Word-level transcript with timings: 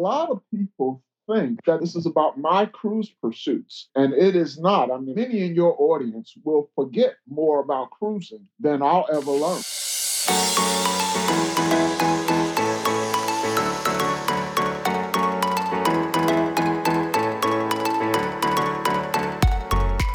lot 0.00 0.30
of 0.30 0.40
people 0.50 1.02
think 1.30 1.62
that 1.64 1.80
this 1.80 1.94
is 1.94 2.06
about 2.06 2.38
my 2.38 2.66
cruise 2.66 3.10
pursuits, 3.22 3.88
and 3.94 4.12
it 4.14 4.34
is 4.34 4.58
not. 4.58 4.90
I 4.90 4.98
mean, 4.98 5.14
many 5.14 5.44
in 5.44 5.54
your 5.54 5.76
audience 5.78 6.34
will 6.44 6.70
forget 6.74 7.14
more 7.28 7.60
about 7.60 7.90
cruising 7.90 8.46
than 8.58 8.82
I'll 8.82 9.06
ever 9.12 9.30
learn. 9.30 9.62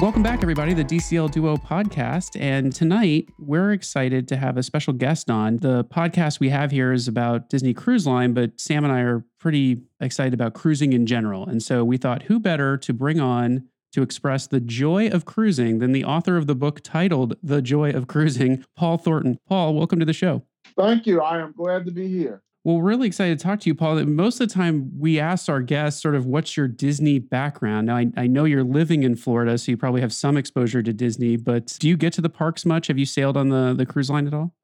Welcome 0.06 0.22
back, 0.22 0.44
everybody, 0.44 0.76
the 0.76 0.86
DCL 0.86 1.32
Duo 1.32 1.58
podcast. 1.58 2.40
And 2.40 2.72
tonight, 2.72 3.28
we're 3.40 3.72
excited 3.72 4.28
to 4.28 4.36
have 4.36 4.56
a 4.56 4.62
special 4.62 4.94
guest 4.94 5.32
on. 5.32 5.58
The 5.58 5.84
podcast 5.84 6.40
we 6.40 6.50
have 6.50 6.70
here 6.70 6.94
is 6.94 7.08
about 7.08 7.50
Disney 7.50 7.74
Cruise 7.74 8.06
Line, 8.06 8.36
but 8.36 8.52
Sam 8.62 8.84
and 8.84 8.94
I 8.94 9.00
are 9.00 9.26
pretty 9.40 9.82
excited 10.00 10.36
about 10.36 10.54
cruising 10.54 10.94
in 10.94 11.08
general. 11.08 11.48
And 11.48 11.64
so 11.64 11.84
we 11.84 11.98
thought, 11.98 12.22
who 12.22 12.40
better 12.40 12.78
to 12.78 12.94
bring 12.94 13.20
on 13.20 13.68
to 13.94 14.04
express 14.04 14.46
the 14.46 14.60
joy 14.60 15.08
of 15.08 15.26
cruising 15.26 15.80
than 15.80 15.92
the 15.92 16.06
author 16.06 16.38
of 16.38 16.46
the 16.46 16.54
book 16.54 16.82
titled 16.84 17.36
The 17.42 17.64
Joy 17.64 17.90
of 17.90 18.08
Cruising, 18.08 18.64
Paul 18.78 19.00
Thornton. 19.00 19.40
Paul, 19.50 19.74
welcome 19.74 19.98
to 20.00 20.06
the 20.06 20.14
show. 20.14 20.44
Thank 20.78 21.08
you. 21.08 21.20
I 21.22 21.40
am 21.40 21.52
glad 21.52 21.84
to 21.88 21.92
be 21.92 22.08
here. 22.08 22.44
Well, 22.66 22.82
really 22.82 23.06
excited 23.06 23.38
to 23.38 23.44
talk 23.44 23.60
to 23.60 23.70
you, 23.70 23.76
Paul. 23.76 24.04
Most 24.06 24.42
of 24.42 24.50
the 24.50 24.54
time, 24.56 24.90
we 24.98 25.20
ask 25.20 25.50
our 25.50 25.62
guests 25.62 26.02
sort 26.02 26.16
of 26.16 26.26
what's 26.26 26.58
your 26.58 26.68
Disney 26.68 27.20
background. 27.20 27.86
Now, 27.86 27.96
I, 27.96 28.08
I, 28.18 28.26
know 28.26 28.46
you're 28.46 28.64
living 28.64 29.04
in 29.04 29.16
Florida, 29.16 29.56
so 29.60 29.72
you 29.72 29.78
probably 29.78 30.02
have 30.02 30.12
some 30.12 30.36
exposure 30.36 30.82
to 30.82 30.92
Disney, 30.92 31.38
but 31.38 31.78
do 31.80 31.88
you 31.88 31.96
get 31.96 32.12
to 32.14 32.22
the 32.22 32.30
parks 32.30 32.66
much? 32.66 32.88
Have 32.88 32.98
you 32.98 33.06
sailed 33.06 33.38
on 33.38 33.50
the, 33.50 33.76
the 33.78 33.86
cruise 33.86 34.10
line 34.10 34.26
at 34.26 34.34
all? 34.34 34.56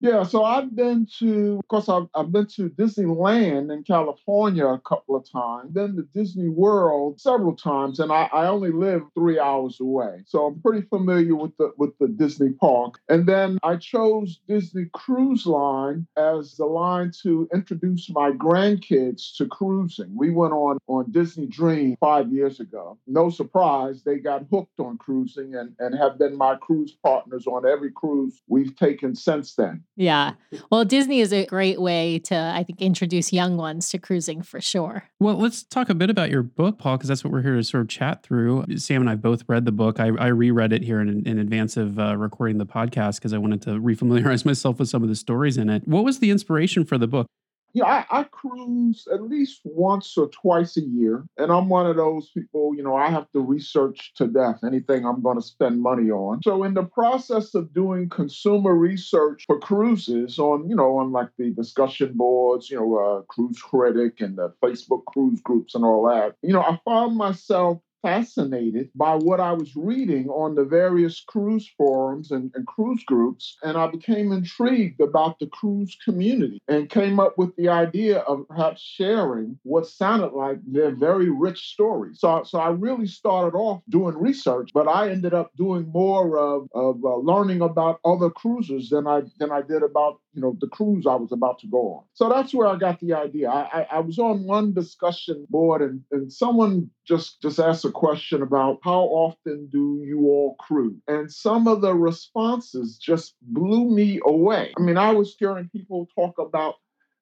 Yeah, 0.00 0.22
so 0.22 0.44
I've 0.44 0.76
been 0.76 1.08
to, 1.18 1.58
of 1.58 1.66
course, 1.66 1.88
I've, 1.88 2.06
I've 2.14 2.30
been 2.30 2.46
to 2.54 2.70
Disneyland 2.70 3.72
in 3.72 3.82
California 3.82 4.64
a 4.64 4.78
couple 4.78 5.16
of 5.16 5.28
times, 5.28 5.72
been 5.72 5.96
to 5.96 6.02
Disney 6.14 6.48
World 6.48 7.20
several 7.20 7.56
times, 7.56 7.98
and 7.98 8.12
I, 8.12 8.30
I 8.32 8.46
only 8.46 8.70
live 8.70 9.02
three 9.14 9.40
hours 9.40 9.80
away. 9.80 10.22
So 10.24 10.46
I'm 10.46 10.60
pretty 10.60 10.86
familiar 10.86 11.34
with 11.34 11.56
the 11.56 11.72
with 11.78 11.98
the 11.98 12.06
Disney 12.06 12.50
park. 12.50 13.00
And 13.08 13.26
then 13.26 13.58
I 13.64 13.74
chose 13.74 14.38
Disney 14.46 14.86
Cruise 14.92 15.46
Line 15.46 16.06
as 16.16 16.54
the 16.54 16.66
line 16.66 17.10
to 17.24 17.48
introduce 17.52 18.08
my 18.08 18.30
grandkids 18.30 19.36
to 19.38 19.46
cruising. 19.46 20.14
We 20.14 20.30
went 20.30 20.52
on 20.52 20.78
on 20.86 21.10
Disney 21.10 21.46
Dream 21.46 21.96
five 21.98 22.32
years 22.32 22.60
ago. 22.60 22.98
No 23.08 23.30
surprise, 23.30 24.04
they 24.04 24.18
got 24.18 24.46
hooked 24.48 24.78
on 24.78 24.96
cruising 24.98 25.56
and, 25.56 25.74
and 25.80 25.98
have 25.98 26.20
been 26.20 26.36
my 26.36 26.54
cruise 26.54 26.96
partners 27.02 27.48
on 27.48 27.66
every 27.66 27.90
cruise 27.90 28.40
we've 28.46 28.76
taken 28.76 29.16
since 29.16 29.56
then. 29.56 29.82
Yeah. 29.98 30.34
Well, 30.70 30.84
Disney 30.84 31.18
is 31.18 31.32
a 31.32 31.44
great 31.46 31.80
way 31.80 32.20
to, 32.20 32.36
I 32.36 32.62
think, 32.62 32.80
introduce 32.80 33.32
young 33.32 33.56
ones 33.56 33.88
to 33.90 33.98
cruising 33.98 34.42
for 34.42 34.60
sure. 34.60 35.02
Well, 35.18 35.36
let's 35.36 35.64
talk 35.64 35.90
a 35.90 35.94
bit 35.94 36.08
about 36.08 36.30
your 36.30 36.44
book, 36.44 36.78
Paul, 36.78 36.96
because 36.96 37.08
that's 37.08 37.24
what 37.24 37.32
we're 37.32 37.42
here 37.42 37.56
to 37.56 37.64
sort 37.64 37.80
of 37.80 37.88
chat 37.88 38.22
through. 38.22 38.64
Sam 38.76 39.00
and 39.00 39.10
I 39.10 39.16
both 39.16 39.42
read 39.48 39.64
the 39.64 39.72
book. 39.72 39.98
I, 39.98 40.10
I 40.16 40.28
reread 40.28 40.72
it 40.72 40.84
here 40.84 41.00
in, 41.00 41.26
in 41.26 41.40
advance 41.40 41.76
of 41.76 41.98
uh, 41.98 42.16
recording 42.16 42.58
the 42.58 42.66
podcast 42.66 43.16
because 43.16 43.32
I 43.32 43.38
wanted 43.38 43.60
to 43.62 43.70
refamiliarize 43.70 44.44
myself 44.46 44.78
with 44.78 44.88
some 44.88 45.02
of 45.02 45.08
the 45.08 45.16
stories 45.16 45.56
in 45.56 45.68
it. 45.68 45.86
What 45.88 46.04
was 46.04 46.20
the 46.20 46.30
inspiration 46.30 46.84
for 46.84 46.96
the 46.96 47.08
book? 47.08 47.26
Yeah, 47.74 47.84
I, 47.84 48.20
I, 48.20 48.22
cruise 48.24 49.06
at 49.12 49.22
least 49.22 49.60
once 49.64 50.16
or 50.16 50.28
twice 50.28 50.76
a 50.76 50.80
year. 50.80 51.24
And 51.36 51.52
I'm 51.52 51.68
one 51.68 51.86
of 51.86 51.96
those 51.96 52.30
people, 52.30 52.74
you 52.74 52.82
know, 52.82 52.96
I 52.96 53.10
have 53.10 53.30
to 53.32 53.40
research 53.40 54.12
to 54.16 54.26
death 54.26 54.60
anything 54.64 55.04
I'm 55.04 55.22
going 55.22 55.38
to 55.38 55.46
spend 55.46 55.82
money 55.82 56.10
on. 56.10 56.42
So, 56.42 56.64
in 56.64 56.74
the 56.74 56.84
process 56.84 57.54
of 57.54 57.74
doing 57.74 58.08
consumer 58.08 58.74
research 58.74 59.44
for 59.46 59.58
cruises 59.58 60.38
on, 60.38 60.68
you 60.68 60.76
know, 60.76 60.96
on 60.96 61.12
like 61.12 61.28
the 61.36 61.50
discussion 61.50 62.12
boards, 62.14 62.70
you 62.70 62.78
know, 62.78 62.96
uh, 62.96 63.22
Cruise 63.32 63.60
Critic 63.60 64.20
and 64.20 64.36
the 64.36 64.52
Facebook 64.62 65.04
cruise 65.06 65.40
groups 65.42 65.74
and 65.74 65.84
all 65.84 66.06
that, 66.08 66.36
you 66.42 66.52
know, 66.52 66.62
I 66.62 66.80
found 66.84 67.16
myself 67.16 67.80
fascinated 68.02 68.90
by 68.94 69.14
what 69.14 69.40
I 69.40 69.52
was 69.52 69.74
reading 69.76 70.28
on 70.28 70.54
the 70.54 70.64
various 70.64 71.20
cruise 71.20 71.68
forums 71.76 72.30
and, 72.30 72.50
and, 72.54 72.66
cruise 72.66 73.02
groups, 73.04 73.56
and 73.62 73.76
I 73.76 73.86
became 73.88 74.32
intrigued 74.32 75.00
about 75.00 75.38
the 75.38 75.46
cruise 75.46 75.96
community 76.04 76.60
and 76.68 76.88
came 76.88 77.18
up 77.18 77.36
with 77.38 77.54
the 77.56 77.68
idea 77.68 78.18
of 78.20 78.46
perhaps 78.48 78.80
sharing 78.80 79.58
what 79.62 79.86
sounded 79.86 80.32
like 80.32 80.58
their 80.66 80.94
very 80.94 81.30
rich 81.30 81.72
story. 81.72 82.10
So, 82.14 82.42
so 82.44 82.58
I 82.58 82.70
really 82.70 83.06
started 83.06 83.56
off 83.56 83.82
doing 83.88 84.16
research, 84.16 84.70
but 84.74 84.88
I 84.88 85.10
ended 85.10 85.34
up 85.34 85.50
doing 85.56 85.90
more 85.92 86.38
of, 86.38 86.68
of 86.74 87.04
uh, 87.04 87.16
learning 87.16 87.62
about 87.62 88.00
other 88.04 88.30
cruisers 88.30 88.90
than 88.90 89.06
I 89.06 89.22
than 89.38 89.50
I 89.50 89.62
did 89.62 89.82
about 89.82 90.20
you 90.38 90.42
know 90.42 90.56
the 90.60 90.68
cruise 90.68 91.04
I 91.04 91.16
was 91.16 91.32
about 91.32 91.58
to 91.60 91.66
go 91.66 91.94
on. 91.94 92.04
So 92.14 92.28
that's 92.28 92.54
where 92.54 92.68
I 92.68 92.76
got 92.76 93.00
the 93.00 93.14
idea. 93.14 93.50
I, 93.50 93.80
I, 93.80 93.86
I 93.94 93.98
was 93.98 94.20
on 94.20 94.44
one 94.44 94.72
discussion 94.72 95.44
board, 95.50 95.82
and, 95.82 96.02
and 96.12 96.32
someone 96.32 96.90
just 97.04 97.42
just 97.42 97.58
asked 97.58 97.84
a 97.84 97.90
question 97.90 98.42
about 98.42 98.78
how 98.84 99.00
often 99.00 99.68
do 99.72 100.00
you 100.06 100.20
all 100.26 100.54
cruise, 100.60 101.02
and 101.08 101.30
some 101.30 101.66
of 101.66 101.80
the 101.80 101.92
responses 101.92 102.98
just 102.98 103.34
blew 103.42 103.90
me 103.90 104.20
away. 104.24 104.72
I 104.78 104.80
mean, 104.80 104.96
I 104.96 105.10
was 105.10 105.34
hearing 105.36 105.68
people 105.70 106.08
talk 106.14 106.38
about 106.38 106.76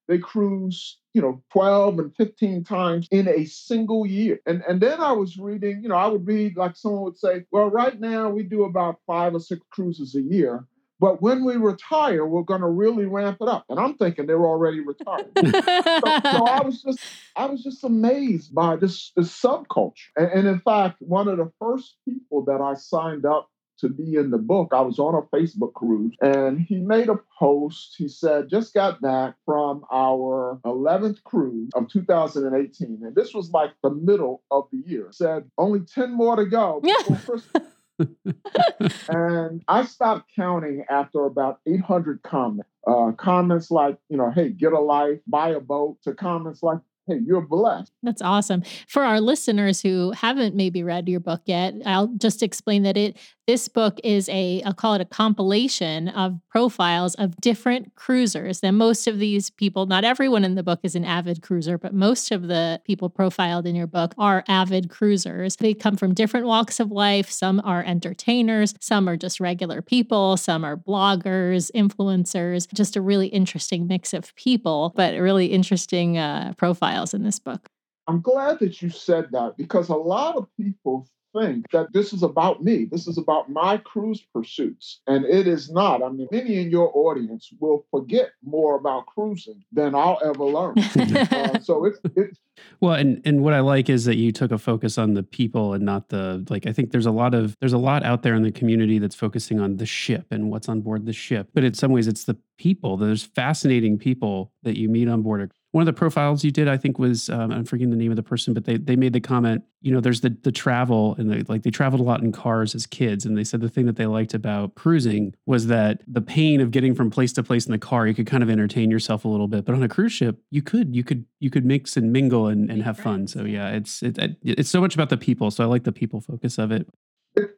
they 0.09 0.19
cruise 0.19 0.98
you 1.15 1.22
know 1.22 1.43
12 1.53 1.98
and 1.98 2.15
15 2.16 2.62
times 2.62 3.09
in 3.10 3.27
a 3.27 3.44
single 3.47 4.06
year 4.06 4.38
and 4.47 4.62
and 4.69 4.81
then 4.81 5.00
i 5.00 5.10
was 5.10 5.37
reading 5.37 5.83
you 5.83 5.88
know 5.88 5.97
i 5.97 6.06
would 6.06 6.25
read 6.25 6.56
like 6.56 6.77
someone 6.77 7.03
would 7.03 7.19
say 7.19 7.44
well 7.50 7.69
right 7.71 7.98
now 7.98 8.28
we 8.28 8.44
do 8.44 8.62
about 8.62 9.00
five 9.04 9.34
or 9.34 9.41
six 9.41 9.60
cruises 9.72 10.15
a 10.15 10.22
year 10.22 10.65
but 10.98 11.20
when 11.20 11.44
we 11.44 11.56
retire, 11.56 12.26
we're 12.26 12.42
going 12.42 12.62
to 12.62 12.68
really 12.68 13.04
ramp 13.04 13.38
it 13.40 13.48
up. 13.48 13.64
And 13.68 13.78
I'm 13.78 13.94
thinking 13.94 14.26
they're 14.26 14.46
already 14.46 14.80
retired. 14.80 15.30
so, 15.38 15.50
so, 15.52 16.46
I 16.46 16.62
was 16.64 16.82
just, 16.82 16.98
I 17.36 17.46
was 17.46 17.62
just 17.62 17.84
amazed 17.84 18.54
by 18.54 18.76
this, 18.76 19.12
this 19.14 19.30
subculture. 19.30 20.08
And, 20.16 20.26
and 20.32 20.48
in 20.48 20.60
fact, 20.60 20.96
one 21.00 21.28
of 21.28 21.36
the 21.36 21.52
first 21.60 21.96
people 22.04 22.44
that 22.46 22.60
I 22.60 22.74
signed 22.74 23.26
up 23.26 23.50
to 23.78 23.88
be 23.88 24.16
in 24.16 24.30
the 24.30 24.38
book, 24.38 24.72
I 24.72 24.80
was 24.80 24.98
on 24.98 25.14
a 25.14 25.36
Facebook 25.36 25.74
cruise 25.74 26.16
and 26.20 26.58
he 26.60 26.76
made 26.76 27.08
a 27.08 27.20
post. 27.38 27.94
He 27.98 28.08
said, 28.08 28.48
just 28.48 28.72
got 28.72 29.00
back 29.02 29.34
from 29.44 29.84
our 29.92 30.58
11th 30.64 31.22
cruise 31.24 31.70
of 31.74 31.88
2018. 31.88 33.00
And 33.02 33.14
this 33.14 33.34
was 33.34 33.50
like 33.50 33.72
the 33.82 33.90
middle 33.90 34.42
of 34.50 34.68
the 34.72 34.82
year. 34.86 35.08
Said, 35.10 35.50
only 35.58 35.80
10 35.80 36.12
more 36.12 36.36
to 36.36 36.46
go 36.46 36.80
before 36.82 37.16
Christmas 37.38 37.66
and 39.08 39.62
I 39.68 39.84
stopped 39.84 40.30
counting 40.34 40.84
after 40.90 41.24
about 41.24 41.60
800 41.66 42.22
comments. 42.22 42.70
Uh, 42.86 43.12
comments 43.12 43.70
like, 43.70 43.98
you 44.08 44.16
know, 44.16 44.30
hey, 44.30 44.50
get 44.50 44.72
a 44.72 44.78
life, 44.78 45.18
buy 45.26 45.50
a 45.50 45.60
boat, 45.60 45.98
to 46.04 46.14
comments 46.14 46.62
like, 46.62 46.78
hey, 47.06 47.18
you're 47.24 47.40
blessed. 47.40 47.92
That's 48.02 48.22
awesome. 48.22 48.62
For 48.88 49.02
our 49.02 49.20
listeners 49.20 49.80
who 49.80 50.12
haven't 50.12 50.54
maybe 50.54 50.82
read 50.82 51.08
your 51.08 51.20
book 51.20 51.42
yet, 51.46 51.74
I'll 51.84 52.08
just 52.08 52.42
explain 52.42 52.82
that 52.82 52.96
it 52.96 53.16
this 53.46 53.68
book 53.68 54.00
is 54.02 54.28
a, 54.28 54.60
I'll 54.64 54.74
call 54.74 54.94
it 54.94 55.00
a 55.00 55.04
compilation 55.04 56.08
of 56.08 56.40
profiles 56.50 57.14
of 57.14 57.36
different 57.36 57.94
cruisers. 57.94 58.60
And 58.62 58.76
most 58.76 59.06
of 59.06 59.18
these 59.18 59.50
people, 59.50 59.86
not 59.86 60.04
everyone 60.04 60.44
in 60.44 60.56
the 60.56 60.64
book 60.64 60.80
is 60.82 60.96
an 60.96 61.04
avid 61.04 61.42
cruiser, 61.42 61.78
but 61.78 61.94
most 61.94 62.32
of 62.32 62.48
the 62.48 62.80
people 62.84 63.08
profiled 63.08 63.66
in 63.66 63.76
your 63.76 63.86
book 63.86 64.14
are 64.18 64.42
avid 64.48 64.90
cruisers. 64.90 65.56
They 65.56 65.74
come 65.74 65.96
from 65.96 66.12
different 66.12 66.46
walks 66.46 66.80
of 66.80 66.90
life. 66.90 67.30
Some 67.30 67.60
are 67.64 67.84
entertainers, 67.84 68.74
some 68.80 69.08
are 69.08 69.16
just 69.16 69.38
regular 69.38 69.80
people, 69.80 70.36
some 70.36 70.64
are 70.64 70.76
bloggers, 70.76 71.70
influencers, 71.72 72.72
just 72.74 72.96
a 72.96 73.00
really 73.00 73.28
interesting 73.28 73.86
mix 73.86 74.12
of 74.12 74.34
people, 74.34 74.92
but 74.96 75.14
really 75.14 75.46
interesting 75.46 76.18
uh, 76.18 76.52
profiles 76.56 77.14
in 77.14 77.22
this 77.22 77.38
book. 77.38 77.68
I'm 78.08 78.20
glad 78.20 78.58
that 78.60 78.82
you 78.82 78.90
said 78.90 79.28
that 79.32 79.56
because 79.56 79.88
a 79.88 79.94
lot 79.94 80.36
of 80.36 80.48
people 80.56 81.08
think 81.38 81.70
that 81.70 81.92
this 81.92 82.12
is 82.12 82.22
about 82.22 82.62
me. 82.62 82.84
This 82.84 83.06
is 83.06 83.19
about 83.19 83.50
my 83.50 83.76
cruise 83.78 84.22
pursuits. 84.32 85.00
And 85.06 85.24
it 85.24 85.47
is 85.47 85.70
not. 85.70 86.02
I 86.02 86.08
mean, 86.08 86.28
many 86.30 86.60
in 86.60 86.70
your 86.70 86.91
audience 86.94 87.50
will 87.60 87.86
forget 87.91 88.30
more 88.44 88.76
about 88.76 89.06
cruising 89.06 89.64
than 89.72 89.94
I'll 89.94 90.20
ever 90.24 90.44
learn. 90.44 90.78
uh, 90.78 91.60
so 91.60 91.84
it's, 91.84 91.98
it's, 92.16 92.38
well, 92.80 92.94
and 92.94 93.20
and 93.24 93.42
what 93.42 93.53
I 93.53 93.60
like 93.60 93.91
is 93.91 94.04
that 94.06 94.16
you 94.16 94.33
took 94.33 94.50
a 94.50 94.59
focus 94.59 94.98
on 94.98 95.15
the 95.15 95.22
people 95.22 95.74
and 95.74 95.84
not 95.84 96.09
the 96.09 96.44
like. 96.48 96.66
I 96.66 96.72
think 96.72 96.91
there's 96.91 97.06
a 97.06 97.10
lot 97.10 97.34
of 97.34 97.56
there's 97.60 97.72
a 97.72 97.78
lot 97.78 98.03
out 98.03 98.22
there 98.22 98.34
in 98.34 98.42
the 98.42 98.53
community 98.53 98.98
that's 98.98 99.15
focusing 99.15 99.60
on 99.60 99.77
the 99.77 99.86
ship 99.86 100.27
and 100.30 100.50
what's 100.50 100.68
on 100.68 100.80
board 100.80 101.06
the 101.06 101.12
ship, 101.12 101.48
but 101.54 101.65
in 101.65 101.74
some 101.74 101.92
ways 101.92 102.06
it's 102.06 102.24
the 102.24 102.36
people. 102.56 102.97
There's 102.97 103.22
fascinating 103.22 103.98
people 103.98 104.53
that 104.62 104.78
you 104.78 104.88
meet 104.88 105.09
on 105.09 105.22
board 105.22 105.42
a 105.42 105.48
one 105.76 105.82
of 105.82 105.94
the 105.94 105.98
profiles 105.98 106.42
you 106.42 106.50
did, 106.50 106.68
I 106.68 106.78
think, 106.78 106.98
was 106.98 107.28
um, 107.28 107.52
I'm 107.52 107.66
forgetting 107.66 107.90
the 107.90 107.98
name 107.98 108.10
of 108.10 108.16
the 108.16 108.22
person, 108.22 108.54
but 108.54 108.64
they 108.64 108.78
they 108.78 108.96
made 108.96 109.12
the 109.12 109.20
comment. 109.20 109.62
You 109.82 109.92
know, 109.92 110.00
there's 110.00 110.22
the 110.22 110.34
the 110.42 110.50
travel 110.50 111.14
and 111.18 111.30
they 111.30 111.42
like 111.52 111.64
they 111.64 111.70
traveled 111.70 112.00
a 112.00 112.02
lot 112.02 112.22
in 112.22 112.32
cars 112.32 112.74
as 112.74 112.86
kids, 112.86 113.26
and 113.26 113.36
they 113.36 113.44
said 113.44 113.60
the 113.60 113.68
thing 113.68 113.84
that 113.84 113.96
they 113.96 114.06
liked 114.06 114.32
about 114.32 114.74
cruising 114.74 115.34
was 115.44 115.66
that 115.66 116.00
the 116.08 116.22
pain 116.22 116.62
of 116.62 116.70
getting 116.70 116.94
from 116.94 117.10
place 117.10 117.30
to 117.34 117.42
place 117.42 117.66
in 117.66 117.72
the 117.72 117.78
car, 117.78 118.06
you 118.06 118.14
could 118.14 118.26
kind 118.26 118.42
of 118.42 118.48
entertain 118.48 118.90
yourself 118.90 119.26
a 119.26 119.28
little 119.28 119.48
bit, 119.48 119.66
but 119.66 119.74
on 119.74 119.82
a 119.82 119.88
cruise 119.88 120.14
ship, 120.14 120.40
you 120.50 120.62
could 120.62 120.96
you 120.96 121.04
could 121.04 121.26
you 121.40 121.50
could 121.50 121.66
mix 121.66 121.94
and 121.98 122.10
mingle 122.10 122.46
and, 122.46 122.70
and 122.70 122.82
have 122.82 122.98
fun. 122.98 123.26
So 123.26 123.44
yeah, 123.44 123.68
it's 123.68 124.02
it, 124.02 124.16
it's 124.42 124.70
so 124.70 124.80
much 124.80 124.94
about 124.94 125.10
the 125.10 125.18
people. 125.18 125.50
So 125.50 125.62
I 125.62 125.66
like 125.66 125.84
the 125.84 125.92
people 125.92 126.22
focus 126.22 126.56
of 126.56 126.72
it. 126.72 126.88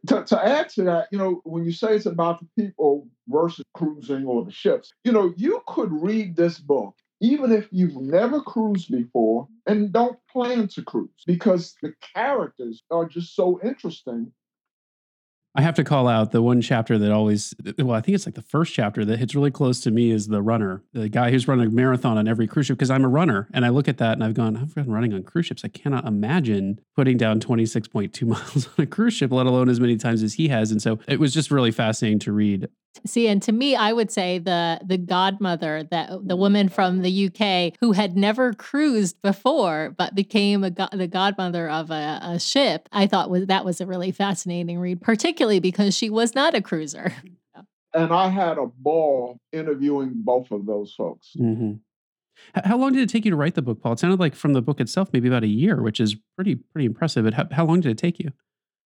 To, 0.08 0.24
to, 0.24 0.44
add 0.44 0.70
to 0.70 0.82
that, 0.84 1.06
you 1.12 1.18
know, 1.18 1.40
when 1.44 1.64
you 1.64 1.70
say 1.70 1.94
it's 1.94 2.06
about 2.06 2.40
the 2.40 2.64
people 2.64 3.06
versus 3.28 3.64
cruising 3.74 4.26
or 4.26 4.44
the 4.44 4.50
ships, 4.50 4.92
you 5.04 5.12
know, 5.12 5.32
you 5.36 5.62
could 5.68 5.92
read 5.92 6.34
this 6.34 6.58
book 6.58 6.96
even 7.20 7.52
if 7.52 7.68
you've 7.70 7.96
never 7.96 8.40
cruised 8.40 8.90
before 8.90 9.48
and 9.66 9.92
don't 9.92 10.18
plan 10.30 10.68
to 10.68 10.82
cruise, 10.82 11.24
because 11.26 11.74
the 11.82 11.92
characters 12.14 12.82
are 12.90 13.06
just 13.06 13.34
so 13.34 13.60
interesting 13.62 14.32
I 15.58 15.62
have 15.62 15.74
to 15.74 15.82
call 15.82 16.06
out 16.06 16.30
the 16.30 16.40
one 16.40 16.60
chapter 16.60 16.98
that 16.98 17.10
always, 17.10 17.52
well, 17.78 17.96
I 17.96 18.00
think 18.00 18.14
it's 18.14 18.26
like 18.26 18.36
the 18.36 18.42
first 18.42 18.72
chapter 18.74 19.04
that 19.04 19.18
hits 19.18 19.34
really 19.34 19.50
close 19.50 19.80
to 19.80 19.90
me 19.90 20.12
is 20.12 20.28
the 20.28 20.40
runner, 20.40 20.84
the 20.92 21.08
guy 21.08 21.32
who's 21.32 21.48
running 21.48 21.66
a 21.66 21.70
marathon 21.70 22.16
on 22.16 22.28
every 22.28 22.46
cruise 22.46 22.66
ship. 22.66 22.76
Because 22.76 22.92
I'm 22.92 23.04
a 23.04 23.08
runner 23.08 23.48
and 23.52 23.64
I 23.64 23.70
look 23.70 23.88
at 23.88 23.98
that 23.98 24.12
and 24.12 24.22
I've 24.22 24.34
gone, 24.34 24.56
I've 24.56 24.74
been 24.74 24.88
running 24.88 25.14
on 25.14 25.24
cruise 25.24 25.46
ships. 25.46 25.64
I 25.64 25.68
cannot 25.68 26.06
imagine 26.06 26.80
putting 26.94 27.16
down 27.16 27.40
26.2 27.40 28.22
miles 28.26 28.68
on 28.68 28.84
a 28.84 28.86
cruise 28.86 29.14
ship, 29.14 29.32
let 29.32 29.46
alone 29.46 29.68
as 29.68 29.80
many 29.80 29.96
times 29.96 30.22
as 30.22 30.34
he 30.34 30.46
has. 30.46 30.70
And 30.70 30.80
so 30.80 31.00
it 31.08 31.18
was 31.18 31.34
just 31.34 31.50
really 31.50 31.72
fascinating 31.72 32.20
to 32.20 32.32
read 32.32 32.68
See, 33.06 33.28
and 33.28 33.40
to 33.42 33.52
me, 33.52 33.76
I 33.76 33.92
would 33.92 34.10
say 34.10 34.38
the 34.38 34.80
the 34.84 34.98
godmother, 34.98 35.84
that 35.90 36.10
the 36.26 36.36
woman 36.36 36.68
from 36.68 37.02
the 37.02 37.26
UK 37.26 37.76
who 37.80 37.92
had 37.92 38.16
never 38.16 38.52
cruised 38.54 39.20
before, 39.22 39.94
but 39.96 40.14
became 40.14 40.64
a 40.64 40.70
the 40.70 41.08
godmother 41.10 41.68
of 41.68 41.90
a, 41.90 42.18
a 42.22 42.40
ship. 42.40 42.88
I 42.92 43.06
thought 43.06 43.30
was 43.30 43.46
that 43.46 43.64
was 43.64 43.80
a 43.80 43.86
really 43.86 44.10
fascinating 44.10 44.78
read, 44.78 45.00
particularly 45.00 45.60
because 45.60 45.96
she 45.96 46.10
was 46.10 46.34
not 46.34 46.54
a 46.54 46.62
cruiser. 46.62 47.12
And 47.94 48.12
I 48.12 48.28
had 48.28 48.58
a 48.58 48.66
ball 48.66 49.40
interviewing 49.50 50.12
both 50.14 50.50
of 50.50 50.66
those 50.66 50.92
folks. 50.92 51.32
Mm-hmm. 51.38 51.76
How 52.64 52.76
long 52.76 52.92
did 52.92 53.02
it 53.02 53.08
take 53.08 53.24
you 53.24 53.30
to 53.30 53.36
write 53.36 53.54
the 53.54 53.62
book, 53.62 53.80
Paul? 53.80 53.94
It 53.94 53.98
sounded 53.98 54.20
like 54.20 54.34
from 54.34 54.52
the 54.52 54.62
book 54.62 54.78
itself, 54.78 55.08
maybe 55.12 55.26
about 55.26 55.42
a 55.42 55.48
year, 55.48 55.82
which 55.82 55.98
is 55.98 56.16
pretty 56.36 56.56
pretty 56.56 56.86
impressive. 56.86 57.24
But 57.24 57.34
how, 57.34 57.48
how 57.50 57.64
long 57.64 57.80
did 57.80 57.90
it 57.90 57.98
take 57.98 58.18
you? 58.18 58.30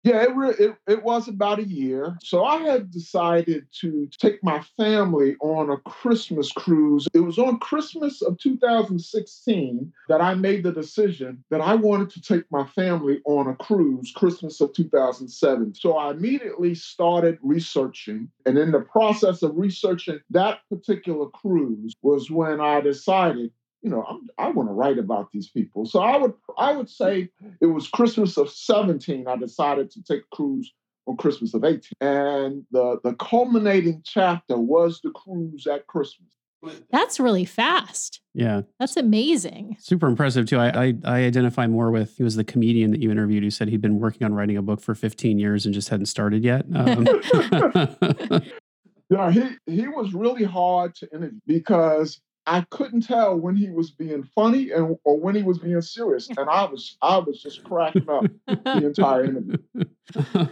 Yeah, 0.04 0.22
it, 0.24 0.34
re- 0.34 0.54
it, 0.58 0.74
it 0.88 1.02
was 1.04 1.28
about 1.28 1.60
a 1.60 1.68
year. 1.68 2.16
So 2.24 2.44
I 2.44 2.58
had 2.62 2.90
decided 2.90 3.66
to 3.80 4.08
take 4.18 4.42
my 4.42 4.60
family 4.76 5.36
on 5.40 5.70
a 5.70 5.76
Christmas 5.76 6.50
cruise. 6.50 7.06
It 7.14 7.20
was 7.20 7.38
on 7.38 7.60
Christmas 7.60 8.20
of 8.20 8.36
2016 8.38 9.92
that 10.08 10.20
I 10.20 10.34
made 10.34 10.64
the 10.64 10.72
decision 10.72 11.44
that 11.50 11.60
I 11.60 11.76
wanted 11.76 12.10
to 12.10 12.20
take 12.20 12.50
my 12.50 12.66
family 12.66 13.20
on 13.26 13.46
a 13.46 13.54
cruise, 13.54 14.12
Christmas 14.16 14.60
of 14.60 14.72
2007. 14.72 15.74
So 15.76 15.96
I 15.96 16.10
immediately 16.10 16.74
started 16.74 17.38
researching. 17.40 18.28
And 18.44 18.58
in 18.58 18.72
the 18.72 18.80
process 18.80 19.42
of 19.42 19.56
researching 19.56 20.18
that 20.30 20.60
particular 20.68 21.26
cruise 21.28 21.94
was 22.02 22.28
when 22.28 22.60
I 22.60 22.80
decided 22.80 23.52
you 23.82 23.90
know, 23.90 24.04
I'm, 24.08 24.28
i 24.38 24.48
want 24.48 24.68
to 24.68 24.72
write 24.72 24.98
about 24.98 25.30
these 25.32 25.48
people. 25.48 25.84
So 25.86 26.00
I 26.00 26.16
would 26.16 26.34
I 26.56 26.72
would 26.72 26.88
say 26.88 27.28
it 27.60 27.66
was 27.66 27.88
Christmas 27.88 28.36
of 28.36 28.50
17. 28.50 29.26
I 29.26 29.36
decided 29.36 29.90
to 29.92 30.02
take 30.02 30.22
a 30.22 30.36
cruise 30.36 30.72
on 31.06 31.16
Christmas 31.16 31.52
of 31.52 31.64
18, 31.64 31.80
and 32.00 32.64
the 32.70 33.00
the 33.02 33.14
culminating 33.14 34.02
chapter 34.04 34.56
was 34.56 35.00
the 35.02 35.10
cruise 35.10 35.66
at 35.66 35.86
Christmas. 35.86 36.28
That's 36.92 37.18
really 37.18 37.44
fast. 37.44 38.20
Yeah, 38.34 38.62
that's 38.78 38.96
amazing. 38.96 39.76
Super 39.80 40.06
impressive 40.06 40.46
too. 40.46 40.58
I, 40.58 40.68
I, 40.68 40.94
I 41.04 41.24
identify 41.24 41.66
more 41.66 41.90
with 41.90 42.16
he 42.16 42.22
was 42.22 42.36
the 42.36 42.44
comedian 42.44 42.92
that 42.92 43.00
you 43.00 43.10
interviewed 43.10 43.42
who 43.42 43.50
said 43.50 43.68
he'd 43.68 43.80
been 43.80 43.98
working 43.98 44.24
on 44.24 44.32
writing 44.32 44.56
a 44.56 44.62
book 44.62 44.80
for 44.80 44.94
15 44.94 45.40
years 45.40 45.66
and 45.66 45.74
just 45.74 45.88
hadn't 45.88 46.06
started 46.06 46.44
yet. 46.44 46.64
Um. 46.72 47.04
yeah, 49.10 49.32
he 49.32 49.42
he 49.66 49.88
was 49.88 50.14
really 50.14 50.44
hard 50.44 50.94
to 50.96 51.08
interview 51.12 51.40
because 51.46 52.20
I 52.46 52.62
couldn't 52.70 53.02
tell 53.02 53.36
when 53.36 53.54
he 53.54 53.70
was 53.70 53.90
being 53.90 54.24
funny 54.34 54.70
and 54.72 54.96
or 55.04 55.18
when 55.18 55.34
he 55.34 55.42
was 55.42 55.58
being 55.58 55.80
serious, 55.80 56.28
and 56.28 56.50
I 56.50 56.64
was 56.64 56.96
I 57.00 57.18
was 57.18 57.40
just 57.40 57.62
cracking 57.62 58.08
up 58.08 58.24
the 58.46 58.86
entire 58.86 59.24
interview. 59.24 59.58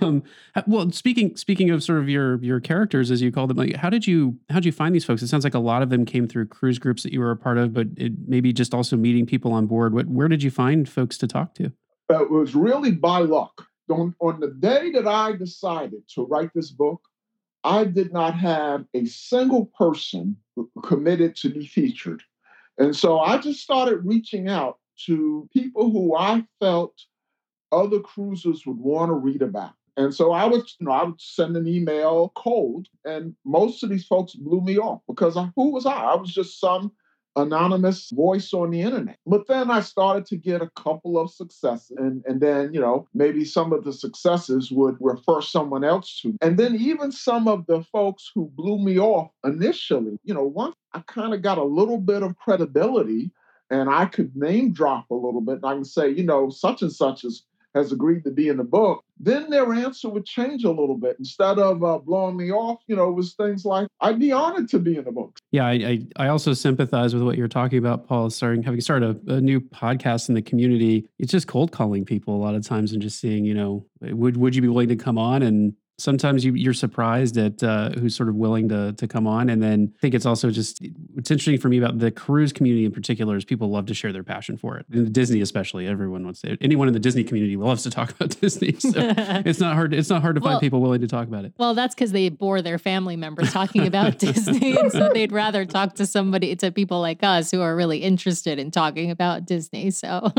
Um, 0.00 0.22
well, 0.66 0.90
speaking 0.90 1.36
speaking 1.36 1.70
of 1.70 1.82
sort 1.82 1.98
of 1.98 2.08
your 2.08 2.42
your 2.42 2.60
characters 2.60 3.10
as 3.10 3.20
you 3.20 3.30
call 3.30 3.46
them, 3.46 3.58
like 3.58 3.74
how 3.74 3.90
did 3.90 4.06
you 4.06 4.38
how 4.48 4.54
did 4.54 4.64
you 4.64 4.72
find 4.72 4.94
these 4.94 5.04
folks? 5.04 5.22
It 5.22 5.28
sounds 5.28 5.44
like 5.44 5.54
a 5.54 5.58
lot 5.58 5.82
of 5.82 5.90
them 5.90 6.06
came 6.06 6.26
through 6.28 6.46
cruise 6.46 6.78
groups 6.78 7.02
that 7.02 7.12
you 7.12 7.20
were 7.20 7.32
a 7.32 7.36
part 7.36 7.58
of, 7.58 7.74
but 7.74 7.88
it, 7.96 8.12
maybe 8.26 8.52
just 8.52 8.72
also 8.72 8.96
meeting 8.96 9.26
people 9.26 9.52
on 9.52 9.66
board. 9.66 9.92
What 9.92 10.06
where 10.06 10.28
did 10.28 10.42
you 10.42 10.50
find 10.50 10.88
folks 10.88 11.18
to 11.18 11.26
talk 11.26 11.54
to? 11.56 11.72
It 12.08 12.30
was 12.30 12.54
really 12.54 12.92
by 12.92 13.18
luck. 13.18 13.66
On, 13.90 14.14
on 14.20 14.38
the 14.38 14.52
day 14.52 14.92
that 14.92 15.08
I 15.08 15.32
decided 15.32 16.02
to 16.14 16.24
write 16.24 16.50
this 16.54 16.70
book, 16.70 17.00
I 17.64 17.84
did 17.84 18.12
not 18.12 18.34
have 18.38 18.86
a 18.94 19.04
single 19.04 19.66
person 19.66 20.36
committed 20.82 21.36
to 21.36 21.50
be 21.50 21.66
featured. 21.66 22.22
And 22.78 22.96
so 22.96 23.18
I 23.18 23.38
just 23.38 23.60
started 23.60 24.06
reaching 24.06 24.48
out 24.48 24.78
to 25.06 25.48
people 25.52 25.90
who 25.90 26.16
I 26.16 26.44
felt 26.60 26.94
other 27.72 28.00
cruisers 28.00 28.64
would 28.66 28.78
want 28.78 29.10
to 29.10 29.14
read 29.14 29.42
about. 29.42 29.74
And 29.96 30.14
so 30.14 30.32
I 30.32 30.46
would, 30.46 30.62
you 30.78 30.86
know, 30.86 30.92
I 30.92 31.04
would 31.04 31.20
send 31.20 31.56
an 31.56 31.66
email 31.66 32.32
cold, 32.34 32.88
and 33.04 33.34
most 33.44 33.82
of 33.82 33.90
these 33.90 34.06
folks 34.06 34.34
blew 34.34 34.60
me 34.62 34.78
off 34.78 35.02
because 35.06 35.36
I, 35.36 35.50
who 35.56 35.70
was 35.72 35.84
I? 35.84 35.92
I 35.92 36.14
was 36.14 36.32
just 36.32 36.58
some 36.58 36.92
anonymous 37.36 38.10
voice 38.10 38.52
on 38.52 38.70
the 38.70 38.80
internet. 38.80 39.18
But 39.26 39.46
then 39.46 39.70
I 39.70 39.80
started 39.80 40.26
to 40.26 40.36
get 40.36 40.62
a 40.62 40.70
couple 40.70 41.18
of 41.18 41.30
successes. 41.30 41.96
And, 41.96 42.22
and 42.26 42.40
then, 42.40 42.74
you 42.74 42.80
know, 42.80 43.06
maybe 43.14 43.44
some 43.44 43.72
of 43.72 43.84
the 43.84 43.92
successes 43.92 44.70
would 44.70 44.96
refer 45.00 45.40
someone 45.40 45.84
else 45.84 46.20
to. 46.22 46.36
And 46.40 46.58
then 46.58 46.76
even 46.76 47.12
some 47.12 47.48
of 47.48 47.66
the 47.66 47.82
folks 47.84 48.30
who 48.34 48.50
blew 48.54 48.78
me 48.78 48.98
off 48.98 49.30
initially, 49.44 50.18
you 50.24 50.34
know, 50.34 50.44
once 50.44 50.74
I 50.92 51.00
kind 51.06 51.34
of 51.34 51.42
got 51.42 51.58
a 51.58 51.64
little 51.64 51.98
bit 51.98 52.22
of 52.22 52.36
credibility 52.36 53.30
and 53.70 53.88
I 53.88 54.06
could 54.06 54.34
name 54.34 54.72
drop 54.72 55.10
a 55.10 55.14
little 55.14 55.40
bit 55.40 55.56
and 55.56 55.66
I 55.66 55.74
can 55.74 55.84
say, 55.84 56.10
you 56.10 56.24
know, 56.24 56.50
such 56.50 56.82
and 56.82 56.92
such 56.92 57.24
is 57.24 57.44
has 57.74 57.92
agreed 57.92 58.24
to 58.24 58.30
be 58.30 58.48
in 58.48 58.56
the 58.56 58.64
book, 58.64 59.04
then 59.18 59.50
their 59.50 59.72
answer 59.72 60.08
would 60.08 60.24
change 60.24 60.64
a 60.64 60.70
little 60.70 60.96
bit. 60.96 61.16
Instead 61.18 61.58
of 61.58 61.84
uh, 61.84 61.98
blowing 61.98 62.36
me 62.36 62.50
off, 62.50 62.80
you 62.86 62.96
know, 62.96 63.08
it 63.08 63.12
was 63.12 63.34
things 63.34 63.64
like, 63.64 63.86
I'd 64.00 64.18
be 64.18 64.32
honored 64.32 64.68
to 64.70 64.78
be 64.78 64.96
in 64.96 65.04
the 65.04 65.12
book. 65.12 65.38
Yeah, 65.52 65.66
I, 65.66 65.72
I, 65.72 66.06
I 66.16 66.28
also 66.28 66.52
sympathize 66.52 67.14
with 67.14 67.22
what 67.22 67.36
you're 67.36 67.48
talking 67.48 67.78
about, 67.78 68.06
Paul, 68.06 68.30
starting 68.30 68.62
having 68.62 68.80
started 68.80 69.20
a, 69.28 69.34
a, 69.34 69.40
new 69.40 69.60
podcast 69.60 70.28
in 70.28 70.34
the 70.34 70.42
community. 70.42 71.08
It's 71.18 71.32
just 71.32 71.46
cold 71.46 71.70
calling 71.72 72.04
people 72.04 72.34
a 72.34 72.42
lot 72.42 72.54
of 72.54 72.66
times 72.66 72.92
and 72.92 73.02
just 73.02 73.20
seeing, 73.20 73.44
you 73.44 73.54
know, 73.54 73.84
would 74.00 74.36
would 74.36 74.54
you 74.54 74.62
be 74.62 74.68
willing 74.68 74.88
to 74.88 74.96
come 74.96 75.18
on 75.18 75.42
and 75.42 75.74
sometimes 76.00 76.44
you, 76.44 76.54
you're 76.54 76.74
surprised 76.74 77.36
at 77.36 77.62
uh, 77.62 77.90
who's 77.90 78.16
sort 78.16 78.28
of 78.28 78.34
willing 78.34 78.68
to 78.68 78.92
to 78.94 79.06
come 79.06 79.26
on. 79.26 79.50
And 79.50 79.62
then 79.62 79.92
I 79.96 80.00
think 80.00 80.14
it's 80.14 80.26
also 80.26 80.50
just 80.50 80.80
what's 81.14 81.30
interesting 81.30 81.58
for 81.58 81.68
me 81.68 81.78
about 81.78 81.98
the 81.98 82.10
cruise 82.10 82.52
community 82.52 82.84
in 82.84 82.92
particular 82.92 83.36
is 83.36 83.44
people 83.44 83.70
love 83.70 83.86
to 83.86 83.94
share 83.94 84.12
their 84.12 84.24
passion 84.24 84.56
for 84.56 84.78
it. 84.78 84.86
In 84.92 85.12
Disney, 85.12 85.40
especially, 85.40 85.86
everyone 85.86 86.24
wants 86.24 86.40
to. 86.42 86.56
Anyone 86.60 86.88
in 86.88 86.94
the 86.94 87.00
Disney 87.00 87.24
community 87.24 87.56
loves 87.56 87.82
to 87.84 87.90
talk 87.90 88.10
about 88.20 88.40
Disney. 88.40 88.72
So 88.78 88.92
it's 88.96 89.60
not 89.60 89.74
hard. 89.74 89.94
It's 89.94 90.10
not 90.10 90.22
hard 90.22 90.36
to 90.36 90.40
well, 90.40 90.54
find 90.54 90.60
people 90.60 90.80
willing 90.80 91.02
to 91.02 91.08
talk 91.08 91.28
about 91.28 91.44
it. 91.44 91.52
Well, 91.58 91.74
that's 91.74 91.94
because 91.94 92.12
they 92.12 92.28
bore 92.28 92.62
their 92.62 92.78
family 92.78 93.16
members 93.16 93.52
talking 93.52 93.86
about 93.86 94.18
Disney, 94.18 94.76
and 94.76 94.90
so 94.90 95.10
they'd 95.12 95.32
rather 95.32 95.64
talk 95.64 95.94
to 95.96 96.06
somebody 96.06 96.56
to 96.56 96.70
people 96.70 97.00
like 97.00 97.22
us 97.22 97.50
who 97.50 97.60
are 97.60 97.76
really 97.76 97.98
interested 97.98 98.58
in 98.58 98.70
talking 98.70 99.10
about 99.10 99.44
Disney. 99.44 99.90
So 99.90 100.32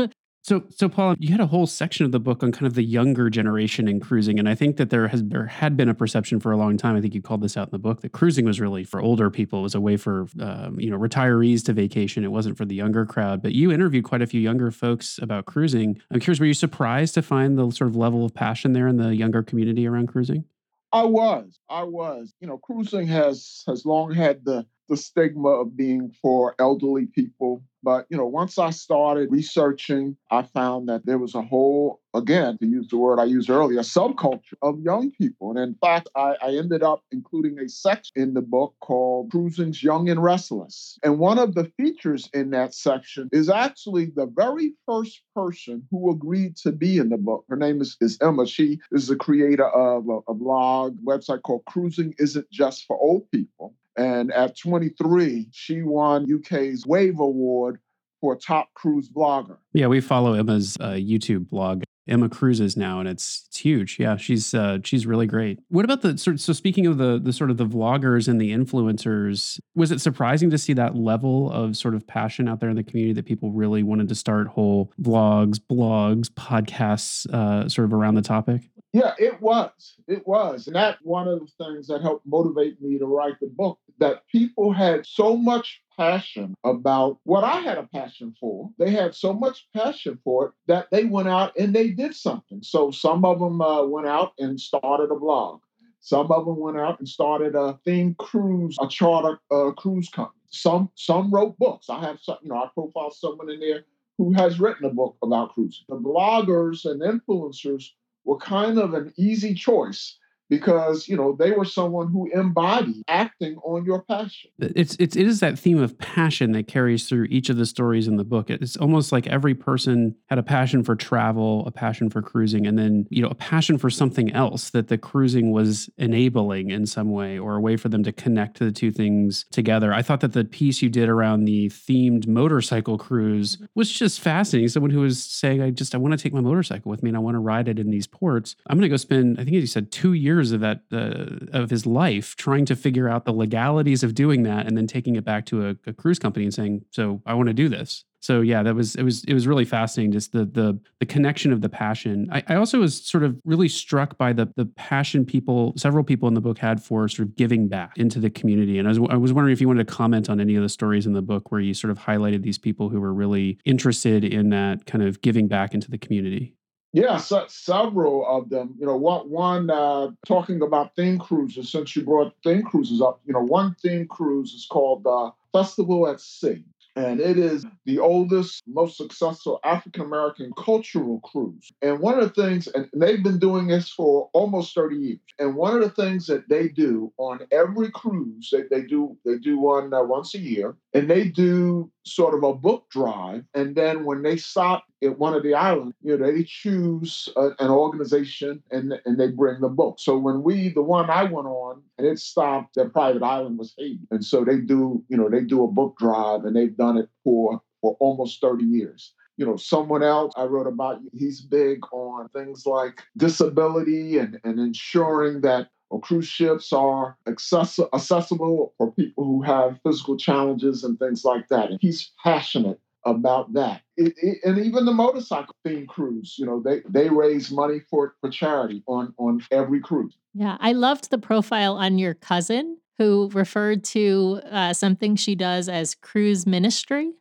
so, 0.44 0.64
so 0.70 0.88
Paul, 0.88 1.14
you 1.20 1.30
had 1.30 1.40
a 1.40 1.46
whole 1.46 1.68
section 1.68 2.04
of 2.04 2.10
the 2.10 2.18
book 2.18 2.42
on 2.42 2.50
kind 2.50 2.66
of 2.66 2.74
the 2.74 2.82
younger 2.82 3.30
generation 3.30 3.86
in 3.86 4.00
cruising, 4.00 4.40
and 4.40 4.48
I 4.48 4.56
think 4.56 4.76
that 4.76 4.90
there 4.90 5.06
has 5.06 5.22
there 5.22 5.46
had 5.46 5.76
been 5.76 5.88
a 5.88 5.94
perception 5.94 6.40
for 6.40 6.50
a 6.50 6.56
long 6.56 6.76
time. 6.76 6.96
I 6.96 7.00
think 7.00 7.14
you 7.14 7.22
called 7.22 7.42
this 7.42 7.56
out 7.56 7.68
in 7.68 7.70
the 7.70 7.78
book 7.78 8.00
that 8.00 8.10
cruising 8.10 8.44
was 8.44 8.60
really 8.60 8.82
for 8.82 9.00
older 9.00 9.30
people. 9.30 9.60
It 9.60 9.62
was 9.62 9.76
a 9.76 9.80
way 9.80 9.96
for 9.96 10.26
um, 10.40 10.80
you 10.80 10.90
know 10.90 10.98
retirees 10.98 11.64
to 11.66 11.72
vacation. 11.72 12.24
It 12.24 12.32
wasn't 12.32 12.58
for 12.58 12.64
the 12.64 12.74
younger 12.74 13.06
crowd. 13.06 13.40
But 13.40 13.52
you 13.52 13.70
interviewed 13.70 14.02
quite 14.02 14.20
a 14.20 14.26
few 14.26 14.40
younger 14.40 14.72
folks 14.72 15.20
about 15.22 15.46
cruising. 15.46 16.00
I'm 16.10 16.18
curious, 16.18 16.40
were 16.40 16.46
you 16.46 16.54
surprised 16.54 17.14
to 17.14 17.22
find 17.22 17.56
the 17.56 17.70
sort 17.70 17.88
of 17.88 17.94
level 17.94 18.24
of 18.24 18.34
passion 18.34 18.72
there 18.72 18.88
in 18.88 18.96
the 18.96 19.14
younger 19.14 19.44
community 19.44 19.86
around 19.86 20.08
cruising? 20.08 20.44
I 20.92 21.04
was. 21.04 21.60
I 21.70 21.84
was. 21.84 22.34
You 22.40 22.48
know, 22.48 22.58
cruising 22.58 23.06
has 23.06 23.62
has 23.68 23.86
long 23.86 24.12
had 24.12 24.44
the 24.44 24.66
the 24.88 24.96
stigma 24.96 25.48
of 25.48 25.76
being 25.76 26.12
for 26.20 26.54
elderly 26.58 27.06
people. 27.06 27.62
But, 27.84 28.06
you 28.10 28.16
know, 28.16 28.26
once 28.26 28.58
I 28.58 28.70
started 28.70 29.32
researching, 29.32 30.16
I 30.30 30.42
found 30.42 30.88
that 30.88 31.04
there 31.04 31.18
was 31.18 31.34
a 31.34 31.42
whole, 31.42 32.00
again, 32.14 32.56
to 32.58 32.66
use 32.66 32.86
the 32.88 32.96
word 32.96 33.18
I 33.18 33.24
used 33.24 33.50
earlier, 33.50 33.80
subculture 33.80 34.54
of 34.62 34.78
young 34.80 35.10
people. 35.10 35.50
And 35.50 35.58
in 35.58 35.74
fact, 35.74 36.08
I, 36.14 36.36
I 36.40 36.54
ended 36.54 36.84
up 36.84 37.02
including 37.10 37.58
a 37.58 37.68
section 37.68 38.12
in 38.14 38.34
the 38.34 38.40
book 38.40 38.74
called 38.80 39.32
Cruising's 39.32 39.82
Young 39.82 40.08
and 40.08 40.22
Restless. 40.22 40.96
And 41.02 41.18
one 41.18 41.40
of 41.40 41.56
the 41.56 41.72
features 41.76 42.30
in 42.32 42.50
that 42.50 42.72
section 42.72 43.28
is 43.32 43.50
actually 43.50 44.12
the 44.14 44.26
very 44.26 44.74
first 44.86 45.22
person 45.34 45.82
who 45.90 46.12
agreed 46.12 46.56
to 46.58 46.70
be 46.70 46.98
in 46.98 47.08
the 47.08 47.16
book. 47.16 47.44
Her 47.48 47.56
name 47.56 47.80
is, 47.80 47.96
is 48.00 48.16
Emma. 48.22 48.46
She 48.46 48.78
is 48.92 49.08
the 49.08 49.16
creator 49.16 49.68
of 49.68 50.08
a, 50.08 50.18
a 50.30 50.34
blog 50.34 50.98
website 51.04 51.42
called 51.42 51.64
Cruising 51.64 52.14
Isn't 52.18 52.48
Just 52.52 52.84
for 52.86 52.96
Old 52.96 53.28
People. 53.32 53.74
And 53.96 54.32
at 54.32 54.56
23, 54.58 55.48
she 55.52 55.82
won 55.82 56.26
UK's 56.32 56.86
Wave 56.86 57.20
Award 57.20 57.78
for 58.20 58.36
top 58.36 58.72
cruise 58.74 59.10
blogger. 59.10 59.58
Yeah, 59.72 59.88
we 59.88 60.00
follow 60.00 60.34
Emma's 60.34 60.76
uh, 60.80 60.90
YouTube 60.90 61.48
blog. 61.50 61.82
Emma 62.08 62.28
Cruises 62.28 62.76
now, 62.76 62.98
and 62.98 63.08
it's 63.08 63.44
it's 63.46 63.58
huge. 63.58 63.96
Yeah, 64.00 64.16
she's 64.16 64.54
uh, 64.54 64.78
she's 64.82 65.06
really 65.06 65.26
great. 65.26 65.60
What 65.68 65.84
about 65.84 66.02
the 66.02 66.18
so, 66.18 66.34
so 66.34 66.52
speaking 66.52 66.86
of 66.86 66.98
the 66.98 67.20
the 67.22 67.32
sort 67.32 67.50
of 67.50 67.58
the 67.58 67.66
vloggers 67.66 68.26
and 68.26 68.40
the 68.40 68.50
influencers, 68.50 69.60
was 69.76 69.92
it 69.92 70.00
surprising 70.00 70.50
to 70.50 70.58
see 70.58 70.72
that 70.72 70.96
level 70.96 71.50
of 71.52 71.76
sort 71.76 71.94
of 71.94 72.06
passion 72.06 72.48
out 72.48 72.58
there 72.58 72.70
in 72.70 72.76
the 72.76 72.82
community 72.82 73.12
that 73.14 73.24
people 73.24 73.52
really 73.52 73.84
wanted 73.84 74.08
to 74.08 74.16
start 74.16 74.48
whole 74.48 74.92
vlogs, 75.00 75.58
blogs, 75.58 76.28
podcasts, 76.30 77.32
uh, 77.32 77.68
sort 77.68 77.84
of 77.84 77.94
around 77.94 78.14
the 78.14 78.22
topic? 78.22 78.62
Yeah, 78.92 79.14
it 79.18 79.40
was. 79.40 79.96
It 80.06 80.26
was. 80.26 80.66
And 80.66 80.76
that 80.76 80.98
one 81.02 81.26
of 81.26 81.40
the 81.40 81.64
things 81.64 81.86
that 81.86 82.02
helped 82.02 82.26
motivate 82.26 82.80
me 82.82 82.98
to 82.98 83.06
write 83.06 83.40
the 83.40 83.46
book 83.46 83.78
that 83.98 84.26
people 84.28 84.72
had 84.72 85.06
so 85.06 85.34
much 85.36 85.80
passion 85.96 86.54
about 86.64 87.18
what 87.24 87.42
I 87.42 87.60
had 87.60 87.78
a 87.78 87.84
passion 87.84 88.34
for. 88.38 88.70
They 88.78 88.90
had 88.90 89.14
so 89.14 89.32
much 89.32 89.66
passion 89.74 90.18
for 90.22 90.46
it 90.46 90.52
that 90.66 90.88
they 90.90 91.04
went 91.04 91.28
out 91.28 91.56
and 91.56 91.74
they 91.74 91.90
did 91.90 92.14
something. 92.14 92.62
So 92.62 92.90
some 92.90 93.24
of 93.24 93.40
them 93.40 93.62
uh, 93.62 93.84
went 93.84 94.08
out 94.08 94.32
and 94.38 94.60
started 94.60 95.10
a 95.10 95.18
blog. 95.18 95.60
Some 96.00 96.30
of 96.30 96.44
them 96.44 96.58
went 96.58 96.78
out 96.78 96.98
and 96.98 97.08
started 97.08 97.54
a 97.54 97.78
theme 97.84 98.14
cruise, 98.18 98.76
a 98.80 98.88
charter 98.88 99.40
uh, 99.50 99.70
cruise 99.70 100.08
company. 100.08 100.40
Some 100.50 100.90
some 100.96 101.30
wrote 101.32 101.56
books. 101.58 101.88
I 101.88 102.00
have 102.00 102.18
some, 102.20 102.38
you 102.42 102.50
know, 102.50 102.56
I 102.56 102.68
profile 102.74 103.10
someone 103.10 103.48
in 103.48 103.60
there 103.60 103.84
who 104.18 104.32
has 104.32 104.60
written 104.60 104.84
a 104.84 104.90
book 104.90 105.16
about 105.22 105.54
cruising. 105.54 105.84
The 105.88 105.96
bloggers 105.96 106.84
and 106.84 107.00
influencers 107.00 107.84
were 108.24 108.38
kind 108.38 108.78
of 108.78 108.94
an 108.94 109.12
easy 109.16 109.54
choice 109.54 110.18
because 110.52 111.08
you 111.08 111.16
know 111.16 111.34
they 111.34 111.50
were 111.50 111.64
someone 111.64 112.12
who 112.12 112.30
embodied 112.30 113.02
acting 113.08 113.56
on 113.64 113.86
your 113.86 114.02
passion. 114.02 114.50
It's 114.58 114.94
it's 115.00 115.16
it 115.16 115.26
is 115.26 115.40
that 115.40 115.58
theme 115.58 115.80
of 115.80 115.96
passion 115.96 116.52
that 116.52 116.68
carries 116.68 117.08
through 117.08 117.24
each 117.30 117.48
of 117.48 117.56
the 117.56 117.64
stories 117.64 118.06
in 118.06 118.18
the 118.18 118.24
book. 118.24 118.50
It's 118.50 118.76
almost 118.76 119.12
like 119.12 119.26
every 119.26 119.54
person 119.54 120.14
had 120.28 120.38
a 120.38 120.42
passion 120.42 120.82
for 120.84 120.94
travel 120.94 121.64
a 121.66 121.70
passion 121.70 122.10
for 122.10 122.20
cruising 122.20 122.66
and 122.66 122.78
then 122.78 123.06
you 123.08 123.22
know 123.22 123.28
a 123.28 123.34
passion 123.34 123.78
for 123.78 123.88
something 123.88 124.30
else 124.32 124.68
that 124.70 124.88
the 124.88 124.98
cruising 124.98 125.52
was 125.52 125.88
enabling 125.96 126.68
in 126.68 126.84
some 126.84 127.10
way 127.10 127.38
or 127.38 127.56
a 127.56 127.60
way 127.60 127.78
for 127.78 127.88
them 127.88 128.02
to 128.02 128.12
connect 128.12 128.58
the 128.58 128.70
two 128.70 128.90
things 128.90 129.46
together. 129.52 129.94
I 129.94 130.02
thought 130.02 130.20
that 130.20 130.34
the 130.34 130.44
piece 130.44 130.82
you 130.82 130.90
did 130.90 131.08
around 131.08 131.46
the 131.46 131.70
themed 131.70 132.26
motorcycle 132.26 132.98
cruise 132.98 133.56
was 133.74 133.90
just 133.90 134.20
fascinating. 134.20 134.68
Someone 134.68 134.90
who 134.90 135.00
was 135.00 135.24
saying 135.24 135.62
i 135.62 135.70
just 135.70 135.94
i 135.94 135.98
want 135.98 136.12
to 136.12 136.22
take 136.22 136.34
my 136.34 136.42
motorcycle 136.42 136.90
with 136.90 137.02
me 137.02 137.08
and 137.08 137.16
i 137.16 137.20
want 137.20 137.36
to 137.36 137.40
ride 137.40 137.68
it 137.68 137.78
in 137.78 137.90
these 137.90 138.06
ports. 138.06 138.54
I'm 138.66 138.76
going 138.76 138.82
to 138.82 138.92
go 138.92 138.98
spend 138.98 139.40
i 139.40 139.44
think 139.44 139.56
he 139.56 139.64
said 139.64 139.90
two 139.90 140.12
years 140.12 140.41
years 140.42 140.52
of 140.52 140.60
that 140.60 140.82
uh, 140.92 141.58
of 141.58 141.70
his 141.70 141.86
life 141.86 142.34
trying 142.36 142.64
to 142.66 142.76
figure 142.76 143.08
out 143.08 143.24
the 143.24 143.32
legalities 143.32 144.02
of 144.02 144.14
doing 144.14 144.42
that 144.42 144.66
and 144.66 144.76
then 144.76 144.86
taking 144.86 145.16
it 145.16 145.24
back 145.24 145.46
to 145.46 145.68
a, 145.68 145.76
a 145.86 145.92
cruise 145.92 146.18
company 146.18 146.44
and 146.44 146.54
saying 146.54 146.84
so 146.90 147.22
i 147.26 147.34
want 147.34 147.48
to 147.48 147.54
do 147.54 147.68
this. 147.68 148.04
So 148.20 148.40
yeah 148.40 148.62
that 148.62 148.74
was 148.74 148.94
it 148.94 149.02
was 149.02 149.24
it 149.24 149.34
was 149.34 149.46
really 149.46 149.64
fascinating 149.64 150.12
just 150.12 150.32
the 150.32 150.44
the 150.44 150.78
the 151.00 151.06
connection 151.06 151.52
of 151.52 151.60
the 151.60 151.68
passion. 151.68 152.28
I, 152.30 152.42
I, 152.48 152.54
also 152.54 152.78
was 152.78 153.04
sort 153.04 153.24
of 153.24 153.36
really 153.44 153.68
struck 153.68 154.16
by 154.16 154.32
the 154.32 154.46
the 154.56 154.66
passion 154.66 155.24
people 155.24 155.74
several 155.76 156.04
people 156.04 156.28
in 156.28 156.34
the 156.34 156.40
book 156.40 156.58
had 156.58 156.82
for 156.82 157.08
sort 157.08 157.28
of 157.28 157.36
giving 157.36 157.66
back 157.68 157.98
into 157.98 158.20
the 158.20 158.30
community. 158.30 158.78
And 158.78 158.86
I 158.86 158.90
was, 158.90 159.00
I 159.10 159.16
was 159.16 159.32
wondering 159.32 159.52
if 159.52 159.60
you 159.60 159.66
wanted 159.66 159.88
to 159.88 159.92
comment 159.92 160.30
on 160.30 160.40
any 160.40 160.54
of 160.54 160.62
the 160.62 160.68
stories 160.68 161.04
in 161.06 161.14
the 161.14 161.22
book 161.22 161.50
where 161.50 161.60
you 161.60 161.74
sort 161.74 161.90
of 161.90 161.98
highlighted 161.98 162.42
these 162.42 162.58
people 162.58 162.88
who 162.90 163.00
were 163.00 163.12
really 163.12 163.58
interested 163.64 164.24
in 164.24 164.50
that 164.50 164.86
kind 164.86 165.02
of 165.02 165.20
giving 165.20 165.48
back 165.48 165.74
into 165.74 165.90
the 165.90 165.98
community 165.98 166.54
yeah, 166.92 167.16
so, 167.16 167.44
several 167.48 168.26
of 168.26 168.50
them. 168.50 168.74
You 168.78 168.86
know, 168.86 168.96
one, 168.96 169.30
one 169.30 169.70
uh, 169.70 170.08
talking 170.26 170.62
about 170.62 170.94
theme 170.96 171.18
cruises. 171.18 171.70
Since 171.70 171.96
you 171.96 172.04
brought 172.04 172.34
theme 172.44 172.62
cruises 172.62 173.00
up, 173.00 173.20
you 173.24 173.32
know, 173.32 173.42
one 173.42 173.74
theme 173.82 174.06
cruise 174.06 174.52
is 174.52 174.66
called 174.70 175.06
uh, 175.06 175.30
Festival 175.52 176.08
at 176.08 176.20
Sea 176.20 176.64
and 176.96 177.20
it 177.20 177.38
is 177.38 177.64
the 177.86 177.98
oldest, 177.98 178.62
most 178.66 178.96
successful 178.96 179.60
African 179.64 180.02
American 180.02 180.52
cultural 180.56 181.20
cruise. 181.20 181.70
And 181.80 182.00
one 182.00 182.18
of 182.18 182.34
the 182.34 182.42
things, 182.42 182.66
and 182.68 182.88
they've 182.94 183.22
been 183.22 183.38
doing 183.38 183.68
this 183.68 183.88
for 183.88 184.28
almost 184.32 184.74
30 184.74 184.96
years. 184.96 185.18
And 185.38 185.54
one 185.54 185.74
of 185.74 185.80
the 185.80 185.90
things 185.90 186.26
that 186.26 186.48
they 186.48 186.68
do 186.68 187.12
on 187.16 187.40
every 187.50 187.90
cruise, 187.90 188.50
they, 188.52 188.62
they 188.70 188.82
do 188.86 189.16
they 189.24 189.38
do 189.38 189.58
one 189.58 189.92
uh, 189.94 190.02
once 190.02 190.34
a 190.34 190.38
year, 190.38 190.76
and 190.92 191.08
they 191.08 191.24
do 191.28 191.90
sort 192.04 192.34
of 192.34 192.42
a 192.42 192.54
book 192.54 192.88
drive. 192.90 193.44
And 193.54 193.74
then 193.74 194.04
when 194.04 194.22
they 194.22 194.36
stop 194.36 194.84
at 195.02 195.18
one 195.18 195.34
of 195.34 195.42
the 195.42 195.54
islands, 195.54 195.94
you 196.02 196.16
know, 196.16 196.32
they 196.32 196.44
choose 196.44 197.28
a, 197.36 197.50
an 197.58 197.70
organization 197.70 198.62
and 198.70 198.94
and 199.04 199.18
they 199.18 199.28
bring 199.28 199.60
the 199.60 199.68
book. 199.68 199.96
So 199.98 200.16
when 200.18 200.42
we, 200.42 200.68
the 200.68 200.82
one 200.82 201.10
I 201.10 201.24
went 201.24 201.48
on, 201.48 201.82
and 201.98 202.06
it 202.06 202.18
stopped 202.18 202.76
at 202.78 202.92
private 202.92 203.22
island 203.22 203.58
was 203.58 203.74
Haiti, 203.76 204.00
and 204.10 204.24
so 204.24 204.44
they 204.44 204.58
do, 204.58 205.04
you 205.08 205.16
know, 205.16 205.28
they 205.28 205.42
do 205.42 205.64
a 205.64 205.68
book 205.68 205.96
drive, 205.98 206.44
and 206.44 206.54
they've 206.54 206.76
done 206.76 206.98
it 206.98 207.08
for 207.24 207.60
for 207.80 207.96
almost 207.98 208.40
30 208.40 208.64
years 208.64 209.12
you 209.36 209.46
know, 209.46 209.56
someone 209.56 210.02
else 210.02 210.32
I 210.36 210.44
wrote 210.44 210.66
about, 210.66 211.00
he's 211.12 211.40
big 211.40 211.80
on 211.90 212.28
things 212.28 212.66
like 212.66 213.02
disability 213.16 214.18
and, 214.18 214.38
and 214.44 214.60
ensuring 214.60 215.40
that 215.40 215.68
uh, 215.92 215.98
cruise 215.98 216.28
ships 216.28 216.72
are 216.72 217.16
access- 217.26 217.80
accessible 217.92 218.74
for 218.76 218.92
people 218.92 219.24
who 219.24 219.42
have 219.42 219.80
physical 219.82 220.16
challenges 220.16 220.84
and 220.84 220.98
things 220.98 221.24
like 221.24 221.48
that. 221.48 221.70
And 221.70 221.78
he's 221.80 222.12
passionate 222.22 222.78
about 223.04 223.52
that. 223.54 223.82
It, 223.96 224.14
it, 224.16 224.38
and 224.44 224.58
even 224.58 224.84
the 224.84 224.92
motorcycle 224.92 225.54
theme 225.64 225.86
cruise, 225.86 226.36
you 226.38 226.46
know, 226.46 226.62
they, 226.64 226.82
they 226.88 227.08
raise 227.08 227.50
money 227.50 227.80
for, 227.90 228.14
for 228.20 228.30
charity 228.30 228.82
on, 228.86 229.12
on 229.18 229.42
every 229.50 229.80
cruise. 229.80 230.16
Yeah, 230.34 230.56
I 230.60 230.72
loved 230.72 231.10
the 231.10 231.18
profile 231.18 231.74
on 231.74 231.98
your 231.98 232.14
cousin 232.14 232.78
who 232.98 233.30
referred 233.32 233.84
to 233.84 234.40
uh, 234.50 234.72
something 234.72 235.16
she 235.16 235.34
does 235.34 235.68
as 235.68 235.94
cruise 235.94 236.46
ministry. 236.46 237.12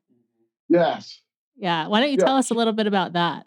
Yes. 0.70 1.22
Yeah. 1.58 1.88
Why 1.88 2.00
don't 2.00 2.10
you 2.10 2.18
yeah. 2.20 2.26
tell 2.26 2.38
us 2.38 2.52
a 2.52 2.54
little 2.54 2.74
bit 2.74 2.88
about 2.88 3.14
that? 3.14 3.46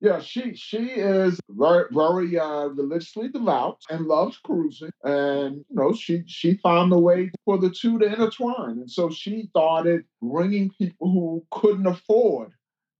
Yeah, 0.00 0.20
she 0.20 0.54
she 0.54 0.78
is 0.78 1.40
very 1.50 1.86
very 1.90 2.38
uh, 2.38 2.66
religiously 2.66 3.28
devout 3.30 3.80
and 3.90 4.06
loves 4.06 4.38
cruising, 4.38 4.90
and 5.02 5.56
you 5.68 5.76
know 5.76 5.92
she 5.92 6.22
she 6.26 6.56
found 6.58 6.92
a 6.92 6.98
way 6.98 7.32
for 7.44 7.58
the 7.58 7.70
two 7.70 7.98
to 7.98 8.06
intertwine, 8.06 8.78
and 8.78 8.90
so 8.90 9.10
she 9.10 9.46
started 9.48 10.04
bringing 10.22 10.70
people 10.70 11.10
who 11.10 11.44
couldn't 11.50 11.86
afford 11.86 12.52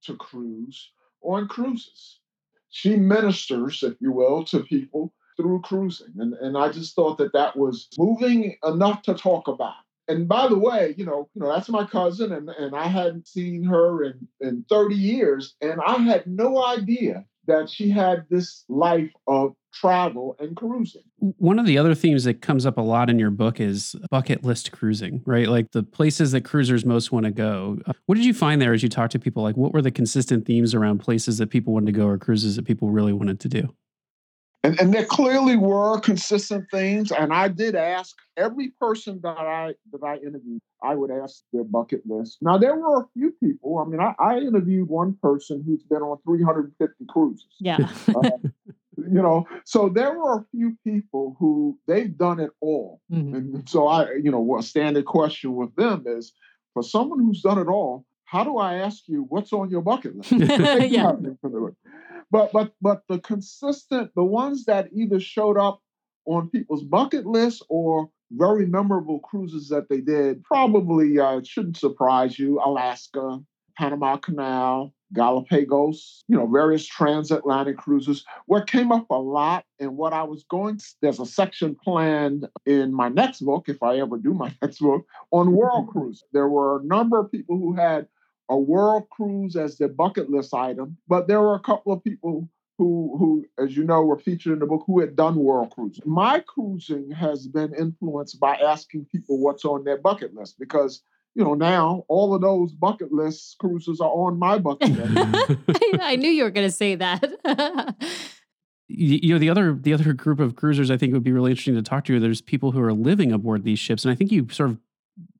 to 0.03 0.17
cruise 0.17 0.91
on 1.23 1.47
cruises. 1.47 2.19
She 2.71 2.97
ministers, 2.97 3.83
if 3.85 3.95
you 4.01 4.11
will, 4.11 4.45
to 4.47 4.61
people 4.65 5.15
through 5.37 5.61
cruising, 5.63 6.15
and 6.19 6.35
and 6.35 6.59
I 6.59 6.71
just 6.73 6.97
thought 6.97 7.19
that 7.19 7.33
that 7.33 7.57
was 7.57 7.87
moving 7.97 8.57
enough 8.65 9.03
to 9.03 9.15
talk 9.15 9.47
about 9.47 9.75
and 10.09 10.27
by 10.27 10.49
the 10.49 10.59
way, 10.59 10.95
you 10.97 11.05
know, 11.05 11.29
you 11.35 11.43
know, 11.43 11.53
that's 11.53 11.69
my 11.69 11.85
cousin, 11.85 12.33
and, 12.33 12.49
and 12.49 12.75
I 12.75 12.87
hadn't 12.87 13.29
seen 13.29 13.63
her 13.65 14.03
in, 14.05 14.29
in 14.41 14.65
30 14.69 14.95
years, 14.95 15.55
and 15.61 15.81
I 15.87 15.99
had 15.99 16.27
no 16.27 16.65
idea 16.65 17.27
that 17.47 17.69
she 17.71 17.91
had 17.91 18.27
this 18.31 18.65
life 18.69 19.11
of 19.27 19.55
travel 19.73 20.37
and 20.39 20.57
cruising. 20.57 21.03
One 21.19 21.59
of 21.59 21.67
the 21.67 21.79
other 21.79 21.95
themes 21.95 22.25
that 22.25 22.43
comes 22.43 22.67
up 22.67 22.77
a 22.77 22.83
lot 22.83 23.11
in 23.11 23.19
your 23.19 23.31
book 23.31 23.61
is 23.61 23.97
bucket 24.11 24.45
list 24.45 24.73
cruising, 24.73 25.23
right? 25.25 25.49
Like 25.49 25.73
the 25.73 25.83
places 25.83 26.33
that 26.33 26.43
cruisers 26.43 26.85
most 26.85 27.11
want 27.11 27.25
to 27.25 27.31
go. 27.31 27.79
Uh, 27.87 27.93
what 28.07 28.17
did 28.17 28.25
you 28.25 28.35
find 28.35 28.61
there 28.61 28.73
as 28.73 28.83
you 28.83 28.89
talked 28.89 29.13
to 29.13 29.19
people? 29.19 29.43
Like, 29.43 29.57
what 29.57 29.73
were 29.73 29.83
the 29.83 29.91
consistent 29.91 30.47
themes 30.47 30.75
around 30.75 30.99
places 30.99 31.39
that 31.39 31.49
people 31.49 31.73
wanted 31.73 31.87
to 31.87 31.93
go 31.93 32.07
or 32.07 32.19
cruises 32.19 32.57
that 32.57 32.65
people 32.65 32.91
really 32.91 33.13
wanted 33.13 33.41
to 33.41 33.49
do? 33.49 33.75
And, 34.69 34.81
and 34.81 34.93
there 34.93 35.05
clearly 35.07 35.57
were 35.57 35.99
consistent 36.01 36.67
themes. 36.71 37.11
And 37.11 37.33
I 37.33 37.49
did 37.49 37.75
ask 37.75 38.15
every 38.37 38.69
person 38.81 39.21
that 39.23 39.39
I 39.39 39.75
that 39.93 40.05
I 40.05 40.17
interviewed, 40.17 40.61
I 40.83 40.95
would 40.95 41.11
ask 41.11 41.43
their 41.53 41.65
bucket 41.65 42.03
list. 42.07 42.39
Now 42.43 42.59
there 42.59 42.77
were 42.77 43.01
a 43.01 43.07
few 43.15 43.33
people. 43.43 43.79
I 43.79 43.85
mean, 43.89 44.01
I, 44.01 44.15
I 44.19 44.39
interviewed 44.39 44.89
one 44.89 45.17
person 45.23 45.65
who's 45.67 45.83
been 45.85 46.03
on 46.03 46.19
350 46.25 47.05
cruises. 47.09 47.47
Yeah. 47.61 47.79
uh, 48.09 48.31
you 48.99 49.23
know, 49.23 49.47
so 49.65 49.89
there 49.89 50.19
were 50.19 50.41
a 50.41 50.45
few 50.51 50.77
people 50.85 51.37
who 51.39 51.79
they've 51.87 52.17
done 52.17 52.41
it 52.41 52.51
all. 52.61 53.01
Mm-hmm. 53.11 53.35
And 53.35 53.69
so 53.69 53.89
I, 53.89 54.13
you 54.23 54.31
know, 54.31 54.59
a 54.59 54.63
standard 54.63 55.07
question 55.07 55.55
with 55.55 55.75
them 55.77 56.05
is 56.07 56.33
for 56.75 56.83
someone 56.83 57.21
who's 57.21 57.41
done 57.41 57.59
it 57.59 57.69
all, 57.69 58.05
how 58.25 58.45
do 58.45 58.59
I 58.59 58.75
ask 58.75 59.05
you 59.07 59.25
what's 59.31 59.55
on 59.55 59.71
your 59.71 59.81
bucket 59.81 60.15
list? 60.17 60.33
yeah. 60.91 61.13
But 62.31 62.53
but 62.53 62.73
but 62.81 63.03
the 63.09 63.19
consistent, 63.19 64.11
the 64.15 64.25
ones 64.25 64.65
that 64.67 64.89
either 64.93 65.21
showed 65.21 65.57
up 65.57 65.81
on 66.27 66.51
people's 66.51 66.85
bucket 66.85 67.27
list 67.27 67.65
or 67.69 68.11
very 68.33 68.67
memorable 68.67 69.21
cruises 69.21 69.69
that 69.71 69.89
they 69.89 70.01
did, 70.01 70.45
probably 70.45 71.19
uh, 71.19 71.41
shouldn't 71.43 71.79
surprise 71.79 72.39
you. 72.39 72.61
Alaska, 72.63 73.41
Panama 73.79 74.19
Canal, 74.19 74.93
Galapagos, 75.15 76.25
you 76.29 76.37
know, 76.37 76.47
various 76.47 76.87
transatlantic 76.87 77.79
cruises. 77.79 78.25
What 78.47 78.67
came 78.67 78.93
up 78.93 79.07
a 79.11 79.17
lot 79.17 79.65
and 79.81 79.97
what 79.97 80.13
I 80.13 80.25
was 80.25 80.45
going, 80.51 80.81
there's 81.01 81.21
a 81.21 81.27
section 81.27 81.77
planned 81.83 82.47
in 82.67 82.93
my 82.93 83.09
next 83.09 83.41
book, 83.41 83.69
if 83.69 83.83
I 83.83 83.99
ever 83.99 84.19
do 84.19 84.35
my 84.35 84.55
next 84.63 84.81
book, 84.81 85.07
on 85.31 85.53
world 85.53 85.89
cruise. 85.89 86.25
There 86.33 86.49
were 86.49 86.81
a 86.81 86.85
number 86.85 87.19
of 87.19 87.31
people 87.31 87.57
who 87.57 87.75
had 87.75 88.07
a 88.49 88.57
world 88.57 89.09
cruise 89.11 89.57
as 89.57 89.79
their 89.79 89.89
bucket 89.89 90.31
list 90.31 90.55
item, 90.55 90.97
but 91.07 91.29
there 91.29 91.41
were 91.41 91.55
a 91.55 91.61
couple 91.61 91.93
of 91.93 92.03
people 92.03 92.49
who, 92.79 93.17
who, 93.19 93.45
as 93.63 93.77
you 93.77 93.85
know, 93.85 94.03
were 94.03 94.19
featured 94.19 94.53
in 94.53 94.59
the 94.61 94.67
book 94.67 94.85
who 94.87 95.01
had 95.01 95.17
done 95.17 95.37
world 95.37 95.73
cruising. 95.75 96.05
My 96.07 96.41
cruising 96.41 97.11
has 97.11 97.49
been 97.49 97.75
influenced 97.75 98.39
by 98.39 98.57
asking 98.57 99.07
people 99.11 99.39
what's 99.39 99.65
on 99.65 99.85
their 99.85 99.99
bucket 99.99 100.35
list 100.35 100.59
because 100.59 101.03
you 101.35 101.45
know, 101.45 101.55
now 101.55 102.05
all 102.09 102.35
of 102.35 102.41
those 102.41 102.73
bucket 102.73 103.13
list 103.13 103.57
cruises 103.61 104.01
are 104.01 104.11
on 104.11 104.39
my 104.39 104.59
bucket 104.59 104.91
list. 104.91 105.59
I 106.01 106.17
knew 106.17 106.31
you 106.31 106.43
were 106.43 106.51
going 106.51 106.67
to 106.67 106.73
say 106.73 106.97
that. 106.97 107.95
you 108.89 109.35
know 109.35 109.39
the 109.39 109.51
other 109.51 109.75
the 109.75 109.93
other 109.93 110.15
group 110.15 110.41
of 110.41 110.57
cruisers 110.57 110.91
i 110.91 110.97
think 110.97 111.13
would 111.13 111.23
be 111.23 111.31
really 111.31 111.51
interesting 111.51 111.75
to 111.75 111.83
talk 111.83 112.07
to 112.07 112.15
you. 112.15 112.19
there's 112.19 112.41
people 112.41 112.73
who 112.73 112.81
are 112.81 112.95
living 112.95 113.31
aboard 113.33 113.63
these 113.63 113.79
ships 113.79 114.03
and 114.03 114.11
i 114.11 114.15
think 114.15 114.33
you 114.33 114.49
sort 114.51 114.71
of 114.71 114.79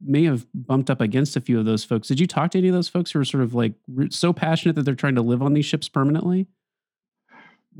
may 0.01 0.25
have 0.25 0.47
bumped 0.55 0.91
up 0.91 1.01
against 1.01 1.37
a 1.37 1.41
few 1.41 1.59
of 1.59 1.65
those 1.65 1.85
folks. 1.85 2.09
Did 2.09 2.21
you 2.21 2.27
talk 2.27 2.51
to 2.53 2.59
any 2.59 2.69
of 2.69 2.75
those 2.75 2.89
folks 2.89 3.11
who 3.11 3.21
are 3.21 3.25
sort 3.25 3.43
of 3.43 3.55
like 3.55 3.75
so 4.11 4.33
passionate 4.33 4.77
that 4.77 4.83
they're 4.83 4.95
trying 4.95 5.15
to 5.17 5.23
live 5.23 5.43
on 5.43 5.55
these 5.55 5.67
ships 5.67 5.89
permanently? 5.89 6.47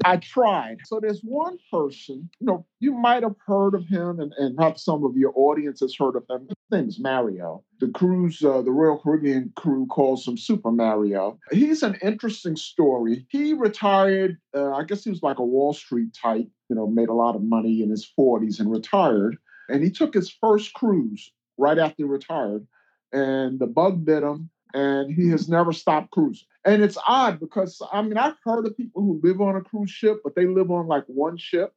I 0.05 0.17
tried. 0.19 0.79
So 0.85 1.01
there's 1.01 1.21
one 1.23 1.59
person, 1.73 2.31
you 2.39 2.47
know, 2.47 2.65
you 2.79 2.93
might 2.93 3.23
have 3.23 3.35
heard 3.45 3.75
of 3.75 3.87
him 3.87 4.21
and, 4.21 4.33
and 4.39 4.59
have 4.61 4.79
some 4.79 5.05
of 5.05 5.17
your 5.17 5.33
audience 5.35 5.81
has 5.81 5.95
heard 5.97 6.15
of 6.15 6.25
him. 6.31 6.47
His 6.49 6.57
name's 6.71 7.01
Mario. 7.01 7.65
The 7.81 7.89
cruise, 7.89 8.43
uh, 8.45 8.63
the 8.63 8.71
Royal 8.71 8.99
Caribbean 8.99 9.53
crew 9.57 9.87
calls 9.87 10.27
him 10.27 10.37
Super 10.37 10.71
Mario. 10.71 11.39
He's 11.51 11.83
an 11.83 11.97
interesting 12.03 12.57
story. 12.57 13.27
He 13.29 13.55
retired, 13.55 14.39
uh, 14.55 14.73
I 14.73 14.85
guess 14.85 15.05
he 15.05 15.11
was 15.11 15.23
like 15.23 15.39
a 15.39 15.45
Wall 15.45 15.73
Street 15.73 16.15
type, 16.15 16.49
you 16.69 16.77
know, 16.77 16.87
made 16.87 17.09
a 17.09 17.15
lot 17.15 17.35
of 17.35 17.43
money 17.43 17.83
in 17.83 17.91
his 17.91 18.09
40s 18.19 18.61
and 18.61 18.71
retired. 18.71 19.37
And 19.69 19.83
he 19.83 19.91
took 19.91 20.15
his 20.15 20.31
first 20.31 20.73
cruise 20.75 21.33
right 21.59 21.79
after 21.79 21.97
he 21.99 22.05
retired. 22.05 22.67
And 23.13 23.59
the 23.59 23.67
bug 23.67 24.05
bit 24.05 24.23
him 24.23 24.51
and 24.75 25.13
he 25.13 25.31
has 25.31 25.49
never 25.49 25.73
stopped 25.73 26.11
cruising. 26.11 26.47
And 26.65 26.83
it's 26.83 26.99
odd 27.07 27.41
because 27.41 27.81
I 27.93 28.03
mean 28.03 28.19
I've 28.19 28.37
heard 28.45 28.67
of 28.67 28.77
people 28.77 29.03
who 29.03 29.21
live 29.23 29.41
on 29.41 29.57
a 29.57 29.61
cruise 29.63 29.91
ship, 29.91 30.21
but 30.23 30.35
they 30.35 30.47
live 30.47 30.71
on 30.71 30.87
like 30.87 31.05
one 31.07 31.37
ship. 31.37 31.73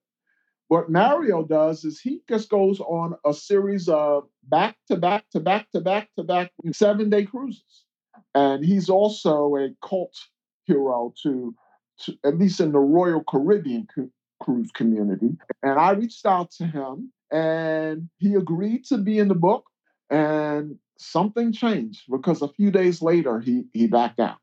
What 0.68 0.90
Mario 0.90 1.44
does 1.44 1.84
is 1.84 2.00
he 2.00 2.22
just 2.30 2.50
goes 2.50 2.80
on 2.80 3.16
a 3.26 3.34
series 3.34 3.90
of 3.90 4.28
back 4.44 4.78
to 4.88 4.96
back 4.96 5.26
to 5.32 5.40
back 5.40 5.70
to 5.72 5.82
back 5.82 6.10
to 6.18 6.24
back 6.24 6.52
seven 6.72 7.10
day 7.10 7.26
cruises. 7.26 7.84
And 8.36 8.64
he's 8.64 8.90
also 8.90 9.56
a 9.58 9.70
cult 9.86 10.16
hero 10.66 11.14
to, 11.24 11.54
to 12.04 12.18
at 12.24 12.38
least 12.38 12.62
in 12.62 12.72
the 12.72 12.80
Royal 12.80 13.24
Caribbean 13.24 13.88
cruise 14.42 14.72
community. 14.74 15.38
And 15.64 15.78
I 15.78 15.92
reached 15.92 16.26
out 16.26 16.52
to 16.52 16.66
him 16.66 17.12
and 17.32 18.10
he 18.18 18.36
agreed 18.36 18.86
to 18.86 18.98
be 18.98 19.20
in 19.20 19.28
the 19.28 19.36
book. 19.36 19.66
And 20.12 20.78
something 20.98 21.52
changed 21.52 22.04
because 22.12 22.42
a 22.42 22.50
few 22.50 22.70
days 22.70 23.02
later 23.02 23.40
he 23.40 23.66
he 23.74 23.88
backed 23.88 24.20
out. 24.20 24.38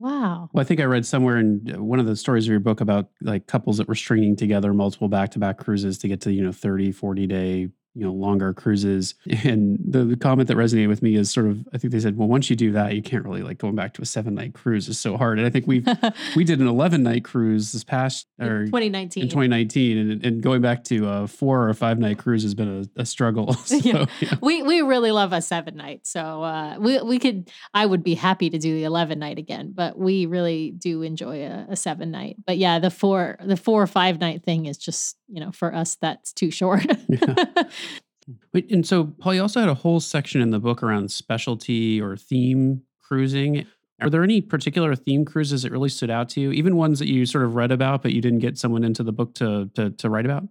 Wow. 0.00 0.50
Well, 0.52 0.60
I 0.60 0.64
think 0.64 0.80
I 0.80 0.84
read 0.84 1.06
somewhere 1.06 1.38
in 1.38 1.72
uh, 1.72 1.82
one 1.82 2.00
of 2.00 2.06
the 2.06 2.16
stories 2.16 2.46
of 2.46 2.50
your 2.50 2.60
book 2.60 2.80
about 2.80 3.10
like 3.20 3.46
couples 3.46 3.78
that 3.78 3.86
were 3.86 3.94
stringing 3.94 4.34
together 4.34 4.74
multiple 4.74 5.08
back-to-back 5.08 5.58
cruises 5.58 5.98
to 5.98 6.08
get 6.08 6.20
to, 6.22 6.32
you 6.32 6.42
know, 6.42 6.52
30, 6.52 6.90
40 6.90 7.26
day 7.26 7.68
you 7.94 8.04
know 8.04 8.12
longer 8.12 8.52
cruises 8.52 9.14
and 9.44 9.78
the, 9.84 10.04
the, 10.04 10.16
comment 10.16 10.48
that 10.48 10.56
resonated 10.56 10.88
with 10.88 11.02
me 11.02 11.14
is 11.14 11.30
sort 11.30 11.46
of 11.46 11.66
i 11.72 11.78
think 11.78 11.92
they 11.92 12.00
said 12.00 12.16
well 12.16 12.28
once 12.28 12.50
you 12.50 12.56
do 12.56 12.72
that 12.72 12.94
you 12.94 13.02
can't 13.02 13.24
really 13.24 13.42
like 13.42 13.58
going 13.58 13.74
back 13.74 13.94
to 13.94 14.02
a 14.02 14.06
seven 14.06 14.34
night 14.34 14.54
cruise 14.54 14.88
is 14.88 14.98
so 14.98 15.16
hard 15.16 15.38
and 15.38 15.46
i 15.46 15.50
think 15.50 15.66
we 15.66 15.84
we 16.36 16.44
did 16.44 16.60
an 16.60 16.66
11 16.66 17.02
night 17.02 17.24
cruise 17.24 17.72
this 17.72 17.84
past 17.84 18.26
or 18.40 18.62
in 18.62 18.66
2019 18.66 19.22
in 19.22 19.28
2019 19.28 19.98
and, 19.98 20.24
and 20.24 20.42
going 20.42 20.60
back 20.60 20.82
to 20.84 21.08
a 21.08 21.26
four 21.28 21.68
or 21.68 21.74
five 21.74 21.98
night 21.98 22.18
cruise 22.18 22.42
has 22.42 22.54
been 22.54 22.86
a, 22.96 23.02
a 23.02 23.06
struggle 23.06 23.52
so, 23.64 23.76
yeah. 23.76 24.06
yeah. 24.20 24.34
we 24.40 24.62
we 24.62 24.82
really 24.82 25.12
love 25.12 25.32
a 25.32 25.40
seven 25.40 25.76
night 25.76 26.06
so 26.06 26.42
uh, 26.42 26.76
we, 26.78 27.00
we 27.02 27.18
could 27.18 27.50
i 27.72 27.84
would 27.86 28.02
be 28.02 28.14
happy 28.14 28.50
to 28.50 28.58
do 28.58 28.74
the 28.74 28.84
11 28.84 29.18
night 29.18 29.38
again 29.38 29.72
but 29.74 29.98
we 29.98 30.26
really 30.26 30.72
do 30.72 31.02
enjoy 31.02 31.44
a, 31.44 31.66
a 31.70 31.76
seven 31.76 32.10
night 32.10 32.36
but 32.46 32.58
yeah 32.58 32.78
the 32.78 32.90
four 32.90 33.36
the 33.44 33.56
four 33.56 33.82
or 33.82 33.86
five 33.86 34.20
night 34.20 34.42
thing 34.42 34.66
is 34.66 34.78
just 34.78 35.16
you 35.28 35.40
know 35.40 35.52
for 35.52 35.74
us 35.74 35.96
that's 35.96 36.32
too 36.32 36.50
short 36.50 36.84
yeah. 37.08 37.64
Wait, 38.52 38.70
and 38.70 38.86
so 38.86 39.04
Paul, 39.04 39.34
you 39.34 39.42
also 39.42 39.60
had 39.60 39.68
a 39.68 39.74
whole 39.74 40.00
section 40.00 40.40
in 40.40 40.50
the 40.50 40.58
book 40.58 40.82
around 40.82 41.10
specialty 41.10 42.00
or 42.00 42.16
theme 42.16 42.82
cruising. 43.02 43.66
Are 44.00 44.08
there 44.08 44.22
any 44.22 44.40
particular 44.40 44.94
theme 44.94 45.24
cruises 45.24 45.62
that 45.62 45.72
really 45.72 45.88
stood 45.88 46.10
out 46.10 46.28
to 46.30 46.40
you, 46.40 46.52
even 46.52 46.76
ones 46.76 46.98
that 46.98 47.08
you 47.08 47.26
sort 47.26 47.44
of 47.44 47.54
read 47.54 47.70
about 47.70 48.02
but 48.02 48.12
you 48.12 48.20
didn't 48.20 48.40
get 48.40 48.58
someone 48.58 48.82
into 48.84 49.02
the 49.02 49.12
book 49.12 49.34
to 49.36 49.70
to, 49.74 49.90
to 49.90 50.10
write 50.10 50.24
about? 50.24 50.44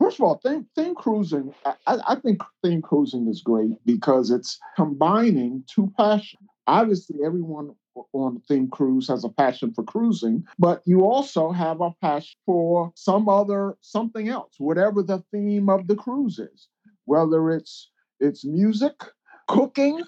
First 0.00 0.18
of 0.18 0.24
all, 0.24 0.40
theme, 0.44 0.66
theme 0.76 0.94
cruising, 0.94 1.54
I, 1.64 1.74
I 1.86 2.14
think 2.16 2.42
theme 2.62 2.82
cruising 2.82 3.28
is 3.28 3.40
great 3.40 3.72
because 3.86 4.30
it's 4.30 4.58
combining 4.76 5.64
two 5.66 5.90
passions. 5.96 6.42
Obviously, 6.66 7.20
everyone 7.24 7.74
on 8.12 8.42
theme 8.46 8.68
cruise 8.68 9.08
has 9.08 9.24
a 9.24 9.30
passion 9.30 9.72
for 9.72 9.84
cruising, 9.84 10.44
but 10.58 10.82
you 10.84 11.04
also 11.04 11.50
have 11.50 11.80
a 11.80 11.94
passion 12.02 12.36
for 12.44 12.92
some 12.94 13.26
other 13.26 13.76
something 13.80 14.28
else, 14.28 14.54
whatever 14.58 15.02
the 15.02 15.22
theme 15.32 15.70
of 15.70 15.86
the 15.86 15.96
cruise 15.96 16.38
is 16.38 16.68
whether 17.06 17.50
it's 17.50 17.90
it's 18.20 18.44
music, 18.44 18.94
cooking. 19.48 20.02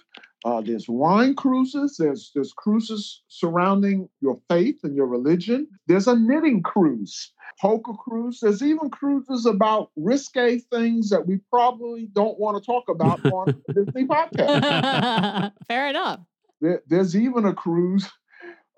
Uh, 0.45 0.61
there's 0.61 0.89
wine 0.89 1.35
cruises. 1.35 1.97
There's 1.99 2.31
there's 2.35 2.53
cruises 2.53 3.23
surrounding 3.29 4.09
your 4.21 4.39
faith 4.49 4.79
and 4.85 4.95
your 4.95 5.07
religion. 5.07 5.67
There's 5.87 6.07
a 6.07 6.17
knitting 6.17 6.63
cruise, 6.63 7.33
poker 7.61 7.95
cruise. 7.95 8.39
There's 8.41 8.63
even 8.63 8.91
cruises 8.91 9.47
about 9.47 9.91
risque 9.97 10.59
things 10.73 11.11
that 11.11 11.27
we 11.27 11.41
probably 11.51 12.09
don't 12.13 12.39
want 12.39 12.63
to 12.63 12.65
talk 12.65 12.85
about 12.89 13.25
on 13.25 13.63
Disney 13.75 14.05
podcast. 14.05 15.53
Fair 15.67 15.89
enough. 15.89 16.21
There, 16.61 16.83
there's 16.87 17.17
even 17.17 17.45
a 17.45 17.55
cruise 17.55 18.09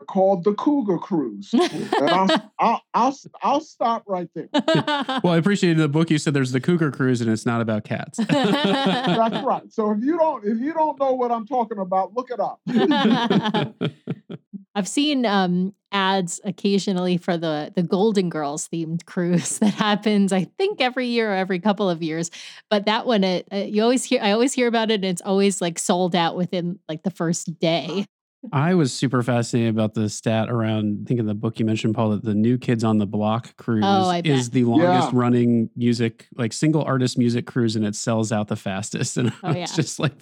called 0.07 0.45
the 0.45 0.55
Cougar 0.55 0.99
Cruise. 0.99 1.51
I'll, 1.55 2.29
I'll, 2.59 2.83
I'll, 2.95 3.17
I'll, 3.43 3.61
stop 3.61 4.05
right 4.07 4.29
there. 4.35 4.49
well, 5.23 5.35
I 5.35 5.37
appreciate 5.37 5.75
the 5.75 5.89
book. 5.89 6.11
You 6.11 6.19
said 6.19 6.35
there's 6.35 6.53
the 6.53 6.61
Cougar 6.61 6.91
Cruise, 6.93 7.21
and 7.21 7.31
it's 7.31 7.47
not 7.47 7.61
about 7.61 7.85
cats. 7.85 8.19
That's 8.29 9.45
right. 9.45 9.73
So 9.73 9.91
if 9.93 10.03
you 10.03 10.19
don't 10.19 10.45
if 10.45 10.59
you 10.59 10.73
don't 10.73 10.99
know 10.99 11.13
what 11.13 11.31
I'm 11.31 11.47
talking 11.47 11.79
about, 11.79 12.15
look 12.15 12.31
it 12.31 12.41
up. 12.41 12.61
I've 14.75 14.89
seen 14.89 15.27
um, 15.27 15.75
ads 15.93 16.41
occasionally 16.45 17.17
for 17.17 17.37
the 17.37 17.73
the 17.75 17.83
Golden 17.83 18.29
Girls 18.29 18.69
themed 18.69 19.05
cruise 19.05 19.59
that 19.59 19.75
happens. 19.75 20.33
I 20.33 20.45
think 20.59 20.81
every 20.81 21.07
year 21.07 21.33
or 21.33 21.37
every 21.37 21.59
couple 21.59 21.91
of 21.91 22.03
years. 22.03 22.31
But 22.71 22.87
that 22.87 23.07
one, 23.07 23.25
it, 23.25 23.49
uh, 23.53 23.57
you 23.57 23.83
always 23.83 24.05
hear. 24.05 24.21
I 24.23 24.33
always 24.33 24.53
hear 24.53 24.69
about 24.69 24.91
it, 24.91 24.95
and 24.95 25.05
it's 25.05 25.23
always 25.23 25.61
like 25.61 25.79
sold 25.79 26.15
out 26.15 26.37
within 26.37 26.79
like 26.89 27.03
the 27.03 27.11
first 27.11 27.59
day. 27.59 28.07
I 28.53 28.75
was 28.75 28.93
super 28.93 29.23
fascinated 29.23 29.71
about 29.71 29.95
the 29.95 30.09
stat 30.09 30.49
around, 30.49 31.03
I 31.03 31.09
think 31.09 31.21
in 31.21 31.27
the 31.27 31.35
book 31.35 31.59
you 31.59 31.67
mentioned, 31.67 31.95
Paul, 31.95 32.11
that 32.11 32.25
the 32.25 32.35
New 32.35 32.57
Kids 32.57 32.83
on 32.83 32.99
the 32.99 33.07
Block 33.07 33.55
cruise 33.57 33.85
oh, 33.87 34.11
is 34.25 34.51
the 34.51 34.65
longest 34.65 35.13
yeah. 35.13 35.19
running 35.19 35.69
music, 35.77 36.27
like 36.37 36.53
single 36.55 36.83
artist 36.83 37.19
music 37.19 37.47
cruise, 37.47 37.77
and 37.77 37.85
it 37.85 37.95
sells 37.95 38.33
out 38.33 38.49
the 38.49 38.57
fastest. 38.57 39.17
And 39.21 39.33
oh, 39.43 39.51
yeah. 39.51 39.65
it's 39.65 39.77
just 39.77 39.99
like, 39.99 40.13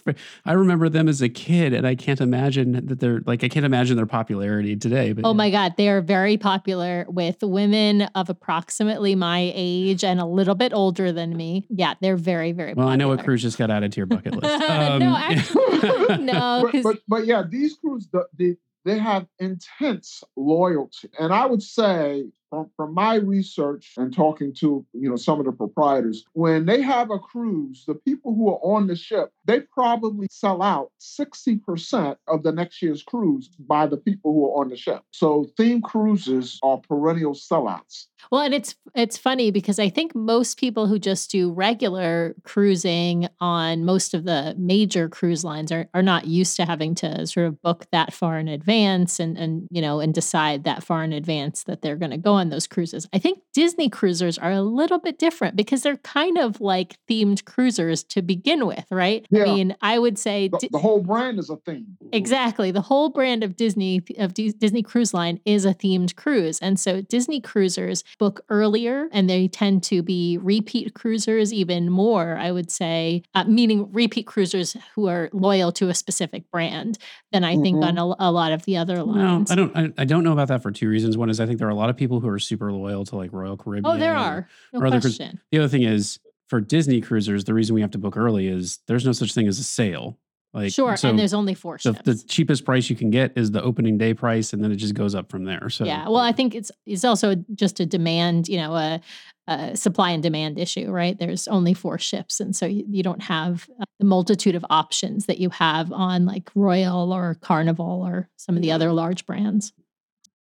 I 0.45 0.53
remember 0.53 0.89
them 0.89 1.09
as 1.09 1.23
a 1.23 1.29
kid, 1.29 1.73
and 1.73 1.87
I 1.87 1.95
can't 1.95 2.21
imagine 2.21 2.73
that 2.87 2.99
they're 2.99 3.21
like, 3.27 3.45
I 3.45 3.49
can't 3.49 3.67
imagine 3.67 3.97
their 3.97 4.07
popularity 4.07 4.75
today. 4.75 5.13
But, 5.13 5.25
oh 5.25 5.29
yeah. 5.31 5.35
my 5.35 5.51
God, 5.51 5.75
they 5.77 5.89
are 5.89 6.01
very 6.01 6.37
popular 6.37 7.07
with 7.09 7.37
women 7.43 8.03
of 8.17 8.29
approximately 8.29 9.15
my 9.15 9.53
age 9.55 10.03
and 10.03 10.19
a 10.19 10.25
little 10.25 10.57
bit 10.57 10.73
older 10.73 11.13
than 11.13 11.37
me. 11.37 11.67
Yeah, 11.69 11.95
they're 12.01 12.17
very, 12.17 12.51
very 12.51 12.75
well. 12.75 12.87
Popular. 12.87 12.93
I 12.93 12.97
know 12.97 13.09
what 13.09 13.25
cruise 13.25 13.43
just 13.43 13.59
got 13.59 13.71
added 13.71 13.93
to 13.93 13.97
your 13.99 14.07
bucket 14.07 14.35
list. 14.35 14.65
Um, 14.79 14.99
no, 15.01 15.17
actually, 15.17 16.19
no. 16.25 16.69
But, 16.73 16.83
but, 16.83 16.99
but 17.09 17.27
yeah, 17.27 17.43
these 17.49 17.77
cruises 17.77 18.08
the, 18.13 18.27
the 18.37 18.57
they 18.85 18.99
have 18.99 19.27
intense 19.39 20.23
loyalty. 20.37 21.11
And 21.19 21.33
I 21.33 21.47
would 21.47 21.63
say 21.63 22.25
from, 22.51 22.71
from 22.77 22.95
my 22.95 23.17
research 23.17 23.93
and 23.97 24.15
talking 24.15 24.53
to 24.55 24.85
you 24.93 25.09
know 25.09 25.17
some 25.17 25.39
of 25.39 25.47
the 25.47 25.53
proprietors, 25.53 26.25
when 26.33 26.67
they 26.67 26.81
have 26.83 27.11
a 27.11 27.19
cruise, 27.19 27.85
the 27.87 27.95
people 27.95 28.35
who 28.35 28.49
are 28.49 28.61
on 28.63 28.87
the 28.87 28.97
ship, 28.97 29.33
they 29.45 29.61
probably 29.61 30.27
sell 30.31 30.63
out 30.63 30.91
60% 31.01 32.17
of 32.27 32.43
the 32.43 32.53
next 32.53 32.83
year's 32.83 33.03
cruise 33.03 33.51
by 33.59 33.87
the 33.87 33.97
people 33.97 34.33
who 34.33 34.47
are 34.47 34.61
on 34.61 34.69
the 34.69 34.77
ship. 34.77 35.03
So 35.11 35.47
theme 35.57 35.83
cruises 35.83 36.59
are 36.63 36.79
perennial 36.79 37.35
sellouts. 37.35 38.07
Well, 38.31 38.43
and 38.43 38.55
it's 38.55 38.75
it's 38.95 39.17
funny 39.17 39.51
because 39.51 39.79
I 39.79 39.89
think 39.89 40.15
most 40.15 40.59
people 40.59 40.87
who 40.87 40.99
just 40.99 41.31
do 41.31 41.53
regular 41.53 42.35
cruising 42.43 43.29
on 43.41 43.85
most 43.85 44.13
of 44.15 44.25
the 44.25 44.55
major 44.59 45.09
cruise 45.09 45.45
lines 45.45 45.71
are, 45.71 45.89
are 45.95 46.03
not 46.03 46.27
used 46.27 46.57
to 46.57 46.65
having 46.65 46.95
to 46.97 47.27
sort 47.27 47.47
of 47.47 47.61
book 47.63 47.87
that 47.93 48.13
far 48.13 48.39
in 48.39 48.49
advance 48.49 49.21
and 49.21 49.37
and 49.39 49.69
you 49.71 49.81
know 49.81 50.01
and 50.01 50.15
decide 50.15 50.65
that 50.65 50.83
far 50.83 51.05
in 51.05 51.13
advance 51.13 51.65
that 51.65 51.83
they're 51.83 51.97
going 51.97 52.11
to 52.11 52.17
go 52.17 52.38
on 52.39 52.49
those 52.49 52.67
cruises. 52.67 53.09
I 53.13 53.19
think 53.19 53.41
Disney 53.53 53.89
cruisers 53.89 54.39
are 54.39 54.53
a 54.53 54.63
little 54.63 54.99
bit 54.99 55.19
different 55.19 55.57
because 55.57 55.83
they're 55.83 55.97
kind 55.99 56.39
of 56.39 56.61
like 56.61 56.97
themed 57.09 57.45
cruisers 57.45 58.03
to 58.05 58.23
begin 58.23 58.67
with, 58.67 58.87
right? 58.91 59.27
Yeah. 59.31 59.43
I 59.43 59.47
mean, 59.47 59.77
I 59.83 59.99
would 59.99 60.19
say 60.19 60.49
the, 60.49 60.69
the 60.71 60.79
whole 60.79 61.03
brand 61.03 61.39
is 61.39 61.51
a 61.51 61.57
theme. 61.57 61.99
Exactly. 62.13 62.71
The 62.71 62.81
whole 62.81 63.11
brand 63.11 63.45
of 63.45 63.57
Disney 63.57 64.03
of 64.19 64.35
D- 64.35 64.53
Disney 64.53 64.83
Cruise 64.83 65.13
Line 65.13 65.41
is 65.45 65.65
a 65.65 65.75
themed 65.75 66.17
cruise. 66.17 66.59
And 66.61 66.79
so 66.79 67.03
Disney 67.03 67.41
cruisers 67.41 68.05
book 68.19 68.41
earlier 68.49 69.09
and 69.13 69.29
they 69.29 69.49
tend 69.49 69.83
to 69.85 70.03
be 70.03 70.39
repeat 70.39 70.95
cruisers 70.95 71.53
even 71.53 71.91
more, 71.91 72.37
I 72.37 72.51
would 72.51 72.71
say, 72.71 73.23
uh, 73.35 73.45
meaning 73.45 73.91
repeat 73.93 74.27
cruisers 74.27 74.77
who 74.95 75.09
are 75.09 75.29
loyal 75.33 75.73
to 75.73 75.89
a 75.89 75.95
specific 75.95 76.51
brand 76.51 76.99
than 77.33 77.45
I 77.45 77.55
mm-hmm. 77.55 77.63
think 77.63 77.85
on 77.85 77.99
a, 77.99 78.05
a, 78.19 78.33
lot 78.33 78.53
of 78.53 78.65
the 78.65 78.77
other 78.77 79.03
lines. 79.03 79.51
No, 79.51 79.53
I 79.53 79.57
don't 79.57 79.77
I, 79.77 80.03
I, 80.03 80.05
don't 80.05 80.25
know 80.25 80.33
about 80.33 80.49
that 80.49 80.63
for 80.63 80.71
two 80.71 80.89
reasons. 80.89 81.17
One 81.17 81.31
is 81.31 81.41
I 81.41 81.47
think 81.47 81.59
there 81.59 81.69
are 81.69 81.73
a 81.73 81.75
lot 81.75 81.91
of 81.91 81.97
people 81.97 82.21
who 82.21 82.28
are 82.29 82.39
super 82.39 82.73
loyal 82.73 83.05
to 83.07 83.17
like 83.17 83.33
Royal 83.33 83.57
Caribbean. 83.57 83.87
Oh, 83.87 83.99
there 83.99 84.17
are. 84.17 84.49
No 84.73 84.81
or 84.81 84.89
question. 84.89 85.29
Other, 85.29 85.43
the 85.51 85.59
other 85.59 85.69
thing 85.69 85.83
is 85.83 86.19
for 86.49 86.61
Disney 86.61 87.01
cruisers, 87.01 87.45
the 87.45 87.55
reason 87.55 87.75
we 87.75 87.81
have 87.81 87.91
to 87.93 87.99
book 87.99 88.17
early 88.17 88.49
is 88.49 88.81
there's 88.87 89.05
no 89.05 89.13
such 89.13 89.35
thing 89.35 89.47
as 89.47 89.59
a 89.59 89.65
sale. 89.65 90.19
Like 90.55 90.73
sure, 90.73 90.97
so 90.97 91.11
and 91.11 91.19
there's 91.19 91.35
only 91.35 91.53
four 91.53 91.79
ships. 91.79 91.99
The, 92.05 92.15
the, 92.15 92.25
cheapest 92.27 92.65
price 92.65 92.89
you 92.89 92.97
can 92.97 93.11
get 93.11 93.37
is 93.37 93.51
the 93.51 93.63
opening 93.63 93.99
day 93.99 94.15
price, 94.15 94.55
and 94.55 94.65
then 94.65 94.73
it 94.73 94.77
just 94.77 94.95
goes 94.95 95.15
up 95.15 95.31
from 95.31 95.45
there. 95.45 95.69
So 95.69 95.85
yeah, 95.85 96.05
well, 96.05 96.17
I 96.17 96.33
think 96.33 96.55
it's 96.55 96.73
it's 96.87 97.05
also 97.05 97.35
just 97.55 97.81
a 97.81 97.87
demand, 97.87 98.49
you 98.49 98.57
know, 98.57 98.75
a, 98.75 99.01
a 99.47 99.77
supply 99.77 100.11
and 100.11 100.23
demand 100.23 100.59
issue, 100.59 100.91
right? 100.91 101.19
There's 101.19 101.49
only 101.49 101.75
four 101.75 101.99
ships, 101.99 102.41
and 102.41 102.57
so 102.57 102.65
you, 102.65 102.83
you 102.89 103.03
don't 103.03 103.23
have 103.23 103.69
uh, 103.79 103.85
the 103.99 104.07
multitude 104.07 104.55
of 104.55 104.65
options 104.71 105.27
that 105.27 105.37
you 105.37 105.51
have 105.51 105.93
on 105.93 106.25
like 106.25 106.51
Royal 106.55 107.13
or 107.13 107.35
Carnival 107.35 108.03
or 108.03 108.31
some 108.39 108.57
of 108.57 108.63
the 108.63 108.73
other 108.73 108.91
large 108.91 109.27
brands. 109.27 109.75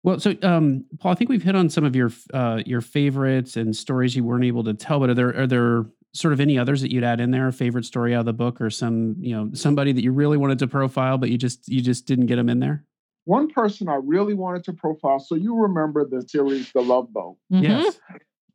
Well, 0.02 0.18
so 0.18 0.34
um, 0.42 0.84
Paul, 0.98 1.12
I 1.12 1.14
think 1.14 1.28
we've 1.28 1.42
hit 1.42 1.54
on 1.54 1.68
some 1.68 1.84
of 1.84 1.94
your 1.94 2.10
uh, 2.32 2.62
your 2.64 2.80
favorites 2.80 3.56
and 3.56 3.76
stories 3.76 4.16
you 4.16 4.24
weren't 4.24 4.44
able 4.44 4.64
to 4.64 4.74
tell, 4.74 4.98
but 5.00 5.10
are 5.10 5.14
there 5.14 5.40
are 5.42 5.46
there 5.46 5.84
sort 6.12 6.32
of 6.32 6.40
any 6.40 6.58
others 6.58 6.80
that 6.80 6.90
you'd 6.90 7.04
add 7.04 7.20
in 7.20 7.30
there? 7.30 7.48
A 7.48 7.52
favorite 7.52 7.84
story 7.84 8.14
out 8.14 8.20
of 8.20 8.26
the 8.26 8.32
book, 8.32 8.60
or 8.60 8.70
some 8.70 9.16
you 9.18 9.34
know 9.34 9.50
somebody 9.52 9.92
that 9.92 10.02
you 10.02 10.12
really 10.12 10.38
wanted 10.38 10.58
to 10.60 10.66
profile, 10.66 11.18
but 11.18 11.30
you 11.30 11.36
just 11.36 11.68
you 11.68 11.82
just 11.82 12.06
didn't 12.06 12.26
get 12.26 12.36
them 12.36 12.48
in 12.48 12.60
there? 12.60 12.84
One 13.26 13.50
person 13.50 13.88
I 13.88 13.98
really 14.02 14.32
wanted 14.34 14.64
to 14.64 14.72
profile. 14.72 15.20
So 15.20 15.34
you 15.34 15.54
remember 15.54 16.06
the 16.08 16.26
series 16.26 16.72
The 16.72 16.80
Love 16.80 17.12
Boat? 17.12 17.36
Mhm. 17.52 17.62
Yes. 17.62 18.00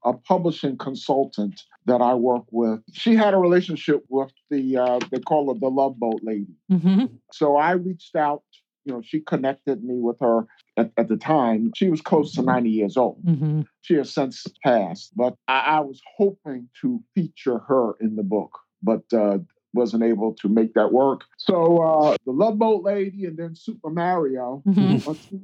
a 0.04 0.14
publishing 0.14 0.78
consultant 0.78 1.60
that 1.88 2.00
I 2.00 2.14
work 2.14 2.44
with. 2.52 2.80
She 2.94 3.16
had 3.16 3.34
a 3.34 3.38
relationship 3.38 4.04
with 4.10 4.32
the 4.52 4.78
uh, 4.78 5.00
they 5.12 5.20
call 5.20 5.52
her 5.54 5.60
the 5.60 5.70
Love 5.70 6.00
Boat 6.00 6.22
Lady. 6.24 6.56
Mhm. 6.72 7.10
So 7.32 7.56
I 7.58 7.72
reached 7.72 8.16
out. 8.16 8.44
You 8.86 8.94
know, 8.94 9.02
she 9.04 9.20
connected 9.22 9.84
me 9.84 10.00
with 10.00 10.18
her 10.20 10.46
at, 10.78 10.92
at 10.98 11.08
the 11.08 11.18
time. 11.18 11.72
She 11.76 11.90
was 11.90 12.02
close 12.02 12.34
to 12.34 12.42
90 12.42 12.70
years 12.70 12.98
old. 12.98 13.24
Mhm. 13.26 13.66
She 13.82 13.96
has 13.96 14.14
since 14.14 14.46
passed, 14.64 15.16
but 15.16 15.36
I, 15.48 15.60
I 15.60 15.80
was 15.82 16.02
hoping 16.18 16.70
to 16.82 17.04
feature 17.14 17.60
her 17.60 17.94
in 18.02 18.16
the 18.16 18.24
book, 18.24 18.58
but 18.82 19.04
uh, 19.14 19.40
wasn't 19.74 20.04
able 20.04 20.34
to 20.36 20.50
make 20.50 20.74
that 20.74 20.92
work. 20.92 21.22
So 21.38 21.82
uh, 21.84 22.16
the 22.26 22.32
Love 22.32 22.58
Boat 22.58 22.84
Lady 22.84 23.26
and 23.26 23.38
then 23.38 23.56
Super 23.56 23.90
Mario 23.90 24.64
Mhm. 24.66 25.06
or 25.06 25.16
two, 25.16 25.42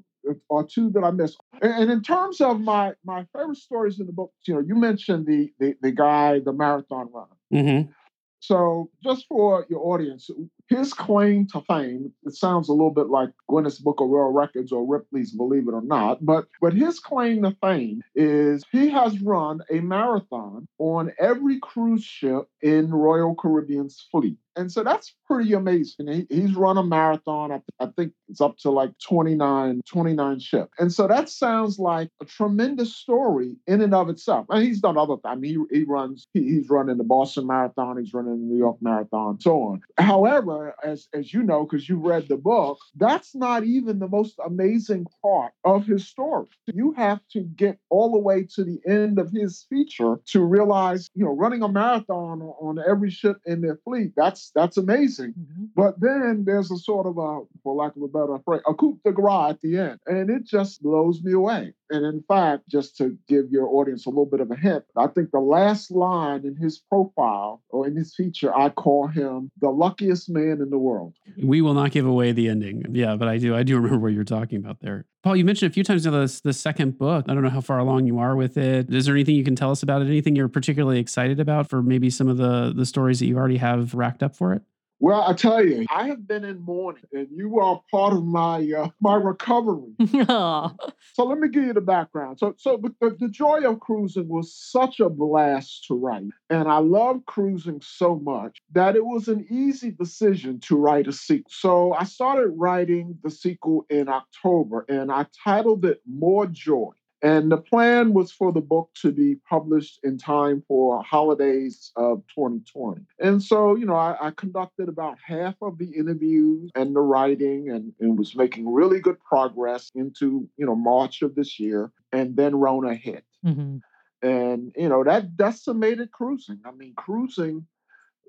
or 0.50 0.64
two 0.64 0.90
that 0.92 1.04
I 1.04 1.12
missed. 1.12 1.38
And, 1.62 1.74
and 1.84 1.92
in 1.92 2.02
terms 2.02 2.42
of 2.42 2.60
my 2.62 2.94
my 3.04 3.26
favorite 3.34 3.58
stories 3.58 4.00
in 4.00 4.08
the 4.08 4.14
book, 4.14 4.32
you 4.48 4.56
know, 4.56 4.62
you 4.62 4.76
mentioned 4.76 5.28
the 5.28 5.52
the, 5.60 5.76
the 5.82 5.92
guy, 5.92 6.40
the 6.40 6.54
marathon 6.54 7.10
runner. 7.14 7.38
hmm 7.52 7.92
So 8.40 8.90
just 9.04 9.28
for 9.28 9.68
your 9.70 9.82
audience, 9.86 10.30
his 10.72 10.94
claim 10.94 11.48
to 11.48 11.62
fame, 11.62 12.14
it 12.24 12.34
sounds 12.34 12.70
a 12.70 12.72
little 12.72 12.94
bit 12.94 13.10
like 13.10 13.30
Guinness 13.50 13.78
Book 13.78 14.00
of 14.00 14.08
World 14.08 14.34
Records 14.34 14.72
or 14.72 14.88
Ripley's 14.88 15.32
Believe 15.32 15.68
It 15.68 15.74
or 15.74 15.82
Not, 15.82 16.26
but 16.26 16.48
but 16.62 16.74
his 16.74 17.00
claim 17.00 17.44
to 17.44 17.56
fame 17.62 18.02
is 18.16 18.64
he 18.72 18.90
has 18.90 19.22
run 19.22 19.60
a 19.70 19.82
marathon 19.82 20.68
on 20.80 21.12
every 21.20 21.60
cruise 21.60 22.04
ship 22.04 22.48
in 22.62 22.92
Royal 22.92 23.36
Caribbean's 23.36 24.08
fleet. 24.10 24.38
And 24.56 24.72
so 24.72 24.84
that's 24.84 25.14
pretty 25.26 25.54
amazing. 25.54 26.08
He, 26.08 26.28
he's 26.30 26.56
run 26.56 26.78
a 26.78 26.84
marathon. 26.84 27.52
I, 27.52 27.62
I 27.80 27.88
think 27.96 28.14
it's 28.28 28.42
up 28.42 28.58
to 28.60 28.70
like 28.70 28.92
29, 29.00 29.82
29 29.88 30.40
ships. 30.40 30.72
And 30.78 30.92
so 30.92 31.08
that 31.08 31.30
sounds 31.30 31.80
like 31.80 32.10
a 32.22 32.26
tremendous 32.26 32.96
story 32.96 33.56
in 33.68 33.82
and 33.82 33.94
of 33.94 34.10
itself. 34.10 34.46
And 34.50 34.64
he's 34.64 34.82
done 34.82 34.98
other 34.98 35.16
I 35.24 35.36
mean, 35.36 35.68
he, 35.72 35.80
he 35.80 35.84
runs, 35.86 36.28
he, 36.34 36.44
he's 36.44 36.70
running 36.70 36.98
the 36.98 37.04
Boston 37.04 37.48
Marathon, 37.48 37.98
he's 37.98 38.14
running 38.14 38.40
the 38.40 38.54
New 38.54 38.58
York 38.58 38.78
Marathon, 38.82 39.40
so 39.40 39.62
on. 39.62 39.82
However, 39.98 40.61
as, 40.84 41.08
as 41.14 41.34
you 41.34 41.44
know, 41.44 41.66
because 41.66 41.88
you 41.88 41.98
read 41.98 42.28
the 42.28 42.38
book, 42.38 42.78
that's 42.96 43.36
not 43.36 43.64
even 43.64 44.00
the 44.00 44.08
most 44.08 44.36
amazing 44.46 45.06
part 45.22 45.54
of 45.64 45.86
his 45.86 46.08
story. 46.08 46.48
You 46.74 46.94
have 46.94 47.22
to 47.34 47.42
get 47.42 47.78
all 47.90 48.12
the 48.12 48.20
way 48.20 48.48
to 48.56 48.64
the 48.64 48.80
end 48.88 49.20
of 49.20 49.32
his 49.32 49.66
feature 49.70 50.16
to 50.28 50.42
realize, 50.44 51.10
you 51.14 51.26
know, 51.26 51.36
running 51.36 51.64
a 51.64 51.68
marathon 51.68 52.42
on 52.42 52.80
every 52.88 53.10
ship 53.10 53.38
in 53.46 53.62
their 53.62 53.80
fleet, 53.84 54.14
that's 54.16 54.52
that's 54.56 54.78
amazing. 54.78 55.34
Mhm. 55.40 55.70
But 55.76 56.00
then 56.00 56.44
there's 56.46 56.72
a 56.72 56.78
sort 56.78 57.06
of 57.08 57.18
a, 57.18 57.42
for 57.64 57.76
lack 57.76 57.96
of 57.96 58.02
a 58.04 58.08
better 58.08 58.38
phrase, 58.46 58.62
a 58.68 58.74
coup 58.74 59.00
de 59.06 59.12
grace 59.12 59.52
at 59.52 59.62
the 59.62 59.78
end. 59.78 60.00
And 60.06 60.30
it 60.30 60.46
just 60.46 60.82
blows 60.82 61.22
me 61.24 61.34
away. 61.34 61.74
And 61.90 62.06
in 62.06 62.24
fact, 62.28 62.70
just 62.70 62.96
to 62.98 63.18
give 63.28 63.52
your 63.52 63.68
audience 63.68 64.06
a 64.06 64.10
little 64.10 64.26
bit 64.26 64.40
of 64.40 64.50
a 64.50 64.56
hint, 64.56 64.86
I 64.96 65.08
think 65.08 65.32
the 65.32 65.40
last 65.40 65.92
line 65.92 66.46
in 66.46 66.56
his 66.56 66.80
profile 66.80 67.62
or 67.70 67.86
in 67.88 67.96
his 67.96 68.16
feature, 68.16 68.56
I 68.56 68.70
call 68.70 69.08
him 69.08 69.52
the 69.60 69.70
luckiest 69.70 70.30
man 70.30 70.41
in 70.50 70.70
the 70.70 70.78
world. 70.78 71.14
Mm-hmm. 71.30 71.48
We 71.48 71.62
will 71.62 71.74
not 71.74 71.92
give 71.92 72.06
away 72.06 72.32
the 72.32 72.50
ending. 72.50 72.86
Yeah, 72.92 73.16
but 73.16 73.28
I 73.28 73.38
do. 73.38 73.56
I 73.56 73.64
do 73.64 73.76
remember 73.76 74.00
what 74.00 74.14
you're 74.14 74.24
talking 74.24 74.58
about 74.58 74.80
there. 74.80 75.06
Paul, 75.24 75.36
you 75.36 75.46
mentioned 75.46 75.72
a 75.72 75.74
few 75.74 75.84
times 75.84 76.06
now 76.06 76.12
this 76.12 76.42
the 76.42 76.54
second 76.54 76.98
book. 76.98 77.26
I 77.28 77.34
don't 77.34 77.44
know 77.44 77.50
how 77.50 77.62
far 77.62 77.78
along 77.78 78.08
you 78.08 78.20
are 78.20 78.36
with 78.36 78.58
it. 78.58 78.94
Is 78.94 79.06
there 79.06 79.16
anything 79.16 79.36
you 79.36 79.44
can 79.44 79.56
tell 79.56 79.72
us 79.72 79.84
about 79.84 80.02
it? 80.02 80.06
Anything 80.06 80.36
you're 80.36 80.48
particularly 80.48 81.00
excited 81.00 81.40
about 81.40 81.70
for 81.70 81.84
maybe 81.84 82.10
some 82.10 82.28
of 82.28 82.38
the 82.38 82.74
the 82.76 82.86
stories 82.86 83.20
that 83.20 83.28
you 83.28 83.38
already 83.38 83.58
have 83.58 83.94
racked 83.94 84.24
up 84.24 84.36
for 84.36 84.54
it? 84.54 84.64
Well, 85.02 85.24
I 85.24 85.34
tell 85.34 85.66
you, 85.66 85.88
I 85.90 86.08
have 86.10 86.28
been 86.28 86.46
in 86.46 86.60
mourning, 86.60 87.02
and 87.12 87.28
you 87.32 87.60
are 87.60 87.82
part 87.90 88.14
of 88.14 88.24
my 88.24 88.72
uh, 88.72 88.90
my 89.02 89.16
recovery. 89.16 89.96
So 91.14 91.26
let 91.26 91.40
me 91.40 91.50
give 91.50 91.64
you 91.64 91.74
the 91.74 91.82
background. 91.82 92.40
So, 92.40 92.54
so 92.58 92.80
the, 92.82 92.94
the, 93.02 93.18
the 93.20 93.28
joy 93.28 93.62
of 93.66 93.80
cruising 93.80 94.30
was 94.30 94.56
such 94.56 95.00
a 95.00 95.10
blast 95.10 95.86
to 95.88 95.96
write, 95.96 96.28
and 96.50 96.70
I 96.70 96.78
love 96.78 97.26
cruising 97.26 97.82
so 97.84 98.18
much 98.20 98.62
that 98.74 98.96
it 98.96 99.04
was 99.04 99.28
an 99.28 99.46
easy 99.50 99.92
decision 99.92 100.60
to 100.62 100.78
write 100.78 101.08
a 101.08 101.14
sequel. 101.14 101.50
So 101.50 101.94
I 101.94 102.06
started 102.06 102.54
writing 102.56 103.18
the 103.24 103.32
sequel 103.32 103.86
in 103.90 104.08
October, 104.08 104.86
and 104.88 105.12
I 105.12 105.26
titled 105.44 105.84
it 105.84 106.02
More 106.08 106.46
Joy. 106.46 106.92
And 107.22 107.52
the 107.52 107.58
plan 107.58 108.14
was 108.14 108.32
for 108.32 108.52
the 108.52 108.62
book 108.62 108.90
to 109.02 109.12
be 109.12 109.36
published 109.48 110.00
in 110.04 110.18
time 110.18 110.64
for 110.68 111.04
holidays 111.04 111.92
of 111.96 112.24
2020. 112.34 113.02
And 113.20 113.42
so, 113.42 113.76
you 113.76 113.86
know, 113.86 113.96
I, 113.96 114.18
I 114.20 114.32
conducted 114.32 114.90
about 114.90 115.18
half 115.24 115.56
of 115.62 115.78
the 115.78 115.92
interviews 115.92 116.72
and 116.76 116.96
the 116.96 117.02
writing 117.02 117.70
and, 117.70 117.94
and 118.00 118.18
was 118.18 118.36
making 118.36 118.72
really 118.72 119.00
good 119.00 119.20
progress 119.20 119.92
into, 119.94 120.50
you 120.58 120.66
know, 120.66 120.76
March 120.76 121.22
of 121.22 121.36
this 121.36 121.60
year. 121.60 121.92
And 122.12 122.36
then 122.36 122.56
Rona 122.56 122.96
hit. 122.96 123.24
Mhm. 123.46 123.82
And, 124.24 124.72
you 124.76 124.90
know, 124.90 125.04
that 125.04 125.36
decimated 125.36 126.12
cruising. 126.12 126.60
I 126.66 126.72
mean, 126.72 126.94
cruising 126.96 127.66